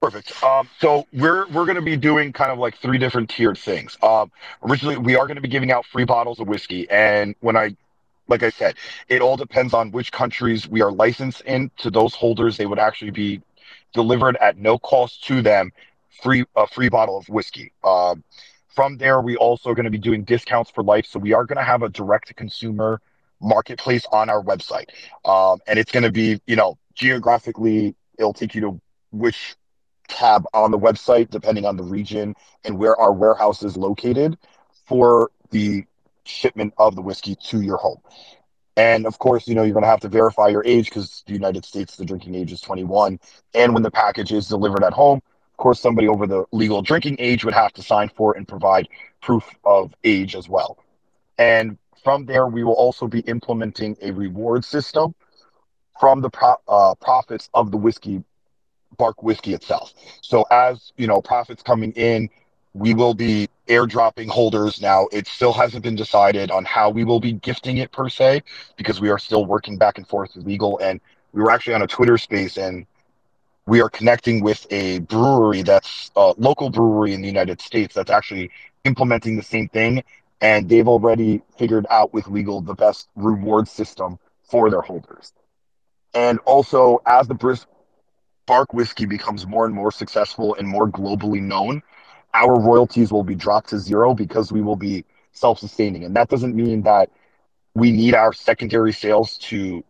Perfect. 0.00 0.42
Um, 0.42 0.68
so 0.78 1.06
we're 1.12 1.46
we're 1.48 1.64
going 1.64 1.76
to 1.76 1.82
be 1.82 1.96
doing 1.96 2.32
kind 2.32 2.52
of 2.52 2.58
like 2.58 2.76
three 2.78 2.98
different 2.98 3.30
tiered 3.30 3.56
things. 3.56 3.96
Um, 4.02 4.30
originally, 4.62 4.98
we 4.98 5.16
are 5.16 5.26
going 5.26 5.36
to 5.36 5.42
be 5.42 5.48
giving 5.48 5.72
out 5.72 5.86
free 5.86 6.04
bottles 6.04 6.40
of 6.40 6.48
whiskey, 6.48 6.88
and 6.90 7.34
when 7.40 7.56
I 7.56 7.74
like 8.28 8.42
I 8.42 8.50
said, 8.50 8.76
it 9.08 9.22
all 9.22 9.36
depends 9.36 9.74
on 9.74 9.90
which 9.90 10.12
countries 10.12 10.68
we 10.68 10.82
are 10.82 10.92
licensed 10.92 11.40
in. 11.42 11.70
To 11.78 11.90
those 11.90 12.14
holders, 12.14 12.56
they 12.56 12.66
would 12.66 12.78
actually 12.78 13.10
be 13.10 13.42
delivered 13.92 14.36
at 14.36 14.56
no 14.56 14.78
cost 14.78 15.24
to 15.24 15.42
them, 15.42 15.72
free 16.22 16.44
a 16.54 16.66
free 16.66 16.88
bottle 16.88 17.16
of 17.16 17.28
whiskey. 17.28 17.72
Um, 17.82 18.24
from 18.74 18.96
there, 18.98 19.20
we 19.20 19.36
also 19.36 19.70
are 19.70 19.74
going 19.74 19.84
to 19.84 19.90
be 19.90 19.98
doing 19.98 20.24
discounts 20.24 20.70
for 20.70 20.82
life. 20.82 21.06
So 21.06 21.18
we 21.18 21.32
are 21.32 21.44
going 21.44 21.58
to 21.58 21.64
have 21.64 21.82
a 21.82 21.88
direct 21.88 22.28
to 22.28 22.34
consumer 22.34 23.00
marketplace 23.40 24.06
on 24.12 24.30
our 24.30 24.42
website. 24.42 24.88
Um, 25.24 25.58
and 25.66 25.78
it's 25.78 25.92
going 25.92 26.04
to 26.04 26.12
be, 26.12 26.40
you 26.46 26.56
know, 26.56 26.78
geographically, 26.94 27.94
it'll 28.18 28.32
take 28.32 28.54
you 28.54 28.60
to 28.62 28.80
which 29.12 29.56
tab 30.08 30.44
on 30.52 30.70
the 30.70 30.78
website, 30.78 31.30
depending 31.30 31.64
on 31.64 31.76
the 31.76 31.82
region 31.82 32.34
and 32.64 32.78
where 32.78 32.96
our 32.96 33.12
warehouse 33.12 33.62
is 33.62 33.76
located 33.76 34.36
for 34.86 35.30
the 35.50 35.84
shipment 36.24 36.74
of 36.78 36.94
the 36.94 37.02
whiskey 37.02 37.34
to 37.34 37.60
your 37.60 37.76
home. 37.76 38.00
And 38.76 39.06
of 39.06 39.18
course, 39.18 39.48
you 39.48 39.54
know, 39.54 39.62
you're 39.62 39.74
going 39.74 39.82
to 39.82 39.88
have 39.88 40.00
to 40.00 40.08
verify 40.08 40.48
your 40.48 40.64
age 40.64 40.86
because 40.86 41.22
the 41.26 41.32
United 41.32 41.64
States, 41.64 41.96
the 41.96 42.04
drinking 42.04 42.34
age 42.34 42.52
is 42.52 42.60
21. 42.60 43.18
And 43.54 43.74
when 43.74 43.82
the 43.82 43.90
package 43.90 44.32
is 44.32 44.48
delivered 44.48 44.84
at 44.84 44.92
home, 44.92 45.20
course, 45.60 45.80
somebody 45.80 46.08
over 46.08 46.26
the 46.26 46.44
legal 46.50 46.82
drinking 46.82 47.16
age 47.20 47.44
would 47.44 47.54
have 47.54 47.72
to 47.74 47.82
sign 47.82 48.10
for 48.16 48.36
and 48.36 48.48
provide 48.48 48.88
proof 49.22 49.48
of 49.64 49.94
age 50.02 50.34
as 50.34 50.48
well. 50.48 50.78
And 51.38 51.78
from 52.02 52.26
there, 52.26 52.46
we 52.46 52.64
will 52.64 52.74
also 52.74 53.06
be 53.06 53.20
implementing 53.20 53.96
a 54.02 54.10
reward 54.10 54.64
system 54.64 55.14
from 56.00 56.20
the 56.22 56.30
pro- 56.30 56.56
uh, 56.66 56.94
profits 56.96 57.48
of 57.54 57.70
the 57.70 57.76
whiskey, 57.76 58.24
bark 58.96 59.22
whiskey 59.22 59.54
itself. 59.54 59.92
So 60.22 60.44
as 60.50 60.92
you 60.96 61.06
know, 61.06 61.20
profits 61.20 61.62
coming 61.62 61.92
in, 61.92 62.28
we 62.72 62.94
will 62.94 63.14
be 63.14 63.48
airdropping 63.68 64.28
holders. 64.28 64.80
Now, 64.80 65.08
it 65.12 65.26
still 65.26 65.52
hasn't 65.52 65.82
been 65.82 65.96
decided 65.96 66.50
on 66.50 66.64
how 66.64 66.90
we 66.90 67.04
will 67.04 67.20
be 67.20 67.32
gifting 67.32 67.78
it 67.78 67.92
per 67.92 68.08
se, 68.08 68.42
because 68.76 69.00
we 69.00 69.10
are 69.10 69.18
still 69.18 69.44
working 69.44 69.76
back 69.76 69.98
and 69.98 70.06
forth 70.06 70.34
with 70.34 70.46
legal. 70.46 70.78
And 70.78 71.00
we 71.32 71.42
were 71.42 71.50
actually 71.50 71.74
on 71.74 71.82
a 71.82 71.86
Twitter 71.86 72.16
space 72.16 72.56
and 72.56 72.86
we 73.70 73.82
are 73.82 73.90
connecting 73.90 74.42
with 74.42 74.66
a 74.72 75.00
brewery 75.00 75.62
that's 75.62 76.10
a 76.16 76.34
local 76.38 76.70
brewery 76.70 77.14
in 77.14 77.22
the 77.22 77.28
United 77.28 77.62
States 77.62 77.94
that's 77.94 78.10
actually 78.10 78.50
implementing 78.84 79.36
the 79.36 79.42
same 79.44 79.68
thing. 79.68 80.04
And 80.42 80.68
they've 80.68 80.88
already 80.88 81.42
figured 81.58 81.86
out 81.90 82.12
with 82.14 82.28
legal 82.28 82.62
the 82.62 82.74
best 82.74 83.08
reward 83.16 83.68
system 83.68 84.18
for 84.42 84.70
their 84.70 84.82
holders. 84.82 85.32
And 86.14 86.40
also, 86.46 87.00
as 87.06 87.28
the 87.28 87.34
Bris- 87.34 87.66
Bark 88.46 88.74
whiskey 88.74 89.06
becomes 89.06 89.46
more 89.46 89.66
and 89.66 89.74
more 89.74 89.92
successful 89.92 90.54
and 90.56 90.68
more 90.68 90.88
globally 90.90 91.42
known, 91.42 91.82
our 92.34 92.60
royalties 92.60 93.12
will 93.12 93.24
be 93.24 93.36
dropped 93.36 93.70
to 93.70 93.78
zero 93.78 94.14
because 94.14 94.52
we 94.52 94.62
will 94.62 94.76
be 94.76 95.04
self 95.32 95.58
sustaining. 95.60 96.04
And 96.04 96.16
that 96.16 96.28
doesn't 96.28 96.56
mean 96.56 96.82
that 96.82 97.10
we 97.74 97.92
need 97.92 98.14
our 98.14 98.32
secondary 98.34 98.92
sales 98.92 99.38
to 99.50 99.84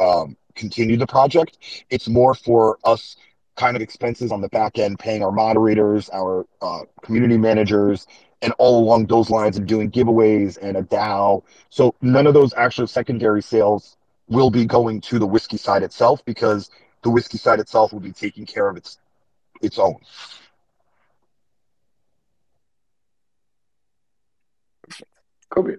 um, 0.00 0.37
continue 0.58 0.96
the 0.96 1.06
project. 1.06 1.58
It's 1.90 2.08
more 2.08 2.34
for 2.34 2.78
us 2.84 3.16
kind 3.56 3.76
of 3.76 3.82
expenses 3.82 4.30
on 4.30 4.40
the 4.40 4.48
back 4.48 4.78
end, 4.78 4.98
paying 4.98 5.22
our 5.22 5.32
moderators, 5.32 6.08
our 6.10 6.46
uh, 6.62 6.80
community 7.02 7.36
managers, 7.38 8.06
and 8.42 8.52
all 8.58 8.82
along 8.84 9.06
those 9.06 9.30
lines, 9.30 9.56
and 9.56 9.66
doing 9.66 9.90
giveaways 9.90 10.58
and 10.62 10.76
a 10.76 10.82
DAO. 10.82 11.42
So 11.70 11.94
none 12.00 12.26
of 12.26 12.34
those 12.34 12.54
actual 12.54 12.86
secondary 12.86 13.42
sales 13.42 13.96
will 14.28 14.50
be 14.50 14.64
going 14.64 15.00
to 15.02 15.18
the 15.18 15.26
whiskey 15.26 15.56
side 15.56 15.82
itself 15.82 16.24
because 16.24 16.70
the 17.02 17.10
whiskey 17.10 17.38
side 17.38 17.60
itself 17.60 17.92
will 17.92 18.00
be 18.00 18.12
taking 18.12 18.46
care 18.46 18.68
of 18.68 18.76
its 18.76 18.98
its 19.60 19.78
own. 19.78 19.96
Kobe. 25.50 25.76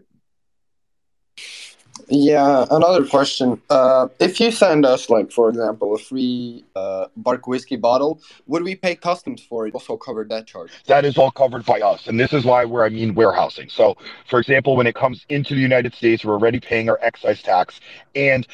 Yeah, 2.10 2.66
another 2.72 3.05
question. 3.05 3.62
Uh, 3.70 4.07
if 4.20 4.39
you 4.39 4.51
send 4.51 4.84
us, 4.84 5.10
like, 5.10 5.32
for 5.32 5.49
example, 5.49 5.93
a 5.93 5.99
free 5.99 6.66
uh, 6.76 7.05
Bark 7.16 7.45
whiskey 7.45 7.76
bottle, 7.76 8.20
would 8.47 8.64
we 8.64 8.76
pay 8.76 8.95
customs 8.95 9.43
for 9.43 9.68
it? 9.68 9.76
Also 9.76 9.95
cover 9.95 10.24
that 10.26 10.47
charge? 10.47 10.72
That 10.88 11.05
is 11.05 11.18
all 11.18 11.30
covered 11.30 11.66
by 11.66 11.82
us. 11.82 12.07
And 12.07 12.20
this 12.20 12.34
is 12.34 12.45
why 12.45 12.66
where 12.66 12.84
I 12.84 12.89
mean 12.89 13.14
warehousing. 13.14 13.70
So, 13.70 13.95
for 14.28 14.39
example, 14.39 14.76
when 14.76 14.88
it 14.88 14.95
comes 14.95 15.26
into 15.30 15.53
the 15.53 15.62
United 15.62 15.93
States, 15.93 16.26
we're 16.26 16.34
already 16.34 16.60
paying 16.60 16.89
our 16.89 16.97
excise 17.01 17.43
tax. 17.43 17.80
And 18.16 18.47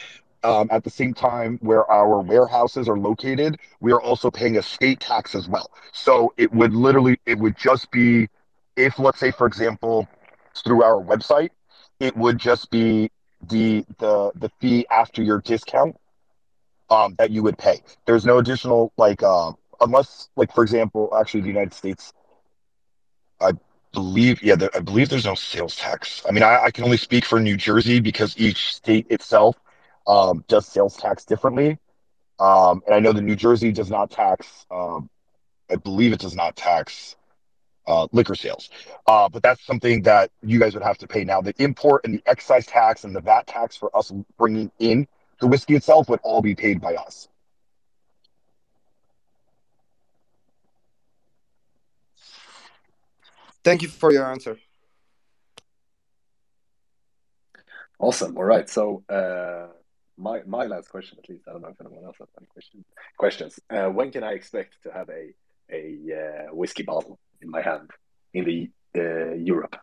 um, 0.43 0.67
at 0.69 0.83
the 0.83 0.89
same 0.89 1.13
time, 1.13 1.57
where 1.61 1.89
our 1.89 2.19
warehouses 2.21 2.89
are 2.89 2.97
located, 2.97 3.57
we 3.79 3.93
are 3.93 4.01
also 4.01 4.29
paying 4.29 4.57
a 4.57 4.61
state 4.61 4.99
tax 4.99 5.33
as 5.33 5.47
well. 5.47 5.71
So 5.93 6.33
it 6.37 6.53
would 6.53 6.73
literally, 6.73 7.19
it 7.25 7.39
would 7.39 7.57
just 7.57 7.89
be 7.89 8.27
if, 8.75 8.99
let's 8.99 9.19
say, 9.19 9.31
for 9.31 9.47
example, 9.47 10.07
through 10.63 10.83
our 10.83 11.01
website, 11.01 11.51
it 12.01 12.15
would 12.17 12.37
just 12.37 12.69
be 12.69 13.09
the 13.49 13.85
the 13.99 14.31
the 14.35 14.49
fee 14.59 14.85
after 14.89 15.21
your 15.23 15.41
discount 15.41 15.97
um, 16.89 17.15
that 17.17 17.31
you 17.31 17.43
would 17.43 17.57
pay. 17.57 17.81
There's 18.05 18.25
no 18.25 18.37
additional 18.37 18.91
like 18.97 19.23
um, 19.23 19.55
unless 19.81 20.29
like 20.35 20.53
for 20.53 20.63
example, 20.63 21.13
actually 21.17 21.41
the 21.41 21.47
United 21.47 21.73
States, 21.73 22.13
I 23.41 23.51
believe 23.93 24.41
yeah, 24.43 24.55
there, 24.55 24.69
I 24.75 24.79
believe 24.79 25.09
there's 25.09 25.25
no 25.25 25.35
sales 25.35 25.75
tax. 25.75 26.23
I 26.27 26.31
mean, 26.31 26.43
I, 26.43 26.65
I 26.65 26.71
can 26.71 26.83
only 26.83 26.97
speak 26.97 27.25
for 27.25 27.39
New 27.39 27.57
Jersey 27.57 27.99
because 27.99 28.37
each 28.37 28.73
state 28.75 29.07
itself 29.09 29.55
um, 30.07 30.43
does 30.47 30.67
sales 30.67 30.97
tax 30.97 31.25
differently. 31.25 31.77
Um, 32.39 32.81
and 32.85 32.95
I 32.95 32.99
know 32.99 33.13
that 33.13 33.21
New 33.21 33.35
Jersey 33.35 33.71
does 33.71 33.89
not 33.89 34.11
tax. 34.11 34.65
Um, 34.71 35.09
I 35.71 35.75
believe 35.75 36.13
it 36.13 36.19
does 36.19 36.35
not 36.35 36.55
tax 36.55 37.15
uh, 37.87 38.07
liquor 38.11 38.35
sales. 38.35 38.69
Uh, 39.07 39.29
but 39.29 39.43
that's 39.43 39.65
something 39.65 40.01
that 40.03 40.31
you 40.43 40.59
guys 40.59 40.73
would 40.73 40.83
have 40.83 40.97
to 40.99 41.07
pay. 41.07 41.23
Now, 41.23 41.41
the 41.41 41.53
import 41.61 42.05
and 42.05 42.15
the 42.15 42.23
excise 42.25 42.65
tax 42.65 43.03
and 43.03 43.15
the 43.15 43.21
VAT 43.21 43.47
tax 43.47 43.75
for 43.75 43.95
us 43.95 44.11
bringing 44.37 44.71
in 44.79 45.07
the 45.39 45.47
whiskey 45.47 45.75
itself 45.75 46.09
would 46.09 46.19
all 46.23 46.41
be 46.41 46.55
paid 46.55 46.81
by 46.81 46.95
us. 46.95 47.27
Thank 53.63 53.81
you 53.81 53.87
for 53.87 54.11
your 54.11 54.25
answer. 54.31 54.59
Awesome. 57.97 58.37
All 58.37 58.43
right. 58.43 58.69
So 58.69 59.03
uh, 59.09 59.67
my 60.17 60.41
my 60.45 60.65
last 60.65 60.89
question, 60.89 61.17
at 61.21 61.29
least, 61.29 61.45
I 61.47 61.53
don't 61.53 61.61
know 61.61 61.69
if 61.69 61.81
anyone 61.81 62.05
else 62.05 62.17
has 62.19 62.27
any 62.37 62.47
question, 62.47 62.85
questions. 63.17 63.59
Uh, 63.69 63.87
when 63.87 64.11
can 64.11 64.23
I 64.23 64.33
expect 64.33 64.75
to 64.83 64.91
have 64.91 65.09
a 65.09 65.33
a 65.71 66.49
uh, 66.51 66.55
whiskey 66.55 66.83
bottle 66.83 67.17
in 67.45 67.51
my 67.51 67.61
hand 67.61 67.91
in 68.33 68.43
the 68.45 68.69
uh, 68.99 69.33
Europe? 69.35 69.75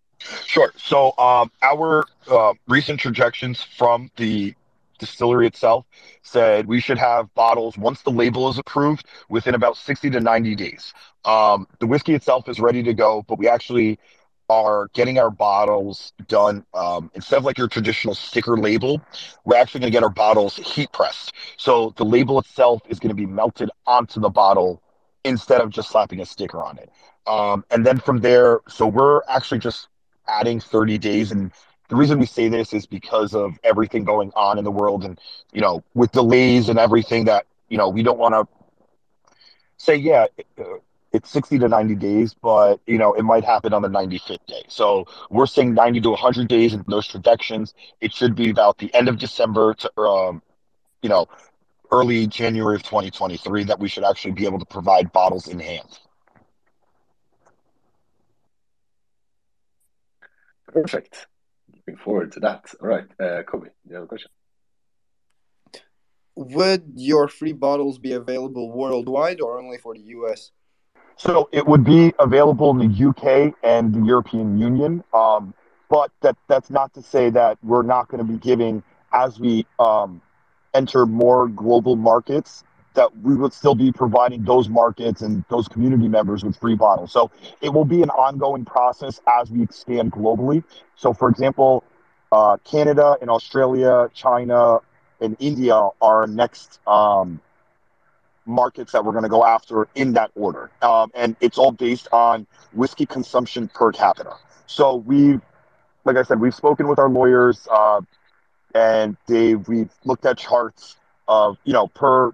Sure. 0.46 0.72
So 0.76 1.16
um, 1.18 1.50
our 1.62 2.04
uh, 2.30 2.52
recent 2.68 3.00
projections 3.00 3.62
from 3.62 4.10
the 4.16 4.54
distillery 4.98 5.48
itself 5.48 5.84
said 6.22 6.66
we 6.66 6.80
should 6.80 6.98
have 6.98 7.32
bottles 7.34 7.76
once 7.76 8.02
the 8.02 8.10
label 8.10 8.48
is 8.48 8.58
approved 8.58 9.04
within 9.28 9.54
about 9.54 9.76
60 9.76 10.10
to 10.10 10.20
90 10.20 10.54
days. 10.54 10.94
Um, 11.24 11.66
the 11.80 11.86
whiskey 11.86 12.14
itself 12.14 12.48
is 12.48 12.60
ready 12.60 12.82
to 12.84 12.94
go, 12.94 13.24
but 13.26 13.38
we 13.38 13.48
actually 13.48 13.98
are 14.48 14.88
getting 14.92 15.18
our 15.18 15.30
bottles 15.30 16.12
done 16.28 16.64
um, 16.74 17.10
instead 17.14 17.38
of 17.38 17.44
like 17.44 17.58
your 17.58 17.68
traditional 17.68 18.14
sticker 18.14 18.56
label. 18.56 19.00
We're 19.44 19.56
actually 19.56 19.80
going 19.80 19.92
to 19.92 19.96
get 19.96 20.02
our 20.02 20.10
bottles 20.10 20.56
heat 20.56 20.92
pressed. 20.92 21.32
So 21.56 21.94
the 21.96 22.04
label 22.04 22.38
itself 22.38 22.82
is 22.88 23.00
going 23.00 23.08
to 23.08 23.14
be 23.14 23.26
melted 23.26 23.70
onto 23.86 24.20
the 24.20 24.28
bottle 24.28 24.81
instead 25.24 25.60
of 25.60 25.70
just 25.70 25.90
slapping 25.90 26.20
a 26.20 26.26
sticker 26.26 26.60
on 26.62 26.78
it. 26.78 26.90
Um, 27.26 27.64
and 27.70 27.86
then 27.86 27.98
from 27.98 28.18
there, 28.18 28.60
so 28.68 28.86
we're 28.86 29.22
actually 29.28 29.60
just 29.60 29.88
adding 30.26 30.60
30 30.60 30.98
days. 30.98 31.30
And 31.32 31.52
the 31.88 31.96
reason 31.96 32.18
we 32.18 32.26
say 32.26 32.48
this 32.48 32.72
is 32.72 32.86
because 32.86 33.34
of 33.34 33.58
everything 33.62 34.04
going 34.04 34.32
on 34.34 34.58
in 34.58 34.64
the 34.64 34.70
world 34.70 35.04
and, 35.04 35.18
you 35.52 35.60
know, 35.60 35.84
with 35.94 36.12
delays 36.12 36.68
and 36.68 36.78
everything 36.78 37.26
that, 37.26 37.46
you 37.68 37.78
know, 37.78 37.88
we 37.88 38.02
don't 38.02 38.18
want 38.18 38.34
to 38.34 38.46
say, 39.76 39.96
yeah, 39.96 40.26
uh, 40.58 40.64
it's 41.12 41.30
60 41.30 41.58
to 41.58 41.68
90 41.68 41.94
days, 41.96 42.34
but, 42.34 42.80
you 42.86 42.98
know, 42.98 43.12
it 43.12 43.22
might 43.22 43.44
happen 43.44 43.72
on 43.74 43.82
the 43.82 43.88
95th 43.88 44.44
day. 44.46 44.62
So 44.68 45.06
we're 45.30 45.46
saying 45.46 45.74
90 45.74 46.00
to 46.00 46.10
100 46.10 46.48
days 46.48 46.72
in 46.72 46.84
those 46.88 47.06
projections. 47.06 47.74
It 48.00 48.12
should 48.12 48.34
be 48.34 48.50
about 48.50 48.78
the 48.78 48.92
end 48.94 49.08
of 49.08 49.18
December 49.18 49.74
to, 49.74 50.00
um, 50.00 50.42
you 51.02 51.10
know, 51.10 51.26
early 51.92 52.26
January 52.26 52.74
of 52.74 52.82
2023 52.82 53.64
that 53.64 53.78
we 53.78 53.88
should 53.88 54.04
actually 54.04 54.32
be 54.32 54.46
able 54.46 54.58
to 54.58 54.64
provide 54.64 55.12
bottles 55.12 55.46
in 55.46 55.60
hand. 55.60 55.98
Perfect. 60.66 61.26
Looking 61.74 61.96
forward 62.02 62.32
to 62.32 62.40
that. 62.40 62.74
All 62.80 62.88
right, 62.88 63.04
uh, 63.20 63.42
Kobe, 63.42 63.66
do 63.66 63.72
you 63.90 63.94
have 63.94 64.04
a 64.04 64.06
question? 64.06 64.30
Would 66.34 66.92
your 66.96 67.28
free 67.28 67.52
bottles 67.52 67.98
be 67.98 68.12
available 68.12 68.72
worldwide 68.72 69.42
or 69.42 69.60
only 69.60 69.76
for 69.76 69.94
the 69.94 70.00
US? 70.00 70.50
So 71.16 71.50
it 71.52 71.66
would 71.66 71.84
be 71.84 72.14
available 72.18 72.70
in 72.70 72.78
the 72.78 73.08
UK 73.08 73.54
and 73.62 73.94
the 73.94 74.04
European 74.06 74.58
Union. 74.58 75.04
Um, 75.12 75.52
but 75.90 76.10
that 76.22 76.36
that's 76.48 76.70
not 76.70 76.94
to 76.94 77.02
say 77.02 77.28
that 77.30 77.58
we're 77.62 77.82
not 77.82 78.08
going 78.08 78.26
to 78.26 78.32
be 78.32 78.38
giving 78.38 78.82
as 79.12 79.38
we 79.38 79.66
um, 79.78 80.22
enter 80.74 81.06
more 81.06 81.48
global 81.48 81.96
markets 81.96 82.64
that 82.94 83.16
we 83.22 83.34
would 83.34 83.52
still 83.52 83.74
be 83.74 83.90
providing 83.90 84.44
those 84.44 84.68
markets 84.68 85.22
and 85.22 85.44
those 85.48 85.66
community 85.66 86.08
members 86.08 86.44
with 86.44 86.56
free 86.56 86.74
bottles. 86.74 87.10
So 87.12 87.30
it 87.60 87.70
will 87.70 87.86
be 87.86 88.02
an 88.02 88.10
ongoing 88.10 88.64
process 88.64 89.20
as 89.26 89.50
we 89.50 89.62
expand 89.62 90.12
globally. 90.12 90.62
So, 90.96 91.14
for 91.14 91.30
example, 91.30 91.84
uh, 92.30 92.58
Canada 92.64 93.16
and 93.20 93.30
Australia, 93.30 94.10
China, 94.14 94.80
and 95.20 95.36
India 95.38 95.88
are 96.00 96.26
next 96.26 96.80
um, 96.86 97.40
markets 98.44 98.92
that 98.92 99.04
we're 99.04 99.12
going 99.12 99.24
to 99.24 99.30
go 99.30 99.44
after 99.44 99.88
in 99.94 100.14
that 100.14 100.30
order. 100.34 100.70
Um, 100.82 101.10
and 101.14 101.36
it's 101.40 101.58
all 101.58 101.72
based 101.72 102.08
on 102.12 102.46
whiskey 102.72 103.06
consumption 103.06 103.68
per 103.68 103.92
capita. 103.92 104.34
So 104.66 104.96
we've, 104.96 105.40
like 106.04 106.16
I 106.16 106.22
said, 106.22 106.40
we've 106.40 106.54
spoken 106.54 106.88
with 106.88 106.98
our 106.98 107.08
lawyers, 107.08 107.68
uh, 107.70 108.00
and 108.74 109.16
they 109.26 109.54
we've 109.54 109.90
looked 110.04 110.26
at 110.26 110.38
charts 110.38 110.96
of 111.28 111.58
you 111.64 111.72
know 111.72 111.88
per 111.88 112.32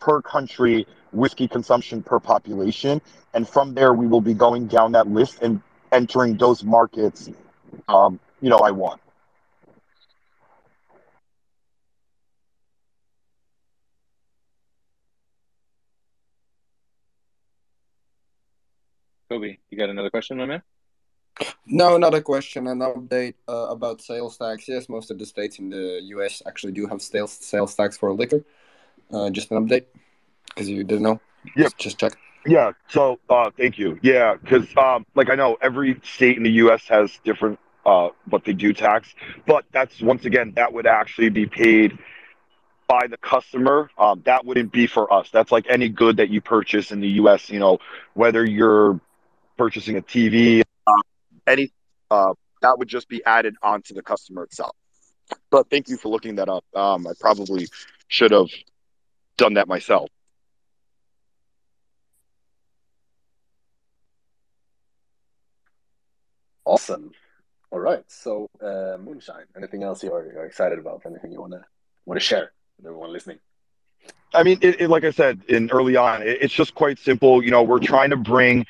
per 0.00 0.20
country 0.20 0.86
whiskey 1.12 1.46
consumption 1.46 2.02
per 2.02 2.18
population. 2.18 3.00
And 3.34 3.48
from 3.48 3.74
there, 3.74 3.94
we 3.94 4.06
will 4.06 4.20
be 4.20 4.34
going 4.34 4.66
down 4.66 4.92
that 4.92 5.06
list 5.08 5.40
and 5.42 5.62
entering 5.92 6.36
those 6.36 6.64
markets, 6.64 7.30
um, 7.88 8.18
you 8.40 8.50
know, 8.50 8.58
I 8.58 8.72
want. 8.72 9.00
Kobe, 19.30 19.56
you 19.70 19.78
got 19.78 19.88
another 19.88 20.10
question, 20.10 20.36
my 20.36 20.44
man? 20.44 20.62
No, 21.66 21.96
not 21.96 22.14
a 22.14 22.20
question. 22.20 22.66
An 22.66 22.80
update 22.80 23.34
uh, 23.48 23.68
about 23.70 24.00
sales 24.02 24.36
tax. 24.36 24.68
Yes, 24.68 24.88
most 24.88 25.10
of 25.10 25.18
the 25.18 25.26
states 25.26 25.58
in 25.58 25.70
the 25.70 26.00
U.S. 26.16 26.42
actually 26.46 26.72
do 26.72 26.86
have 26.86 27.00
sales 27.00 27.32
sales 27.32 27.74
tax 27.74 27.96
for 27.96 28.12
liquor. 28.12 28.44
Uh, 29.12 29.30
just 29.30 29.50
an 29.50 29.66
update 29.66 29.84
because 30.48 30.68
you 30.68 30.84
didn't 30.84 31.02
know. 31.02 31.20
Yeah, 31.56 31.64
Just, 31.64 31.78
just 31.78 31.98
check. 31.98 32.12
Yeah. 32.46 32.72
So, 32.88 33.18
uh, 33.28 33.50
thank 33.56 33.78
you. 33.78 33.98
Yeah, 34.02 34.34
because 34.34 34.66
um, 34.76 35.06
like 35.14 35.30
I 35.30 35.34
know 35.34 35.56
every 35.60 36.00
state 36.04 36.36
in 36.36 36.42
the 36.42 36.50
U.S. 36.52 36.86
has 36.88 37.18
different 37.24 37.58
uh, 37.86 38.10
what 38.28 38.44
they 38.44 38.52
do 38.52 38.72
tax, 38.72 39.08
but 39.46 39.64
that's 39.72 40.00
once 40.00 40.24
again 40.24 40.52
that 40.56 40.72
would 40.72 40.86
actually 40.86 41.30
be 41.30 41.46
paid 41.46 41.98
by 42.86 43.06
the 43.08 43.16
customer. 43.16 43.90
Um, 43.98 44.22
that 44.26 44.44
wouldn't 44.44 44.72
be 44.72 44.86
for 44.86 45.12
us. 45.12 45.30
That's 45.32 45.50
like 45.50 45.66
any 45.68 45.88
good 45.88 46.18
that 46.18 46.28
you 46.28 46.40
purchase 46.40 46.92
in 46.92 47.00
the 47.00 47.08
U.S. 47.08 47.48
You 47.50 47.58
know, 47.58 47.78
whether 48.14 48.44
you're 48.44 49.00
purchasing 49.56 49.96
a 49.96 50.02
TV, 50.02 50.61
any 51.46 51.72
uh, 52.10 52.34
that 52.60 52.78
would 52.78 52.88
just 52.88 53.08
be 53.08 53.24
added 53.24 53.56
onto 53.62 53.94
the 53.94 54.02
customer 54.02 54.44
itself. 54.44 54.76
But 55.50 55.68
thank 55.70 55.88
you 55.88 55.96
for 55.96 56.08
looking 56.08 56.36
that 56.36 56.48
up. 56.48 56.64
Um, 56.74 57.06
I 57.06 57.12
probably 57.18 57.68
should 58.08 58.30
have 58.30 58.48
done 59.36 59.54
that 59.54 59.68
myself. 59.68 60.08
Awesome. 66.64 67.12
All 67.70 67.80
right. 67.80 68.04
So, 68.08 68.48
uh, 68.60 68.96
moonshine. 69.02 69.44
Anything 69.56 69.82
else 69.82 70.02
you're, 70.04 70.32
you're 70.32 70.44
excited 70.44 70.78
about? 70.78 71.02
Anything 71.06 71.32
you 71.32 71.40
wanna 71.40 71.64
want 72.06 72.20
to 72.20 72.24
share 72.24 72.52
with 72.76 72.86
everyone 72.86 73.12
listening? 73.12 73.38
I 74.34 74.42
mean, 74.42 74.58
it, 74.62 74.82
it, 74.82 74.88
like 74.88 75.04
I 75.04 75.10
said 75.10 75.42
in 75.48 75.70
early 75.70 75.96
on, 75.96 76.22
it, 76.22 76.38
it's 76.40 76.54
just 76.54 76.74
quite 76.74 76.98
simple. 76.98 77.42
You 77.42 77.50
know, 77.50 77.62
we're 77.62 77.80
trying 77.80 78.10
to 78.10 78.16
bring 78.16 78.66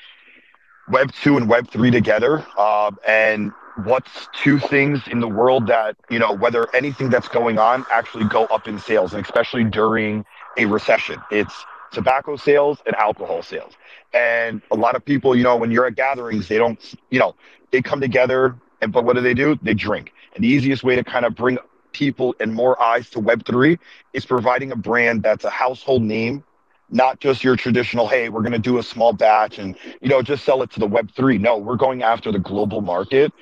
Web 0.88 1.12
two 1.12 1.36
and 1.36 1.48
Web 1.48 1.68
three 1.68 1.90
together, 1.90 2.44
um, 2.58 2.98
and 3.06 3.52
what's 3.84 4.28
two 4.32 4.58
things 4.58 5.00
in 5.08 5.20
the 5.20 5.28
world 5.28 5.66
that 5.68 5.96
you 6.10 6.18
know, 6.18 6.32
whether 6.32 6.74
anything 6.74 7.10
that's 7.10 7.28
going 7.28 7.58
on 7.58 7.86
actually 7.90 8.24
go 8.24 8.46
up 8.46 8.68
in 8.68 8.78
sales, 8.78 9.14
and 9.14 9.24
especially 9.24 9.64
during 9.64 10.24
a 10.58 10.66
recession, 10.66 11.20
it's 11.30 11.54
tobacco 11.92 12.36
sales 12.36 12.78
and 12.86 12.94
alcohol 12.96 13.42
sales. 13.42 13.72
And 14.12 14.60
a 14.70 14.76
lot 14.76 14.96
of 14.96 15.04
people, 15.04 15.36
you 15.36 15.42
know, 15.42 15.56
when 15.56 15.70
you're 15.70 15.86
at 15.86 15.94
gatherings, 15.94 16.48
they 16.48 16.58
don't, 16.58 16.78
you 17.10 17.18
know, 17.18 17.34
they 17.70 17.82
come 17.82 18.00
together, 18.00 18.56
and 18.80 18.92
but 18.92 19.04
what 19.04 19.16
do 19.16 19.22
they 19.22 19.34
do? 19.34 19.58
They 19.62 19.74
drink. 19.74 20.12
And 20.34 20.44
the 20.44 20.48
easiest 20.48 20.82
way 20.82 20.96
to 20.96 21.04
kind 21.04 21.24
of 21.24 21.34
bring 21.34 21.58
people 21.92 22.34
and 22.40 22.52
more 22.54 22.80
eyes 22.82 23.08
to 23.10 23.20
Web3 23.20 23.78
is 24.12 24.26
providing 24.26 24.72
a 24.72 24.76
brand 24.76 25.22
that's 25.22 25.44
a 25.44 25.50
household 25.50 26.02
name, 26.02 26.44
not 26.92 27.20
just 27.20 27.42
your 27.42 27.56
traditional, 27.56 28.06
hey, 28.06 28.28
we're 28.28 28.42
going 28.42 28.52
to 28.52 28.58
do 28.58 28.78
a 28.78 28.82
small 28.82 29.12
batch 29.12 29.58
and, 29.58 29.76
you 30.00 30.08
know, 30.08 30.22
just 30.22 30.44
sell 30.44 30.62
it 30.62 30.70
to 30.72 30.80
the 30.80 30.86
Web3. 30.86 31.40
No, 31.40 31.56
we're 31.56 31.76
going 31.76 32.02
after 32.02 32.30
the 32.30 32.38
global 32.38 32.82
market. 32.82 33.32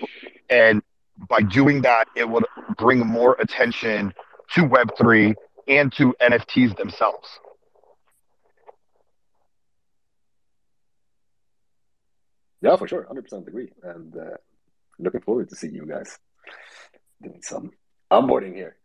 And 0.49 0.83
by 1.29 1.43
doing 1.43 1.83
that, 1.83 2.07
it 2.15 2.29
would 2.29 2.45
bring 2.79 3.05
more 3.05 3.37
attention 3.41 4.15
to 4.55 4.63
Web3 4.63 5.35
and 5.67 5.93
to 5.95 6.15
NFTs 6.23 6.77
themselves. 6.77 7.29
Yeah, 12.63 12.77
for 12.77 12.87
sure, 12.87 13.07
hundred 13.07 13.23
percent 13.23 13.49
agree, 13.49 13.73
and 13.83 14.15
uh, 14.15 14.37
looking 14.99 15.23
forward 15.23 15.49
to 15.49 15.57
seeing 15.57 15.75
you 15.75 15.87
guys 15.87 16.19
doing 17.23 17.41
some 17.41 17.71
onboarding 18.11 18.55
here, 18.55 18.77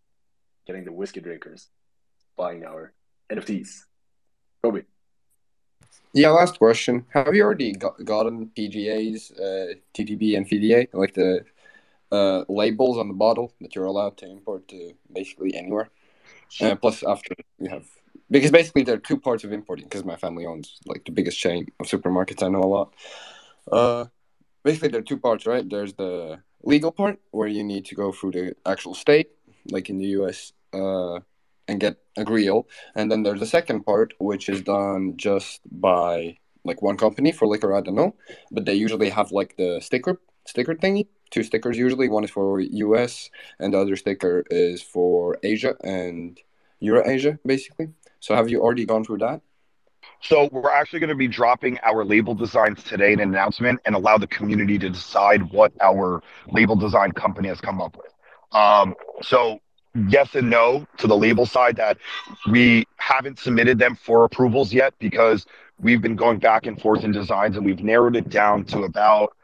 getting 0.65 0.85
the 0.85 0.93
whiskey 0.93 1.19
drinkers 1.19 1.67
buying 2.37 2.63
our 2.63 2.93
NFTs. 3.29 3.67
Kobe. 4.65 4.81
Yeah, 6.13 6.29
last 6.29 6.57
question. 6.57 7.05
Have 7.13 7.35
you 7.35 7.43
already 7.43 7.73
got, 7.73 8.03
gotten 8.03 8.49
PGAs, 8.57 9.31
uh, 9.39 9.75
TTB, 9.93 10.37
and 10.37 10.47
VDA, 10.49 10.87
like 10.93 11.13
the 11.13 11.45
uh, 12.11 12.45
labels 12.47 12.97
on 12.97 13.07
the 13.07 13.13
bottle 13.13 13.53
that 13.61 13.75
you're 13.75 13.85
allowed 13.85 14.17
to 14.17 14.25
import 14.25 14.67
to 14.69 14.93
basically 15.13 15.55
anywhere? 15.55 15.89
Uh, 16.61 16.75
plus, 16.75 17.03
after 17.03 17.35
you 17.59 17.69
have 17.69 17.85
because 18.31 18.49
basically 18.49 18.81
there 18.81 18.95
are 18.95 19.05
two 19.09 19.19
parts 19.19 19.43
of 19.43 19.51
importing. 19.51 19.85
Because 19.85 20.03
my 20.03 20.15
family 20.15 20.45
owns 20.47 20.79
like 20.87 21.05
the 21.05 21.11
biggest 21.11 21.37
chain 21.37 21.67
of 21.79 21.85
supermarkets 21.85 22.41
I 22.41 22.47
know 22.47 22.63
a 22.63 22.71
lot. 22.77 22.93
Uh, 23.71 24.05
basically 24.63 24.89
there 24.89 25.01
are 25.01 25.09
two 25.11 25.17
parts, 25.17 25.45
right? 25.45 25.69
There's 25.69 25.93
the 25.93 26.39
legal 26.63 26.91
part 26.91 27.19
where 27.29 27.47
you 27.47 27.63
need 27.63 27.85
to 27.85 27.95
go 27.95 28.11
through 28.11 28.31
the 28.31 28.55
actual 28.65 28.95
state, 28.95 29.29
like 29.69 29.89
in 29.91 29.99
the 29.99 30.07
U.S. 30.19 30.53
Uh, 30.73 31.19
and 31.67 31.79
get 31.79 31.97
a 32.17 32.23
grill. 32.23 32.67
And 32.95 33.11
then 33.11 33.23
there's 33.23 33.39
the 33.39 33.45
second 33.45 33.83
part, 33.83 34.13
which 34.19 34.49
is 34.49 34.61
done 34.61 35.17
just 35.17 35.61
by 35.71 36.37
like 36.63 36.81
one 36.81 36.97
company 36.97 37.31
for 37.31 37.47
liquor. 37.47 37.73
I 37.73 37.81
don't 37.81 37.95
know, 37.95 38.15
but 38.51 38.65
they 38.65 38.73
usually 38.73 39.09
have 39.09 39.31
like 39.31 39.55
the 39.57 39.79
sticker 39.81 40.19
sticker 40.45 40.75
thingy. 40.75 41.07
Two 41.31 41.43
stickers 41.43 41.77
usually. 41.77 42.07
One 42.07 42.23
is 42.23 42.31
for 42.31 42.59
US, 42.59 43.29
and 43.59 43.73
the 43.73 43.79
other 43.79 43.95
sticker 43.95 44.43
is 44.49 44.81
for 44.81 45.37
Asia 45.43 45.75
and 45.83 46.39
Eurasia, 46.79 47.39
basically. 47.45 47.89
So 48.19 48.35
have 48.35 48.49
you 48.49 48.61
already 48.61 48.85
gone 48.85 49.03
through 49.03 49.19
that? 49.19 49.41
So 50.21 50.49
we're 50.51 50.71
actually 50.71 50.99
going 50.99 51.09
to 51.09 51.15
be 51.15 51.27
dropping 51.27 51.79
our 51.83 52.05
label 52.05 52.35
designs 52.35 52.83
today 52.83 53.13
in 53.13 53.19
an 53.19 53.29
announcement 53.29 53.79
and 53.85 53.95
allow 53.95 54.17
the 54.17 54.27
community 54.27 54.79
to 54.79 54.89
decide 54.89 55.51
what 55.51 55.73
our 55.81 56.21
label 56.51 56.75
design 56.75 57.11
company 57.11 57.47
has 57.49 57.59
come 57.59 57.81
up 57.81 57.97
with. 57.97 58.13
Um, 58.51 58.95
so 59.21 59.59
yes 59.95 60.35
and 60.35 60.49
no 60.49 60.85
to 60.97 61.07
the 61.07 61.15
label 61.17 61.45
side 61.45 61.77
that 61.77 61.97
we 62.49 62.85
haven't 62.97 63.39
submitted 63.39 63.79
them 63.79 63.95
for 63.95 64.25
approvals 64.25 64.73
yet 64.73 64.93
because 64.99 65.45
we've 65.79 66.01
been 66.01 66.15
going 66.15 66.39
back 66.39 66.65
and 66.65 66.79
forth 66.81 67.03
in 67.03 67.11
designs 67.11 67.55
and 67.55 67.65
we've 67.65 67.83
narrowed 67.83 68.15
it 68.15 68.29
down 68.29 68.63
to 68.65 68.83
about 68.83 69.35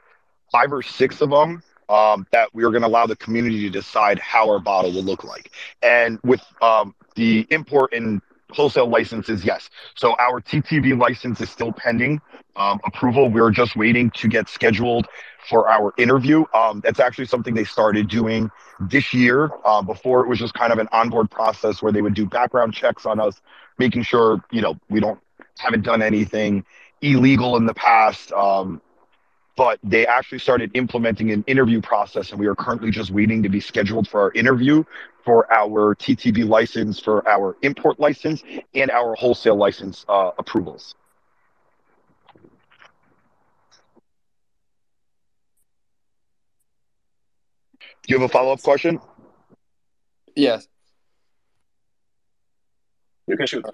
five 0.51 0.71
or 0.71 0.81
six 0.81 1.21
of 1.21 1.29
them 1.29 1.63
um, 1.89 2.25
that 2.31 2.53
we 2.53 2.63
are 2.63 2.69
going 2.69 2.81
to 2.81 2.87
allow 2.87 3.05
the 3.05 3.15
community 3.17 3.61
to 3.61 3.69
decide 3.69 4.19
how 4.19 4.49
our 4.49 4.59
bottle 4.59 4.93
will 4.93 5.03
look 5.03 5.23
like. 5.23 5.51
And 5.81 6.19
with 6.23 6.41
um, 6.61 6.95
the 7.15 7.45
import 7.49 7.93
and 7.93 8.21
wholesale 8.51 8.87
licenses, 8.87 9.43
yes. 9.43 9.69
So 9.95 10.15
our 10.19 10.41
TTB 10.41 10.99
license 10.99 11.41
is 11.41 11.49
still 11.49 11.71
pending 11.71 12.21
um, 12.55 12.79
approval. 12.85 13.29
We're 13.29 13.51
just 13.51 13.75
waiting 13.75 14.11
to 14.11 14.27
get 14.27 14.49
scheduled 14.49 15.07
for 15.49 15.69
our 15.69 15.93
interview. 15.97 16.45
Um, 16.53 16.81
that's 16.81 16.99
actually 16.99 17.25
something 17.25 17.53
they 17.53 17.63
started 17.63 18.07
doing 18.07 18.49
this 18.79 19.13
year. 19.13 19.49
Uh, 19.65 19.81
before 19.81 20.23
it 20.23 20.27
was 20.27 20.39
just 20.39 20.53
kind 20.53 20.71
of 20.71 20.79
an 20.79 20.87
onboard 20.91 21.31
process 21.31 21.81
where 21.81 21.91
they 21.91 22.01
would 22.01 22.13
do 22.13 22.25
background 22.25 22.73
checks 22.73 23.05
on 23.05 23.19
us, 23.19 23.41
making 23.77 24.03
sure 24.03 24.43
you 24.51 24.61
know 24.61 24.77
we 24.89 24.99
don't 24.99 25.19
haven't 25.57 25.83
done 25.83 26.01
anything 26.01 26.65
illegal 27.01 27.57
in 27.57 27.65
the 27.65 27.73
past. 27.73 28.31
Um, 28.31 28.81
but 29.55 29.79
they 29.83 30.07
actually 30.07 30.39
started 30.39 30.71
implementing 30.73 31.31
an 31.31 31.43
interview 31.47 31.81
process, 31.81 32.31
and 32.31 32.39
we 32.39 32.47
are 32.47 32.55
currently 32.55 32.91
just 32.91 33.11
waiting 33.11 33.43
to 33.43 33.49
be 33.49 33.59
scheduled 33.59 34.07
for 34.07 34.21
our 34.21 34.31
interview 34.33 34.83
for 35.23 35.51
our 35.53 35.95
TTB 35.95 36.47
license, 36.47 36.99
for 36.99 37.27
our 37.27 37.55
import 37.61 37.99
license, 37.99 38.43
and 38.73 38.89
our 38.91 39.15
wholesale 39.15 39.55
license 39.55 40.05
uh, 40.09 40.31
approvals. 40.37 40.95
Do 48.03 48.15
you 48.15 48.19
have 48.19 48.29
a 48.29 48.33
follow 48.33 48.51
up 48.51 48.61
question? 48.61 48.99
Yes. 50.35 50.67
You 53.27 53.37
can 53.37 53.45
shoot. 53.45 53.65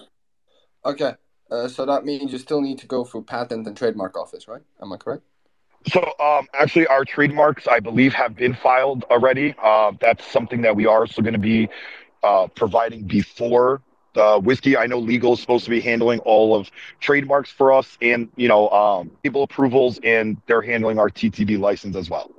Okay. 0.86 1.14
Uh, 1.50 1.68
so 1.70 1.86
that 1.86 2.04
means 2.04 2.34
you 2.34 2.38
still 2.38 2.62
need 2.62 2.78
to 2.80 2.88
go 2.88 3.06
through 3.06 3.24
patent 3.24 3.66
and 3.66 3.78
trademark 3.78 4.18
office, 4.18 4.48
right? 4.48 4.62
Am 4.82 4.92
I 4.92 4.98
correct? 4.98 5.24
So, 5.88 6.02
um, 6.20 6.48
actually, 6.54 6.88
our 6.88 7.06
trademarks, 7.06 7.68
I 7.68 7.80
believe, 7.80 8.14
have 8.14 8.36
been 8.36 8.54
filed 8.54 9.06
already. 9.06 9.56
Uh, 9.62 9.94
that's 10.02 10.26
something 10.26 10.62
that 10.62 10.76
we 10.76 10.86
are 10.86 11.02
also 11.02 11.22
going 11.22 11.34
to 11.34 11.40
be 11.40 11.70
uh, 12.24 12.48
providing 12.48 13.04
before 13.04 13.82
the 14.14 14.40
whiskey. 14.44 14.76
I 14.76 14.88
know 14.88 15.00
legal 15.00 15.34
is 15.34 15.40
supposed 15.40 15.64
to 15.66 15.70
be 15.70 15.80
handling 15.80 16.20
all 16.22 16.56
of 16.56 16.70
trademarks 17.00 17.52
for 17.52 17.72
us, 17.72 17.98
and 18.02 18.30
you 18.36 18.50
know, 18.50 18.70
um, 18.70 19.12
people 19.24 19.44
approvals, 19.44 20.00
and 20.04 20.38
they're 20.48 20.62
handling 20.62 21.00
our 21.00 21.10
TTB 21.10 21.58
license 21.58 21.96
as 21.96 22.10
well. 22.10 22.32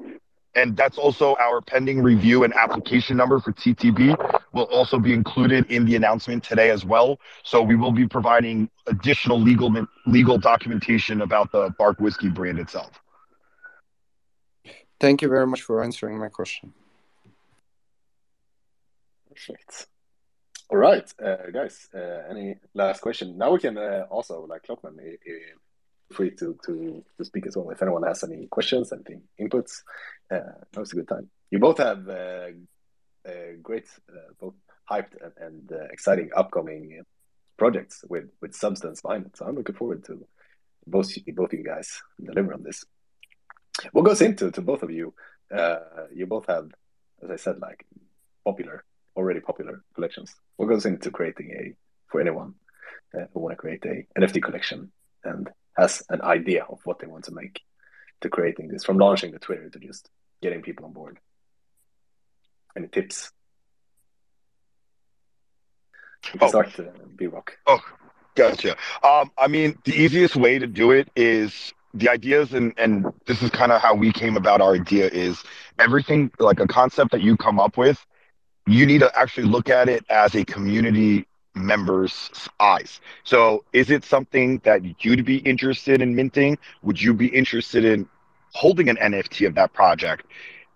And 0.55 0.77
that's 0.77 0.99
also 0.99 1.37
our 1.37 1.61
pending 1.61 2.03
review 2.03 2.43
and 2.43 2.53
application 2.53 3.17
number 3.17 3.39
for 3.39 3.53
TTB 3.53 4.17
will 4.53 4.65
also 4.65 4.99
be 4.99 5.13
included 5.13 5.71
in 5.71 5.85
the 5.85 5.95
announcement 5.95 6.43
today 6.43 6.71
as 6.71 6.85
well. 6.85 7.21
So 7.45 7.63
we 7.63 7.77
will 7.77 7.93
be 7.93 8.09
providing 8.09 8.69
additional 8.89 9.41
legal 9.41 9.73
legal 10.07 10.37
documentation 10.37 11.23
about 11.23 11.53
the 11.53 11.71
Bark 11.79 12.01
Whiskey 12.01 12.29
brand 12.29 12.59
itself. 12.59 12.91
Thank 15.01 15.23
you 15.23 15.29
very 15.29 15.47
much 15.47 15.63
for 15.63 15.83
answering 15.83 16.19
my 16.19 16.29
question. 16.29 16.73
Perfect. 19.31 19.87
All 20.71 20.79
right, 20.79 21.11
uh, 21.25 21.51
guys. 21.53 21.89
Uh, 21.95 22.29
any 22.29 22.57
last 22.75 23.01
question? 23.01 23.39
Now 23.39 23.53
we 23.53 23.61
can 23.61 23.79
uh, 23.79 24.07
also, 24.11 24.45
like 24.47 24.67
ClockMen, 24.67 24.99
free 26.13 26.31
to, 26.33 26.59
to 26.67 27.05
to 27.17 27.25
speak 27.25 27.47
as 27.47 27.57
well. 27.57 27.71
If 27.71 27.81
anyone 27.83 28.03
has 28.03 28.25
any 28.25 28.47
questions, 28.47 28.93
anything 28.93 29.23
inputs, 29.41 29.83
uh, 30.31 30.41
now's 30.75 30.93
a 30.93 30.97
good 30.97 31.09
time. 31.09 31.31
You 31.51 31.59
both 31.59 31.79
have 31.79 32.09
uh, 32.09 32.49
great, 33.63 33.87
uh, 34.11 34.33
both 34.41 34.55
hyped 34.91 35.15
and, 35.23 35.33
and 35.41 35.73
uh, 35.73 35.85
exciting 35.91 36.31
upcoming 36.37 37.03
projects 37.57 38.05
with 38.09 38.29
with 38.41 38.55
substance 38.55 39.01
behind 39.01 39.27
it. 39.27 39.37
So 39.37 39.47
I'm 39.47 39.55
looking 39.55 39.75
forward 39.75 40.05
to 40.07 40.27
both 40.87 41.11
both 41.35 41.53
you 41.53 41.65
guys 41.65 42.03
deliver 42.23 42.53
on 42.53 42.63
this. 42.63 42.85
What 43.93 44.05
goes 44.05 44.21
into 44.21 44.51
to 44.51 44.61
both 44.61 44.83
of 44.83 44.91
you? 44.91 45.15
Uh, 45.55 45.79
you 46.15 46.27
both 46.27 46.47
have, 46.47 46.71
as 47.23 47.31
I 47.31 47.37
said, 47.37 47.61
like 47.61 47.87
popular, 48.45 48.85
already 49.17 49.41
popular 49.41 49.83
collections. 49.95 50.35
What 50.57 50.69
goes 50.69 50.87
into 50.87 51.11
creating 51.11 51.51
a 51.53 51.75
for 52.11 52.21
anyone 52.21 52.55
uh, 53.15 53.25
who 53.33 53.41
want 53.41 53.53
to 53.53 53.57
create 53.57 53.85
a 53.85 54.07
NFT 54.19 54.43
collection 54.43 54.91
and 55.25 55.49
has 55.77 56.03
an 56.09 56.23
idea 56.23 56.65
of 56.65 56.81
what 56.85 56.99
they 56.99 57.07
want 57.07 57.25
to 57.25 57.33
make 57.33 57.61
to 58.21 58.29
creating 58.29 58.69
this 58.69 58.85
from 58.85 58.99
launching 58.99 59.33
the 59.33 59.39
Twitter 59.39 59.69
to 59.71 59.79
just 59.79 60.09
getting 60.43 60.63
people 60.63 60.85
on 60.85 60.93
board? 60.93 61.19
Any 62.77 62.89
tips? 62.89 63.33
Oh. 66.41 66.49
start, 66.49 66.79
uh, 66.79 66.85
B 67.17 67.27
Rock. 67.27 67.57
Oh, 67.67 67.81
gotcha. 68.35 68.77
Um, 69.03 69.31
I 69.39 69.49
mean, 69.49 69.79
the 69.85 69.95
easiest 69.95 70.37
way 70.37 70.59
to 70.59 70.67
do 70.67 70.91
it 70.91 71.09
is 71.17 71.73
the 71.95 72.09
ideas 72.09 72.53
and 72.53 72.75
and 72.77 73.07
this 73.27 73.43
is 73.43 73.51
kind 73.51 73.73
of 73.73 73.81
how 73.81 73.95
we 73.95 74.13
came 74.13 74.37
about 74.37 74.61
our 74.61 74.75
idea 74.75 75.09
is 75.09 75.43
everything 75.79 76.31
like 76.39 76.61
a 76.61 76.67
concept 76.67 77.13
that 77.13 77.23
you 77.23 77.37
come 77.37 77.59
up 77.59 77.77
with 77.77 78.05
you 78.69 78.85
need 78.85 79.01
to 79.01 79.19
actually 79.19 79.47
look 79.47 79.71
at 79.71 79.89
it 79.89 80.05
as 80.11 80.35
a 80.35 80.45
community 80.45 81.27
member's 81.55 82.31
eyes. 82.61 83.01
So 83.25 83.65
is 83.73 83.91
it 83.91 84.05
something 84.05 84.59
that 84.65 85.05
you'd 85.05 85.25
be 85.25 85.39
interested 85.39 86.03
in 86.03 86.15
minting? 86.15 86.59
Would 86.83 87.01
you 87.01 87.15
be 87.15 87.27
interested 87.27 87.85
in 87.85 88.09
holding 88.53 88.89
an 88.89 88.97
nft 88.97 89.47
of 89.47 89.55
that 89.55 89.73
project? 89.73 90.27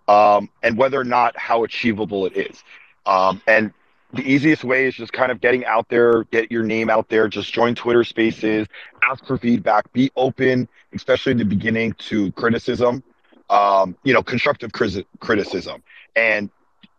Um, 0.07 0.49
and 0.63 0.77
whether 0.77 0.99
or 0.99 1.05
not 1.05 1.37
how 1.37 1.63
achievable 1.63 2.25
it 2.25 2.35
is. 2.35 2.63
Um, 3.05 3.41
and 3.47 3.73
the 4.13 4.21
easiest 4.21 4.63
way 4.63 4.85
is 4.85 4.93
just 4.93 5.11
kind 5.11 5.31
of 5.31 5.41
getting 5.41 5.65
out 5.65 5.89
there, 5.89 6.23
get 6.25 6.51
your 6.51 6.63
name 6.63 6.89
out 6.89 7.09
there, 7.09 7.27
just 7.27 7.51
join 7.51 7.73
Twitter 7.73 8.03
spaces, 8.03 8.67
ask 9.09 9.25
for 9.25 9.37
feedback, 9.37 9.91
be 9.91 10.11
open, 10.15 10.69
especially 10.93 11.31
in 11.31 11.39
the 11.39 11.45
beginning 11.45 11.93
to 11.93 12.31
criticism, 12.33 13.03
um, 13.49 13.97
you 14.03 14.13
know, 14.13 14.21
constructive 14.21 14.71
criticism 14.71 15.83
and 16.15 16.49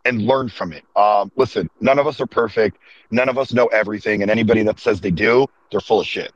and 0.07 0.23
learn 0.23 0.49
from 0.49 0.73
it. 0.73 0.85
Um, 0.97 1.33
listen, 1.37 1.71
none 1.81 1.99
of 1.99 2.07
us 2.07 2.21
are 2.21 2.27
perfect. 2.27 2.79
None 3.11 3.29
of 3.29 3.39
us 3.39 3.55
know 3.55 3.67
everything. 3.69 4.21
And 4.21 4.31
anybody 4.31 4.63
that 4.65 4.79
says 4.79 5.01
they 5.01 5.11
do, 5.11 5.47
they're 5.71 5.81
full 5.81 6.01
of 6.01 6.07
shit. 6.07 6.33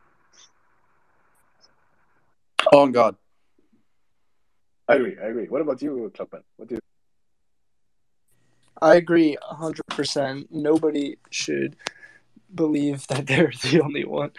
Oh 2.72 2.87
God. 2.89 3.16
I 4.89 4.95
agree. 4.95 5.16
I 5.22 5.26
agree. 5.26 5.49
What 5.49 5.61
about 5.61 5.83
you, 5.83 6.11
ClockMen? 6.14 6.43
What 6.57 6.68
do 6.68 6.76
you 6.76 6.81
I 8.81 8.97
agree 8.97 9.37
100%. 9.51 10.47
Nobody 10.51 11.18
should 11.31 11.76
believe 12.55 13.07
that 13.09 13.26
they're 13.29 13.53
the 13.62 13.81
only 13.83 14.05
one. 14.05 14.31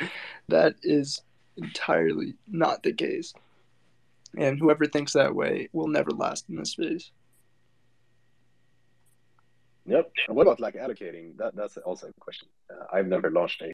That 0.48 0.76
is 0.84 1.22
entirely 1.58 2.36
not 2.48 2.84
the 2.84 2.94
case. 2.94 3.34
And 4.38 4.60
whoever 4.60 4.86
thinks 4.86 5.14
that 5.14 5.36
way 5.36 5.70
will 5.74 5.88
never 5.88 6.12
last 6.12 6.46
in 6.50 6.56
this 6.56 6.72
space. 6.72 7.12
Yep. 9.86 10.12
What 10.28 10.44
about 10.44 10.60
like 10.60 10.76
allocating? 10.76 11.36
That 11.38 11.56
that's 11.56 11.78
also 11.78 12.08
a 12.08 12.14
question. 12.20 12.48
Uh, 12.70 12.86
I've 12.94 13.08
never 13.08 13.32
launched 13.32 13.64
a 13.64 13.74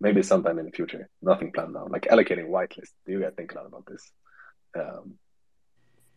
maybe 0.00 0.22
sometime 0.22 0.58
in 0.58 0.64
the 0.64 0.72
future. 0.72 1.08
Nothing 1.20 1.52
planned 1.52 1.74
now. 1.74 1.86
Like 1.88 2.04
allocating 2.04 2.48
whitelist. 2.48 2.92
Do 3.04 3.12
you 3.12 3.20
guys 3.20 3.34
think 3.36 3.52
a 3.52 3.56
lot 3.56 3.66
about 3.66 3.84
this? 3.86 4.10
Um, 4.74 5.14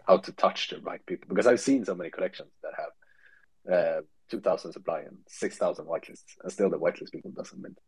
how 0.07 0.17
to 0.17 0.31
touch 0.31 0.69
the 0.69 0.79
right 0.79 1.05
people? 1.05 1.27
Because 1.27 1.45
I've 1.45 1.59
seen 1.59 1.83
so 1.83 1.93
many 1.93 2.09
collections 2.09 2.51
that 2.63 2.71
have 2.77 2.91
uh, 3.71 4.01
two 4.29 4.39
thousand 4.39 4.73
supply 4.73 4.99
and 5.01 5.17
six 5.27 5.57
thousand 5.57 5.85
whitelists, 5.85 6.35
and 6.43 6.51
still 6.51 6.69
the 6.69 6.79
whitelist 6.79 7.11
people 7.11 7.31
doesn't 7.31 7.61
mint. 7.61 7.79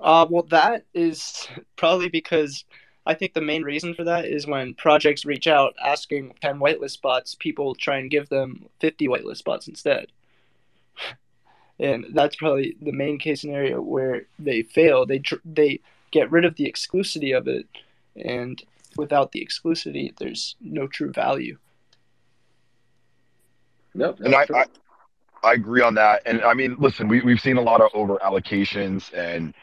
Uh, 0.00 0.26
well, 0.28 0.42
that 0.44 0.84
is 0.94 1.48
probably 1.76 2.08
because 2.08 2.64
I 3.06 3.14
think 3.14 3.34
the 3.34 3.40
main 3.40 3.62
reason 3.62 3.94
for 3.94 4.04
that 4.04 4.26
is 4.26 4.46
when 4.46 4.74
projects 4.74 5.24
reach 5.24 5.46
out 5.46 5.74
asking 5.82 6.34
10 6.42 6.58
whitelist 6.58 6.90
spots, 6.90 7.36
people 7.36 7.74
try 7.74 7.98
and 7.98 8.10
give 8.10 8.28
them 8.28 8.66
50 8.80 9.06
whitelist 9.06 9.38
spots 9.38 9.68
instead. 9.68 10.08
and 11.78 12.06
that's 12.12 12.36
probably 12.36 12.76
the 12.80 12.92
main 12.92 13.18
case 13.18 13.42
scenario 13.42 13.80
where 13.80 14.26
they 14.38 14.62
fail. 14.62 15.06
They 15.06 15.20
tr- 15.20 15.36
they 15.44 15.80
get 16.10 16.30
rid 16.30 16.44
of 16.44 16.56
the 16.56 16.70
exclusivity 16.70 17.36
of 17.36 17.46
it, 17.46 17.66
and 18.16 18.62
without 18.96 19.32
the 19.32 19.46
exclusivity, 19.46 20.16
there's 20.16 20.56
no 20.60 20.86
true 20.86 21.12
value. 21.12 21.58
No, 23.96 24.14
And 24.20 24.34
I. 24.34 24.46
I 24.54 24.64
I 25.42 25.52
agree 25.52 25.82
on 25.82 25.94
that. 25.94 26.22
And 26.26 26.42
I 26.42 26.54
mean, 26.54 26.76
listen, 26.78 27.08
we 27.08 27.20
we've 27.20 27.40
seen 27.40 27.56
a 27.56 27.60
lot 27.62 27.80
of 27.80 27.90
over 27.94 28.16
allocations 28.16 29.12
and 29.14 29.54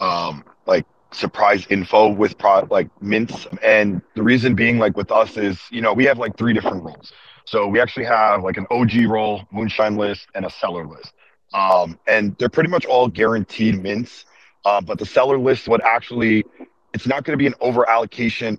um 0.00 0.44
like 0.66 0.86
surprise 1.12 1.66
info 1.70 2.08
with 2.08 2.38
pro 2.38 2.66
like 2.70 2.88
mints. 3.02 3.46
And 3.62 4.02
the 4.14 4.22
reason 4.22 4.54
being 4.54 4.78
like 4.78 4.96
with 4.96 5.10
us 5.10 5.36
is, 5.36 5.60
you 5.70 5.82
know, 5.82 5.92
we 5.92 6.04
have 6.04 6.18
like 6.18 6.36
three 6.36 6.52
different 6.54 6.82
roles. 6.82 7.12
So 7.44 7.66
we 7.68 7.80
actually 7.80 8.06
have 8.06 8.42
like 8.42 8.56
an 8.56 8.66
OG 8.70 9.04
role, 9.08 9.42
moonshine 9.52 9.96
list, 9.96 10.28
and 10.34 10.44
a 10.46 10.50
seller 10.50 10.86
list. 10.86 11.12
Um, 11.54 11.98
and 12.06 12.36
they're 12.38 12.48
pretty 12.48 12.70
much 12.70 12.84
all 12.86 13.08
guaranteed 13.08 13.82
mints. 13.82 14.24
Uh, 14.64 14.80
but 14.80 14.98
the 14.98 15.06
seller 15.06 15.38
list 15.38 15.68
would 15.68 15.80
actually, 15.82 16.44
it's 16.92 17.06
not 17.06 17.24
going 17.24 17.34
to 17.38 17.40
be 17.40 17.46
an 17.46 17.54
over 17.60 17.88
allocation 17.88 18.58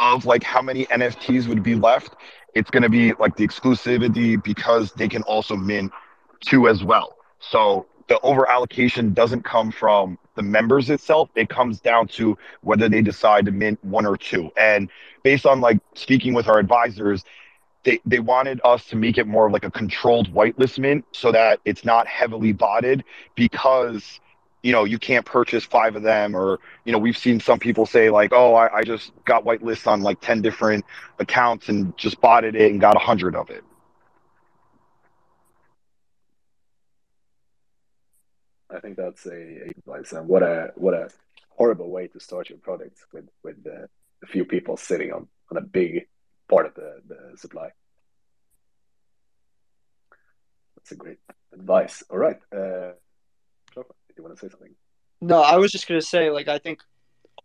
of 0.00 0.24
like 0.24 0.42
how 0.42 0.62
many 0.62 0.86
NFTs 0.86 1.46
would 1.46 1.62
be 1.62 1.76
left 1.76 2.16
it's 2.54 2.70
going 2.70 2.82
to 2.82 2.88
be 2.88 3.12
like 3.14 3.36
the 3.36 3.46
exclusivity 3.46 4.42
because 4.42 4.92
they 4.92 5.08
can 5.08 5.22
also 5.22 5.56
mint 5.56 5.92
two 6.40 6.68
as 6.68 6.82
well. 6.82 7.16
So 7.38 7.86
the 8.08 8.18
over 8.20 8.48
allocation 8.50 9.12
doesn't 9.12 9.44
come 9.44 9.70
from 9.70 10.18
the 10.34 10.42
members 10.42 10.90
itself. 10.90 11.30
It 11.36 11.48
comes 11.48 11.80
down 11.80 12.08
to 12.08 12.36
whether 12.62 12.88
they 12.88 13.02
decide 13.02 13.44
to 13.46 13.52
mint 13.52 13.82
one 13.84 14.06
or 14.06 14.16
two. 14.16 14.50
And 14.56 14.90
based 15.22 15.46
on 15.46 15.60
like 15.60 15.78
speaking 15.94 16.34
with 16.34 16.48
our 16.48 16.58
advisors, 16.58 17.24
they, 17.84 18.00
they 18.04 18.18
wanted 18.18 18.60
us 18.64 18.84
to 18.86 18.96
make 18.96 19.16
it 19.16 19.26
more 19.26 19.46
of 19.46 19.52
like 19.52 19.64
a 19.64 19.70
controlled 19.70 20.32
whitelist 20.34 20.78
mint 20.78 21.04
so 21.12 21.32
that 21.32 21.60
it's 21.64 21.84
not 21.84 22.06
heavily 22.06 22.52
botted 22.52 23.04
because 23.36 24.20
you 24.62 24.72
know 24.72 24.84
you 24.84 24.98
can't 24.98 25.24
purchase 25.24 25.64
five 25.64 25.96
of 25.96 26.02
them 26.02 26.34
or 26.34 26.58
you 26.84 26.92
know 26.92 26.98
we've 26.98 27.16
seen 27.16 27.40
some 27.40 27.58
people 27.58 27.86
say 27.86 28.10
like 28.10 28.32
oh 28.32 28.54
i, 28.54 28.78
I 28.78 28.82
just 28.82 29.12
got 29.24 29.44
whitelists 29.44 29.86
on 29.86 30.02
like 30.02 30.20
10 30.20 30.42
different 30.42 30.84
accounts 31.18 31.68
and 31.68 31.96
just 31.96 32.20
bought 32.20 32.44
it 32.44 32.54
and 32.54 32.80
got 32.80 32.96
a 32.96 33.00
hundred 33.00 33.34
of 33.34 33.50
it 33.50 33.64
I 38.72 38.78
think 38.80 38.96
that's 38.96 39.26
a, 39.26 39.32
a 39.32 39.70
advice, 39.76 40.12
and 40.12 40.28
what 40.28 40.42
a 40.42 40.72
what 40.76 40.94
a 40.94 41.10
horrible 41.50 41.90
way 41.90 42.06
to 42.08 42.20
start 42.20 42.48
your 42.50 42.58
product 42.58 42.98
with 43.12 43.28
with 43.42 43.66
a 43.66 43.88
few 44.26 44.44
people 44.44 44.76
sitting 44.76 45.12
on 45.12 45.26
on 45.50 45.56
a 45.56 45.60
big 45.60 46.06
part 46.48 46.66
of 46.66 46.74
the 46.74 47.00
the 47.06 47.36
supply. 47.36 47.70
That's 50.76 50.92
a 50.92 50.96
great 50.96 51.18
advice. 51.52 52.02
All 52.10 52.18
right, 52.18 52.38
uh, 52.56 52.92
you 54.20 54.26
want 54.26 54.38
to 54.38 54.46
say 54.46 54.50
something? 54.50 54.74
No, 55.20 55.42
I 55.42 55.56
was 55.56 55.72
just 55.72 55.86
gonna 55.88 56.00
say, 56.00 56.30
like, 56.30 56.48
I 56.48 56.58
think 56.58 56.82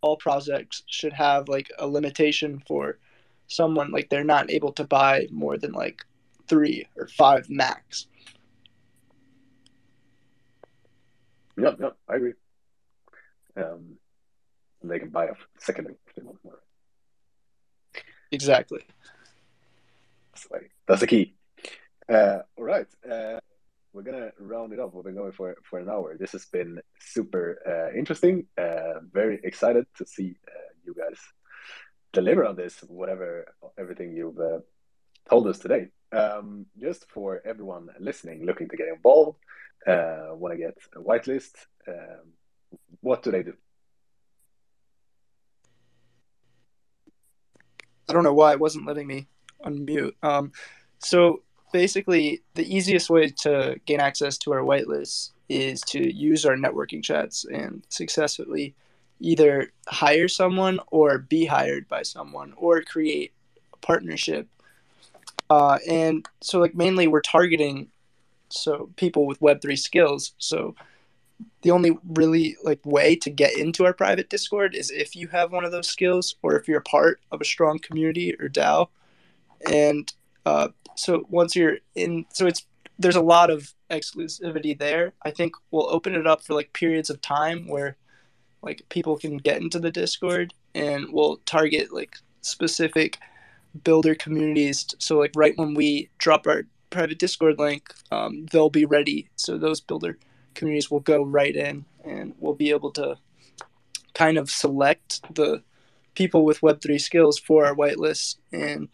all 0.02 0.16
projects 0.16 0.82
should 0.86 1.12
have 1.12 1.48
like 1.48 1.70
a 1.78 1.86
limitation 1.86 2.62
for 2.66 2.98
someone 3.48 3.90
like 3.90 4.08
they're 4.08 4.24
not 4.24 4.50
able 4.50 4.72
to 4.72 4.84
buy 4.84 5.26
more 5.30 5.56
than 5.56 5.72
like 5.72 6.04
three 6.48 6.86
or 6.96 7.06
five 7.08 7.48
max. 7.48 8.06
Yeah, 11.58 11.72
yeah, 11.80 11.90
I 12.08 12.16
agree. 12.16 12.34
Um, 13.56 13.96
and 14.82 14.90
they 14.90 14.98
can 14.98 15.08
buy 15.08 15.26
a 15.26 15.34
second 15.58 15.96
if 16.06 16.14
they 16.14 16.22
want 16.22 16.38
more. 16.44 16.60
Exactly. 18.30 18.82
That's, 20.32 20.50
like, 20.50 20.70
that's 20.86 21.00
the 21.00 21.06
key. 21.06 21.34
Uh, 22.08 22.40
all 22.56 22.64
right. 22.64 22.86
Uh, 23.10 23.40
we're 23.96 24.02
gonna 24.02 24.30
round 24.38 24.74
it 24.74 24.78
off. 24.78 24.92
We've 24.92 25.04
been 25.04 25.14
going 25.14 25.32
for 25.32 25.56
for 25.62 25.78
an 25.78 25.88
hour. 25.88 26.16
This 26.18 26.32
has 26.32 26.44
been 26.44 26.80
super 27.00 27.58
uh, 27.66 27.98
interesting. 27.98 28.46
Uh, 28.58 29.00
very 29.10 29.40
excited 29.42 29.86
to 29.96 30.06
see 30.06 30.36
uh, 30.46 30.68
you 30.84 30.94
guys 30.94 31.18
deliver 32.12 32.44
on 32.44 32.56
this, 32.56 32.78
whatever 32.88 33.54
everything 33.78 34.12
you've 34.12 34.38
uh, 34.38 34.58
told 35.30 35.46
us 35.48 35.58
today. 35.58 35.88
Um, 36.12 36.66
just 36.78 37.10
for 37.10 37.40
everyone 37.46 37.88
listening, 37.98 38.44
looking 38.44 38.68
to 38.68 38.76
get 38.76 38.88
involved, 38.88 39.38
uh, 39.86 40.28
want 40.32 40.52
to 40.52 40.58
get 40.58 40.76
a 40.94 41.00
whitelist, 41.00 41.54
um, 41.88 42.34
what 43.00 43.22
do 43.22 43.30
they 43.30 43.42
do? 43.42 43.54
I 48.08 48.12
don't 48.12 48.24
know 48.24 48.34
why 48.34 48.52
it 48.52 48.60
wasn't 48.60 48.86
letting 48.86 49.06
me 49.06 49.26
unmute. 49.64 50.12
Um, 50.22 50.52
so 50.98 51.42
basically, 51.76 52.40
the 52.54 52.74
easiest 52.74 53.10
way 53.10 53.28
to 53.28 53.78
gain 53.84 54.00
access 54.00 54.38
to 54.38 54.52
our 54.52 54.60
whitelist 54.60 55.32
is 55.50 55.82
to 55.82 56.00
use 56.14 56.46
our 56.46 56.56
networking 56.56 57.02
chats 57.04 57.44
and 57.44 57.84
successfully 57.90 58.74
either 59.20 59.70
hire 59.88 60.26
someone 60.26 60.80
or 60.90 61.18
be 61.18 61.44
hired 61.44 61.86
by 61.86 62.02
someone 62.02 62.54
or 62.56 62.80
create 62.80 63.34
a 63.74 63.76
partnership. 63.76 64.48
Uh, 65.50 65.78
and 65.86 66.26
so, 66.40 66.60
like, 66.60 66.74
mainly 66.74 67.06
we're 67.06 67.20
targeting 67.20 67.88
so 68.48 68.88
people 68.96 69.26
with 69.26 69.40
Web3 69.40 69.78
skills. 69.78 70.32
So 70.38 70.74
the 71.60 71.72
only 71.72 71.98
really 72.08 72.56
like 72.64 72.80
way 72.86 73.16
to 73.16 73.28
get 73.28 73.58
into 73.58 73.84
our 73.84 73.92
private 73.92 74.30
discord 74.30 74.74
is 74.74 74.90
if 74.90 75.14
you 75.14 75.28
have 75.28 75.52
one 75.52 75.64
of 75.66 75.72
those 75.72 75.88
skills 75.88 76.36
or 76.42 76.58
if 76.58 76.66
you're 76.66 76.78
a 76.78 76.92
part 76.96 77.20
of 77.30 77.42
a 77.42 77.44
strong 77.44 77.78
community 77.78 78.34
or 78.40 78.48
dao 78.48 78.88
and 79.70 80.14
uh, 80.46 80.68
so 80.96 81.26
once 81.28 81.54
you're 81.54 81.78
in 81.94 82.26
so 82.32 82.46
it's 82.46 82.66
there's 82.98 83.16
a 83.16 83.22
lot 83.22 83.50
of 83.50 83.74
exclusivity 83.90 84.76
there. 84.78 85.12
I 85.22 85.30
think 85.30 85.54
we'll 85.70 85.90
open 85.90 86.14
it 86.14 86.26
up 86.26 86.42
for 86.42 86.54
like 86.54 86.72
periods 86.72 87.10
of 87.10 87.20
time 87.20 87.68
where 87.68 87.96
like 88.62 88.82
people 88.88 89.16
can 89.16 89.36
get 89.36 89.60
into 89.60 89.78
the 89.78 89.90
discord 89.90 90.54
and 90.74 91.12
we'll 91.12 91.36
target 91.46 91.92
like 91.92 92.16
specific 92.40 93.18
builder 93.84 94.14
communities. 94.14 94.86
So 94.98 95.18
like 95.18 95.32
right 95.36 95.56
when 95.56 95.74
we 95.74 96.08
drop 96.18 96.46
our 96.46 96.64
private 96.90 97.18
discord 97.18 97.58
link 97.58 97.92
um, 98.10 98.46
they'll 98.50 98.70
be 98.70 98.86
ready. 98.86 99.28
So 99.36 99.58
those 99.58 99.80
builder 99.80 100.18
communities 100.54 100.90
will 100.90 101.00
go 101.00 101.22
right 101.22 101.54
in 101.54 101.84
and 102.04 102.34
we'll 102.38 102.54
be 102.54 102.70
able 102.70 102.92
to 102.92 103.18
kind 104.14 104.38
of 104.38 104.50
select 104.50 105.20
the 105.34 105.62
people 106.14 106.46
with 106.46 106.62
web3 106.62 106.98
skills 106.98 107.38
for 107.38 107.66
our 107.66 107.74
whitelist. 107.74 108.36
And 108.52 108.88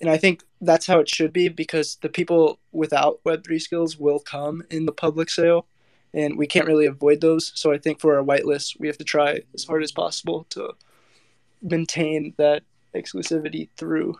and 0.00 0.10
i 0.10 0.16
think 0.16 0.42
that's 0.64 0.86
how 0.86 0.98
it 0.98 1.08
should 1.08 1.32
be 1.32 1.48
because 1.48 1.96
the 1.96 2.08
people 2.08 2.58
without 2.72 3.20
web3 3.24 3.60
skills 3.60 3.98
will 3.98 4.18
come 4.18 4.62
in 4.70 4.86
the 4.86 4.92
public 4.92 5.30
sale 5.30 5.66
and 6.12 6.38
we 6.38 6.46
can't 6.46 6.66
really 6.66 6.86
avoid 6.86 7.20
those 7.20 7.52
so 7.54 7.72
i 7.72 7.78
think 7.78 8.00
for 8.00 8.16
our 8.16 8.24
whitelist 8.24 8.78
we 8.78 8.86
have 8.86 8.98
to 8.98 9.04
try 9.04 9.40
as 9.54 9.64
hard 9.64 9.82
as 9.82 9.92
possible 9.92 10.46
to 10.50 10.72
maintain 11.62 12.34
that 12.36 12.62
exclusivity 12.94 13.68
through 13.76 14.18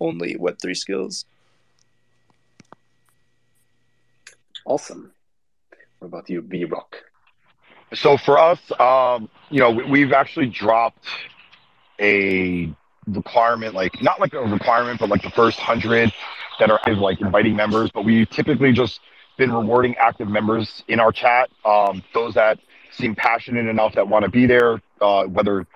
only 0.00 0.34
web3 0.36 0.76
skills 0.76 1.24
Awesome. 4.64 5.12
What 5.98 6.08
about 6.08 6.28
you, 6.28 6.42
B 6.42 6.64
Rock? 6.64 6.98
so 7.94 8.16
for 8.16 8.38
us 8.38 8.58
um 8.80 9.28
you 9.50 9.60
know 9.60 9.70
we, 9.70 9.84
we've 9.84 10.12
actually 10.12 10.46
dropped 10.46 11.06
a 12.00 12.70
requirement 13.08 13.74
like 13.74 14.00
not 14.02 14.20
like 14.20 14.34
a 14.34 14.40
requirement 14.40 15.00
but 15.00 15.08
like 15.08 15.22
the 15.22 15.30
first 15.30 15.58
hundred 15.58 16.12
that 16.60 16.70
are 16.70 16.80
like 16.94 17.20
inviting 17.20 17.56
members 17.56 17.90
but 17.92 18.04
we 18.04 18.26
typically 18.26 18.72
just 18.72 19.00
been 19.36 19.52
rewarding 19.52 19.94
active 19.96 20.28
members 20.28 20.82
in 20.88 21.00
our 21.00 21.12
chat 21.12 21.50
um 21.64 22.02
those 22.14 22.34
that 22.34 22.58
seem 22.92 23.14
passionate 23.14 23.66
enough 23.66 23.94
that 23.94 24.06
want 24.08 24.24
to 24.24 24.30
be 24.30 24.46
there 24.46 24.80
uh 25.00 25.24
whether 25.24 25.66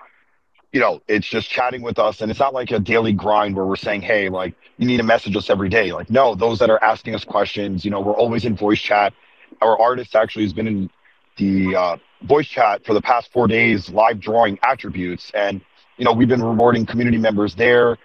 you 0.71 0.79
know 0.79 1.01
it's 1.07 1.27
just 1.27 1.49
chatting 1.49 1.81
with 1.81 1.99
us 1.99 2.21
and 2.21 2.29
it's 2.31 2.39
not 2.39 2.53
like 2.53 2.71
a 2.71 2.79
daily 2.79 3.13
grind 3.13 3.55
where 3.55 3.65
we're 3.65 3.75
saying 3.75 4.01
hey 4.01 4.29
like 4.29 4.55
you 4.77 4.87
need 4.87 4.97
to 4.97 5.03
message 5.03 5.35
us 5.35 5.49
every 5.49 5.69
day. 5.69 5.91
Like 5.91 6.09
no 6.09 6.35
those 6.35 6.59
that 6.59 6.69
are 6.69 6.83
asking 6.83 7.15
us 7.15 7.23
questions 7.23 7.85
you 7.85 7.91
know 7.91 8.01
we're 8.01 8.13
always 8.15 8.45
in 8.45 8.55
voice 8.55 8.79
chat. 8.79 9.13
Our 9.61 9.79
artist 9.79 10.15
actually 10.15 10.43
has 10.43 10.53
been 10.53 10.67
in 10.67 10.89
the 11.37 11.75
uh, 11.75 11.97
voice 12.23 12.47
chat 12.47 12.85
for 12.85 12.93
the 12.93 13.01
past 13.01 13.31
four 13.31 13.47
days, 13.47 13.89
live 13.89 14.19
drawing 14.19 14.59
attributes, 14.63 15.31
and 15.33 15.61
you 15.97 16.05
know 16.05 16.13
we've 16.13 16.27
been 16.27 16.43
rewarding 16.43 16.85
community 16.85 17.17
members 17.17 17.55
there. 17.55 17.97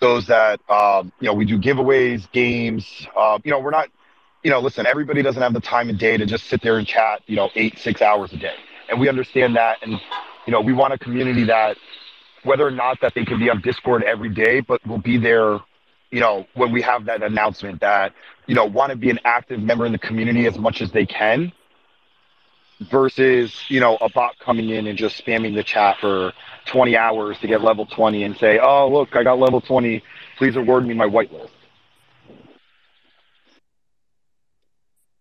Those 0.00 0.26
that 0.26 0.60
um, 0.70 1.12
you 1.20 1.26
know 1.26 1.34
we 1.34 1.44
do 1.44 1.58
giveaways, 1.58 2.30
games. 2.32 3.06
Uh, 3.16 3.38
you 3.44 3.50
know 3.50 3.60
we're 3.60 3.70
not, 3.70 3.88
you 4.42 4.50
know, 4.50 4.60
listen, 4.60 4.86
everybody 4.86 5.22
doesn't 5.22 5.42
have 5.42 5.52
the 5.52 5.60
time 5.60 5.88
and 5.88 5.98
day 5.98 6.16
to 6.16 6.26
just 6.26 6.46
sit 6.46 6.62
there 6.62 6.78
and 6.78 6.86
chat, 6.86 7.22
you 7.26 7.36
know, 7.36 7.50
eight 7.54 7.78
six 7.78 8.02
hours 8.02 8.32
a 8.32 8.36
day, 8.36 8.54
and 8.88 9.00
we 9.00 9.08
understand 9.08 9.56
that, 9.56 9.78
and 9.82 9.92
you 10.46 10.52
know 10.52 10.60
we 10.60 10.72
want 10.72 10.92
a 10.92 10.98
community 10.98 11.44
that 11.44 11.76
whether 12.44 12.66
or 12.66 12.70
not 12.70 12.98
that 13.02 13.12
they 13.14 13.24
can 13.24 13.38
be 13.38 13.50
on 13.50 13.60
Discord 13.60 14.02
every 14.02 14.30
day, 14.30 14.60
but 14.60 14.84
will 14.86 14.98
be 14.98 15.18
there 15.18 15.60
you 16.10 16.18
know, 16.18 16.44
when 16.54 16.72
we 16.72 16.82
have 16.82 17.04
that 17.04 17.22
announcement 17.22 17.80
that, 17.80 18.12
you 18.48 18.54
know, 18.56 18.64
want 18.64 18.90
to 18.90 18.96
be 18.96 19.10
an 19.10 19.20
active 19.24 19.60
member 19.60 19.86
in 19.86 19.92
the 19.92 19.98
community 19.98 20.46
as 20.46 20.58
much 20.58 20.82
as 20.82 20.90
they 20.90 21.06
can 21.06 21.52
versus, 22.80 23.54
you 23.68 23.80
know, 23.80 23.96
a 24.00 24.08
bot 24.08 24.38
coming 24.38 24.70
in 24.70 24.86
and 24.86 24.98
just 24.98 25.22
spamming 25.22 25.54
the 25.54 25.62
chat 25.62 25.98
for 26.00 26.32
20 26.66 26.96
hours 26.96 27.38
to 27.40 27.46
get 27.46 27.60
level 27.60 27.86
20 27.86 28.24
and 28.24 28.36
say, 28.36 28.58
oh, 28.58 28.88
look, 28.90 29.14
I 29.14 29.22
got 29.22 29.38
level 29.38 29.60
20. 29.60 30.02
Please 30.38 30.56
award 30.56 30.86
me 30.86 30.94
my 30.94 31.06
whitelist. 31.06 31.50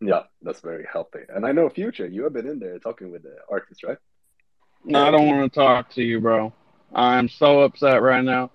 Yeah, 0.01 0.23
that's 0.41 0.61
very 0.61 0.85
healthy. 0.91 1.19
And 1.27 1.45
I 1.45 1.51
know 1.51 1.67
Future, 1.69 2.07
you 2.07 2.23
have 2.23 2.33
been 2.33 2.47
in 2.47 2.59
there 2.59 2.79
talking 2.79 3.11
with 3.11 3.23
the 3.23 3.35
artist, 3.49 3.83
right? 3.83 3.97
No, 4.85 5.05
I 5.05 5.11
don't 5.11 5.27
want 5.27 5.51
to 5.51 5.59
talk 5.59 5.89
to 5.95 6.01
you, 6.01 6.21
bro. 6.21 6.53
I'm 6.93 7.27
so 7.27 7.61
upset 7.61 8.01
right 8.01 8.23
now. 8.23 8.51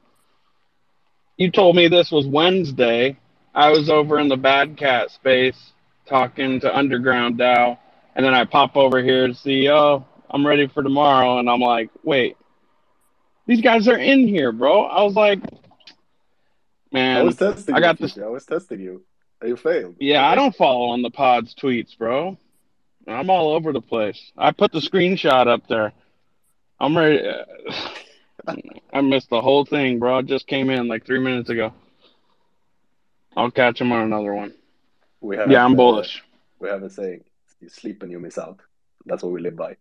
You 1.37 1.51
told 1.51 1.77
me 1.77 1.89
this 1.89 2.11
was 2.11 2.27
Wednesday. 2.27 3.19
I 3.55 3.71
was 3.71 3.91
over 3.91 4.19
in 4.19 4.29
the 4.29 4.37
Bad 4.37 4.77
Cat 4.77 5.11
space 5.11 5.73
talking 6.07 6.61
to 6.61 6.77
Underground 6.77 7.39
DAO, 7.39 7.79
and 8.15 8.25
then 8.25 8.35
I 8.35 8.45
pop 8.45 8.77
over 8.77 9.03
here 9.03 9.29
to 9.29 9.35
see, 9.35 9.69
oh, 9.71 10.05
I'm 10.31 10.47
ready 10.47 10.67
for 10.67 10.83
tomorrow, 10.83 11.39
and 11.39 11.49
I'm 11.49 11.61
like, 11.61 11.91
wait, 12.03 12.37
these 13.47 13.61
guys 13.61 13.89
are 13.89 13.99
in 13.99 14.27
here, 14.27 14.53
bro. 14.53 14.85
I 14.85 15.03
was 15.03 15.15
like, 15.15 15.41
man, 16.93 17.19
I 17.19 17.23
was 17.23 17.37
testing 17.37 17.75
I 17.75 17.81
got 17.81 18.01
you, 18.01 18.07
this. 18.07 18.19
I 18.19 18.27
was 18.27 18.45
testing 18.45 18.81
you. 18.81 19.05
You 19.45 19.57
failed. 19.57 19.97
Yeah, 19.99 20.27
I 20.27 20.35
don't 20.35 20.57
follow 20.57 20.87
on 20.89 21.03
the 21.03 21.11
pod's 21.11 21.55
tweets, 21.55 21.99
bro. 21.99 22.39
I'm 23.07 23.29
all 23.29 23.53
over 23.53 23.73
the 23.73 23.83
place. 23.83 24.33
I 24.37 24.53
put 24.53 24.73
the 24.73 24.79
screenshot 24.79 25.47
up 25.47 25.67
there. 25.69 25.93
I'm 26.81 26.97
ready. 26.97 27.23
I 28.93 29.01
missed 29.01 29.31
the 29.31 29.41
whole 29.41 29.65
thing, 29.65 29.99
bro. 29.99 30.19
It 30.19 30.27
just 30.27 30.47
came 30.47 30.71
in 30.71 30.89
like 30.89 31.05
three 31.05 31.19
minutes 31.19 31.51
ago. 31.51 31.73
I'll 33.37 33.51
catch 33.51 33.81
him 33.81 33.93
on 33.93 34.03
another 34.03 34.33
one. 34.33 34.55
We 35.21 35.37
have, 35.37 35.51
Yeah, 35.51 35.65
I'm 35.65 35.75
bullish. 35.77 36.23
We 36.59 36.69
have 36.69 36.83
a 36.83 36.91
saying, 36.91 37.25
you 37.65 37.71
sleep 37.71 38.03
and 38.03 38.13
you 38.13 38.21
miss 38.21 38.39
out. 38.39 38.61
That's 39.07 39.23
what 39.23 39.33
we 39.33 39.41
live 39.41 39.57
by. 39.57 39.77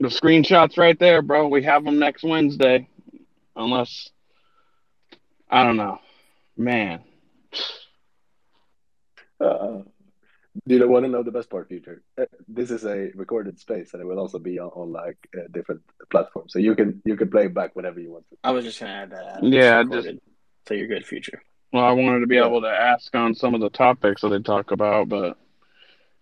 The 0.00 0.08
screenshots 0.08 0.78
right 0.78 0.98
there, 0.98 1.22
bro. 1.22 1.48
We 1.48 1.62
have 1.64 1.84
them 1.84 1.98
next 1.98 2.22
Wednesday. 2.24 2.88
Unless, 3.56 4.10
I 5.50 5.64
don't 5.64 5.76
know. 5.76 5.98
Man. 6.56 7.00
Uh, 9.40 9.82
do 10.66 10.74
you 10.76 10.88
want 10.88 11.04
to 11.04 11.10
know 11.10 11.22
the 11.22 11.30
best 11.32 11.50
part, 11.50 11.68
Future? 11.68 12.02
Uh, 12.20 12.24
this 12.48 12.70
is 12.70 12.84
a 12.84 13.10
recorded 13.14 13.58
space, 13.58 13.92
and 13.92 14.02
it 14.02 14.06
will 14.06 14.18
also 14.18 14.38
be 14.38 14.58
on, 14.58 14.68
on 14.68 14.92
like 14.92 15.16
uh, 15.36 15.42
different 15.52 15.82
platforms, 16.10 16.52
so 16.52 16.58
you 16.58 16.74
can 16.74 17.00
you 17.04 17.16
can 17.16 17.30
play 17.30 17.44
it 17.46 17.54
back 17.54 17.76
whenever 17.76 18.00
you 18.00 18.10
want 18.12 18.24
to. 18.30 18.36
I 18.42 18.50
was 18.50 18.64
just 18.64 18.80
gonna 18.80 18.92
add 18.92 19.10
that. 19.10 19.36
Adam. 19.36 19.52
Yeah, 19.52 19.80
It's 19.82 19.90
just- 19.90 20.18
so 20.66 20.74
you're 20.74 20.88
good, 20.88 21.06
future. 21.06 21.40
Well, 21.72 21.84
I 21.84 21.92
wanted 21.92 22.20
to 22.20 22.26
be 22.26 22.38
able 22.38 22.62
to 22.62 22.68
ask 22.68 23.14
on 23.14 23.34
some 23.34 23.54
of 23.54 23.60
the 23.60 23.70
topics 23.70 24.22
that 24.22 24.30
they 24.30 24.40
talk 24.40 24.70
about, 24.70 25.08
but 25.08 25.36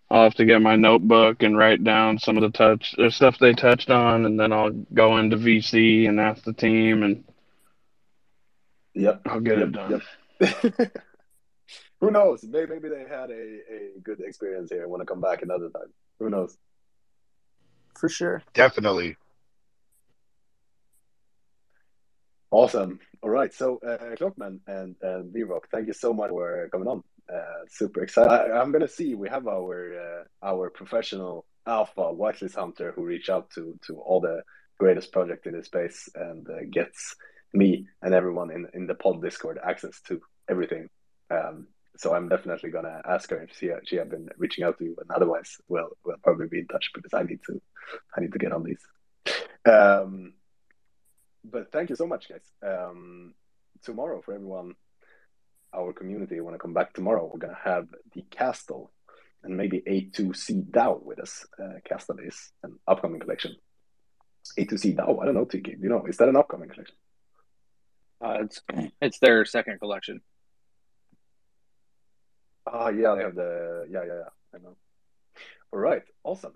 I'll 0.09 0.23
have 0.23 0.35
to 0.35 0.45
get 0.45 0.61
my 0.61 0.75
notebook 0.75 1.43
and 1.43 1.57
write 1.57 1.83
down 1.83 2.19
some 2.19 2.37
of 2.37 2.43
the 2.43 2.49
touch 2.57 2.95
the 2.97 3.11
stuff 3.11 3.37
they 3.39 3.53
touched 3.53 3.89
on, 3.89 4.25
and 4.25 4.39
then 4.39 4.51
I'll 4.51 4.71
go 4.71 5.17
into 5.17 5.37
VC 5.37 6.07
and 6.07 6.19
ask 6.19 6.43
the 6.43 6.53
team, 6.53 7.03
and 7.03 7.23
Yep. 8.93 9.21
I'll 9.27 9.39
get 9.39 9.59
it 9.59 9.71
done. 9.71 10.01
yep. 10.39 10.91
Who 12.01 12.11
knows? 12.11 12.43
Maybe, 12.43 12.67
maybe 12.73 12.89
they 12.89 13.01
had 13.09 13.29
a, 13.29 13.33
a 13.33 13.99
good 14.03 14.19
experience 14.21 14.71
here 14.71 14.81
and 14.81 14.91
want 14.91 15.01
to 15.01 15.05
come 15.05 15.21
back 15.21 15.41
another 15.43 15.69
time. 15.69 15.93
Who 16.19 16.29
knows? 16.29 16.57
for 17.97 18.09
sure. 18.09 18.43
Definitely. 18.53 19.17
Awesome. 22.51 22.99
All 23.21 23.29
right. 23.29 23.53
So, 23.53 23.77
uh, 23.85 24.15
ClockMen 24.15 24.59
and 24.67 24.95
V-Rock, 25.33 25.67
thank 25.71 25.87
you 25.87 25.93
so 25.93 26.13
much 26.13 26.29
for 26.29 26.69
coming 26.71 26.87
on. 26.87 27.03
Uh, 27.33 27.65
super 27.67 28.03
excited. 28.03 28.31
I, 28.31 28.59
I'm 28.59 28.71
gonna 28.71 28.87
see. 28.87 29.13
We 29.15 29.27
have 29.27 29.47
our 29.47 29.99
uh, 29.99 30.23
our 30.41 30.69
professional 30.69 31.45
alpha 31.65 32.13
whitelist 32.13 32.55
hunter 32.55 32.93
who 32.95 33.03
reach 33.03 33.29
out 33.29 33.49
to 33.51 33.77
to 33.87 33.99
all 33.99 34.21
the 34.21 34.43
greatest 34.79 35.11
project 35.11 35.45
in 35.45 35.53
the 35.53 35.63
space 35.63 36.07
and 36.15 36.47
uh, 36.49 36.63
gets 36.71 37.15
me 37.53 37.85
and 38.01 38.13
everyone 38.13 38.51
in 38.51 38.67
in 38.73 38.87
the 38.87 38.95
pod 38.95 39.21
Discord 39.21 39.59
access 39.61 39.99
to 40.07 40.21
everything. 40.49 40.87
Um, 41.29 41.67
so 41.97 42.13
I'm 42.13 42.29
definitely 42.29 42.69
gonna 42.69 43.01
ask 43.05 43.29
her 43.31 43.43
if 43.43 43.57
she 43.57 43.71
she 43.83 43.97
have 43.97 44.09
been 44.09 44.29
reaching 44.37 44.63
out 44.63 44.77
to 44.77 44.85
you, 44.85 44.95
and 45.01 45.11
otherwise, 45.11 45.57
we'll 45.67 45.89
we'll 46.05 46.15
probably 46.23 46.47
be 46.47 46.59
in 46.59 46.67
touch 46.67 46.91
because 46.93 47.13
I 47.13 47.23
need 47.23 47.39
to 47.47 47.61
I 48.15 48.21
need 48.21 48.31
to 48.31 48.39
get 48.39 48.53
on 48.53 48.63
these. 48.63 48.81
Um, 49.65 50.33
but 51.51 51.71
thank 51.71 51.89
you 51.89 51.95
so 51.95 52.07
much, 52.07 52.29
guys. 52.29 52.51
Um, 52.61 53.33
tomorrow, 53.83 54.21
for 54.21 54.33
everyone, 54.33 54.75
our 55.73 55.93
community, 55.93 56.39
want 56.41 56.55
to 56.55 56.59
come 56.59 56.73
back 56.73 56.93
tomorrow, 56.93 57.29
we're 57.31 57.39
gonna 57.39 57.57
have 57.63 57.87
the 58.13 58.21
Castle 58.31 58.91
and 59.43 59.55
maybe 59.55 59.81
A2C 59.81 60.71
DAO 60.71 61.01
with 61.03 61.19
us. 61.19 61.45
Uh, 61.61 61.79
Castle 61.85 62.17
is 62.19 62.51
an 62.63 62.79
upcoming 62.87 63.19
collection. 63.19 63.55
A2C 64.57 64.95
DAO, 64.95 65.21
I 65.21 65.25
don't 65.25 65.35
know, 65.35 65.45
Tiki. 65.45 65.75
You 65.79 65.89
know? 65.89 66.05
Is 66.05 66.17
that 66.17 66.29
an 66.29 66.35
upcoming 66.35 66.69
collection? 66.69 66.95
Uh, 68.19 68.37
it's 68.41 68.61
it's 69.01 69.19
their 69.19 69.45
second 69.45 69.79
collection. 69.79 70.21
Ah, 72.65 72.89
yeah, 72.89 73.15
they 73.15 73.23
have 73.23 73.35
the 73.35 73.85
yeah, 73.89 74.03
yeah, 74.05 74.13
yeah. 74.13 74.29
I 74.55 74.57
know. 74.57 74.75
All 75.71 75.79
right, 75.79 76.01
awesome. 76.23 76.53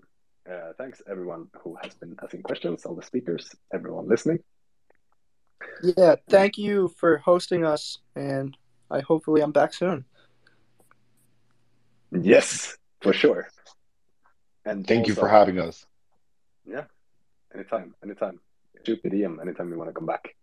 Uh, 0.50 0.72
thanks 0.76 1.00
everyone 1.08 1.46
who 1.62 1.76
has 1.80 1.94
been 1.94 2.16
asking 2.22 2.42
questions, 2.42 2.84
all 2.84 2.96
the 2.96 3.02
speakers, 3.02 3.54
everyone 3.72 4.08
listening. 4.08 4.40
Yeah, 5.82 6.16
thank 6.28 6.58
you 6.58 6.88
for 6.96 7.18
hosting 7.18 7.64
us, 7.64 7.98
and 8.14 8.56
I 8.90 9.00
hopefully 9.00 9.40
I'm 9.40 9.52
back 9.52 9.74
soon. 9.74 10.04
Yes, 12.12 12.76
for 13.00 13.12
sure. 13.12 13.48
And 14.64 14.86
Thank 14.86 15.08
you 15.08 15.14
for 15.14 15.28
having 15.28 15.58
us. 15.58 15.86
Yeah, 16.64 16.84
anytime, 17.54 17.94
anytime. 18.02 18.38
Shoot 18.86 19.04
me 19.04 19.10
DM 19.10 19.40
anytime 19.40 19.70
you 19.70 19.78
want 19.78 19.90
to 19.90 19.94
come 19.94 20.06
back. 20.06 20.34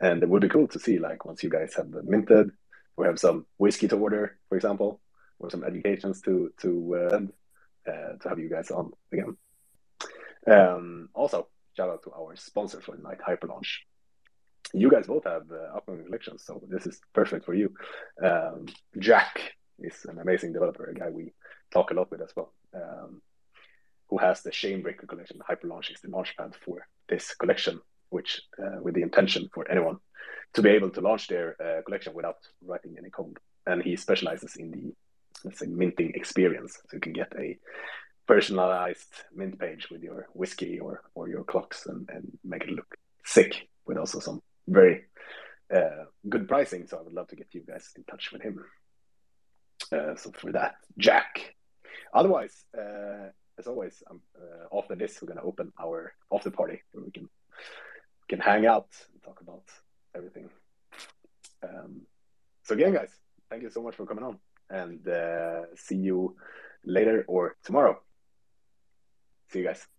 And 0.00 0.22
it 0.22 0.28
would 0.28 0.42
be 0.42 0.48
cool 0.48 0.68
to 0.68 0.78
see, 0.78 0.98
like, 0.98 1.24
once 1.24 1.42
you 1.42 1.50
guys 1.50 1.74
have 1.76 1.88
minted, 2.04 2.50
we 2.96 3.06
have 3.06 3.18
some 3.18 3.46
whiskey 3.58 3.88
to 3.88 3.96
order, 3.96 4.38
for 4.48 4.56
example, 4.56 5.00
or 5.38 5.50
some 5.50 5.64
educations 5.64 6.20
to 6.22 6.52
to 6.60 6.96
uh, 6.96 7.90
uh, 7.90 8.12
to 8.20 8.28
have 8.28 8.38
you 8.38 8.48
guys 8.48 8.70
on 8.70 8.92
again. 9.12 9.36
Um, 10.46 11.08
also, 11.14 11.48
shout 11.76 11.90
out 11.90 12.02
to 12.04 12.12
our 12.12 12.36
sponsor 12.36 12.80
for 12.80 12.96
the 12.96 13.02
night, 13.02 13.18
Hyperlaunch. 13.26 13.87
You 14.74 14.90
guys 14.90 15.06
both 15.06 15.24
have 15.24 15.50
uh, 15.50 15.76
upcoming 15.76 16.04
collections, 16.04 16.44
so 16.44 16.62
this 16.68 16.86
is 16.86 17.00
perfect 17.14 17.44
for 17.44 17.54
you. 17.54 17.72
Um, 18.22 18.66
Jack 18.98 19.40
is 19.78 20.04
an 20.06 20.18
amazing 20.18 20.52
developer, 20.52 20.84
a 20.84 20.94
guy 20.94 21.08
we 21.10 21.32
talk 21.72 21.90
a 21.90 21.94
lot 21.94 22.10
with 22.10 22.20
as 22.20 22.32
well. 22.36 22.52
Um, 22.74 23.22
who 24.08 24.18
has 24.18 24.42
the 24.42 24.50
Shamebreaker 24.50 25.06
collection. 25.06 25.38
Hyperlaunch 25.48 25.92
is 25.92 26.00
the 26.00 26.08
launchpad 26.08 26.54
for 26.54 26.86
this 27.08 27.34
collection, 27.34 27.80
which 28.10 28.40
uh, 28.58 28.80
with 28.80 28.94
the 28.94 29.02
intention 29.02 29.48
for 29.52 29.70
anyone 29.70 29.98
to 30.54 30.62
be 30.62 30.70
able 30.70 30.90
to 30.90 31.00
launch 31.00 31.28
their 31.28 31.56
uh, 31.60 31.82
collection 31.82 32.14
without 32.14 32.36
writing 32.62 32.96
any 32.98 33.10
code. 33.10 33.38
And 33.66 33.82
he 33.82 33.96
specializes 33.96 34.56
in 34.56 34.70
the 34.70 34.94
let's 35.44 35.60
say 35.60 35.66
minting 35.66 36.12
experience, 36.14 36.74
so 36.74 36.96
you 36.96 37.00
can 37.00 37.12
get 37.12 37.32
a 37.38 37.58
personalized 38.26 39.24
mint 39.34 39.58
page 39.58 39.88
with 39.90 40.02
your 40.02 40.28
whiskey 40.34 40.80
or 40.80 41.02
or 41.14 41.28
your 41.28 41.44
clocks 41.44 41.86
and, 41.86 42.08
and 42.12 42.38
make 42.44 42.64
it 42.64 42.70
look 42.70 42.96
sick 43.24 43.68
with 43.86 43.98
also 43.98 44.20
some 44.20 44.42
very 44.68 45.04
uh, 45.74 46.04
good 46.28 46.48
pricing. 46.48 46.86
So 46.86 46.98
I 46.98 47.02
would 47.02 47.12
love 47.12 47.28
to 47.28 47.36
get 47.36 47.48
you 47.52 47.62
guys 47.62 47.90
in 47.96 48.04
touch 48.04 48.32
with 48.32 48.42
him. 48.42 48.64
Uh, 49.92 50.14
so 50.16 50.30
for 50.32 50.52
that, 50.52 50.76
Jack. 50.98 51.54
Otherwise, 52.12 52.64
uh, 52.76 53.28
as 53.58 53.66
always, 53.66 54.02
um, 54.10 54.20
uh, 54.40 54.76
after 54.78 54.94
this, 54.94 55.20
we're 55.20 55.28
gonna 55.28 55.46
open 55.46 55.72
our 55.80 56.14
after 56.32 56.50
party 56.50 56.82
where 56.92 57.04
we 57.04 57.10
can 57.10 57.28
can 58.28 58.40
hang 58.40 58.66
out 58.66 58.88
and 59.12 59.22
talk 59.22 59.40
about 59.40 59.64
everything. 60.14 60.48
Um, 61.62 62.02
so 62.62 62.74
again, 62.74 62.92
guys, 62.92 63.10
thank 63.50 63.62
you 63.62 63.70
so 63.70 63.82
much 63.82 63.96
for 63.96 64.06
coming 64.06 64.24
on, 64.24 64.38
and 64.70 65.06
uh, 65.08 65.74
see 65.76 65.96
you 65.96 66.36
later 66.84 67.24
or 67.26 67.56
tomorrow. 67.64 68.00
See 69.50 69.60
you 69.60 69.64
guys. 69.64 69.97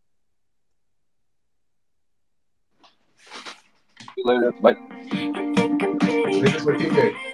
Later. 4.26 4.52
Bye. 4.62 4.76
This 5.12 6.56
is 6.56 6.64
for 6.64 6.76
TJ. 6.76 7.14
Let's 7.14 7.29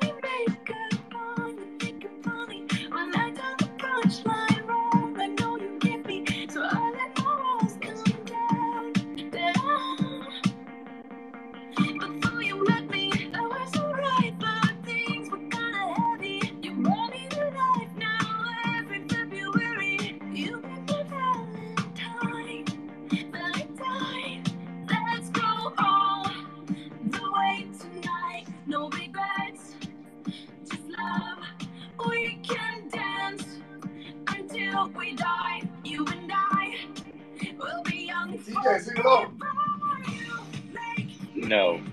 No. 41.46 41.85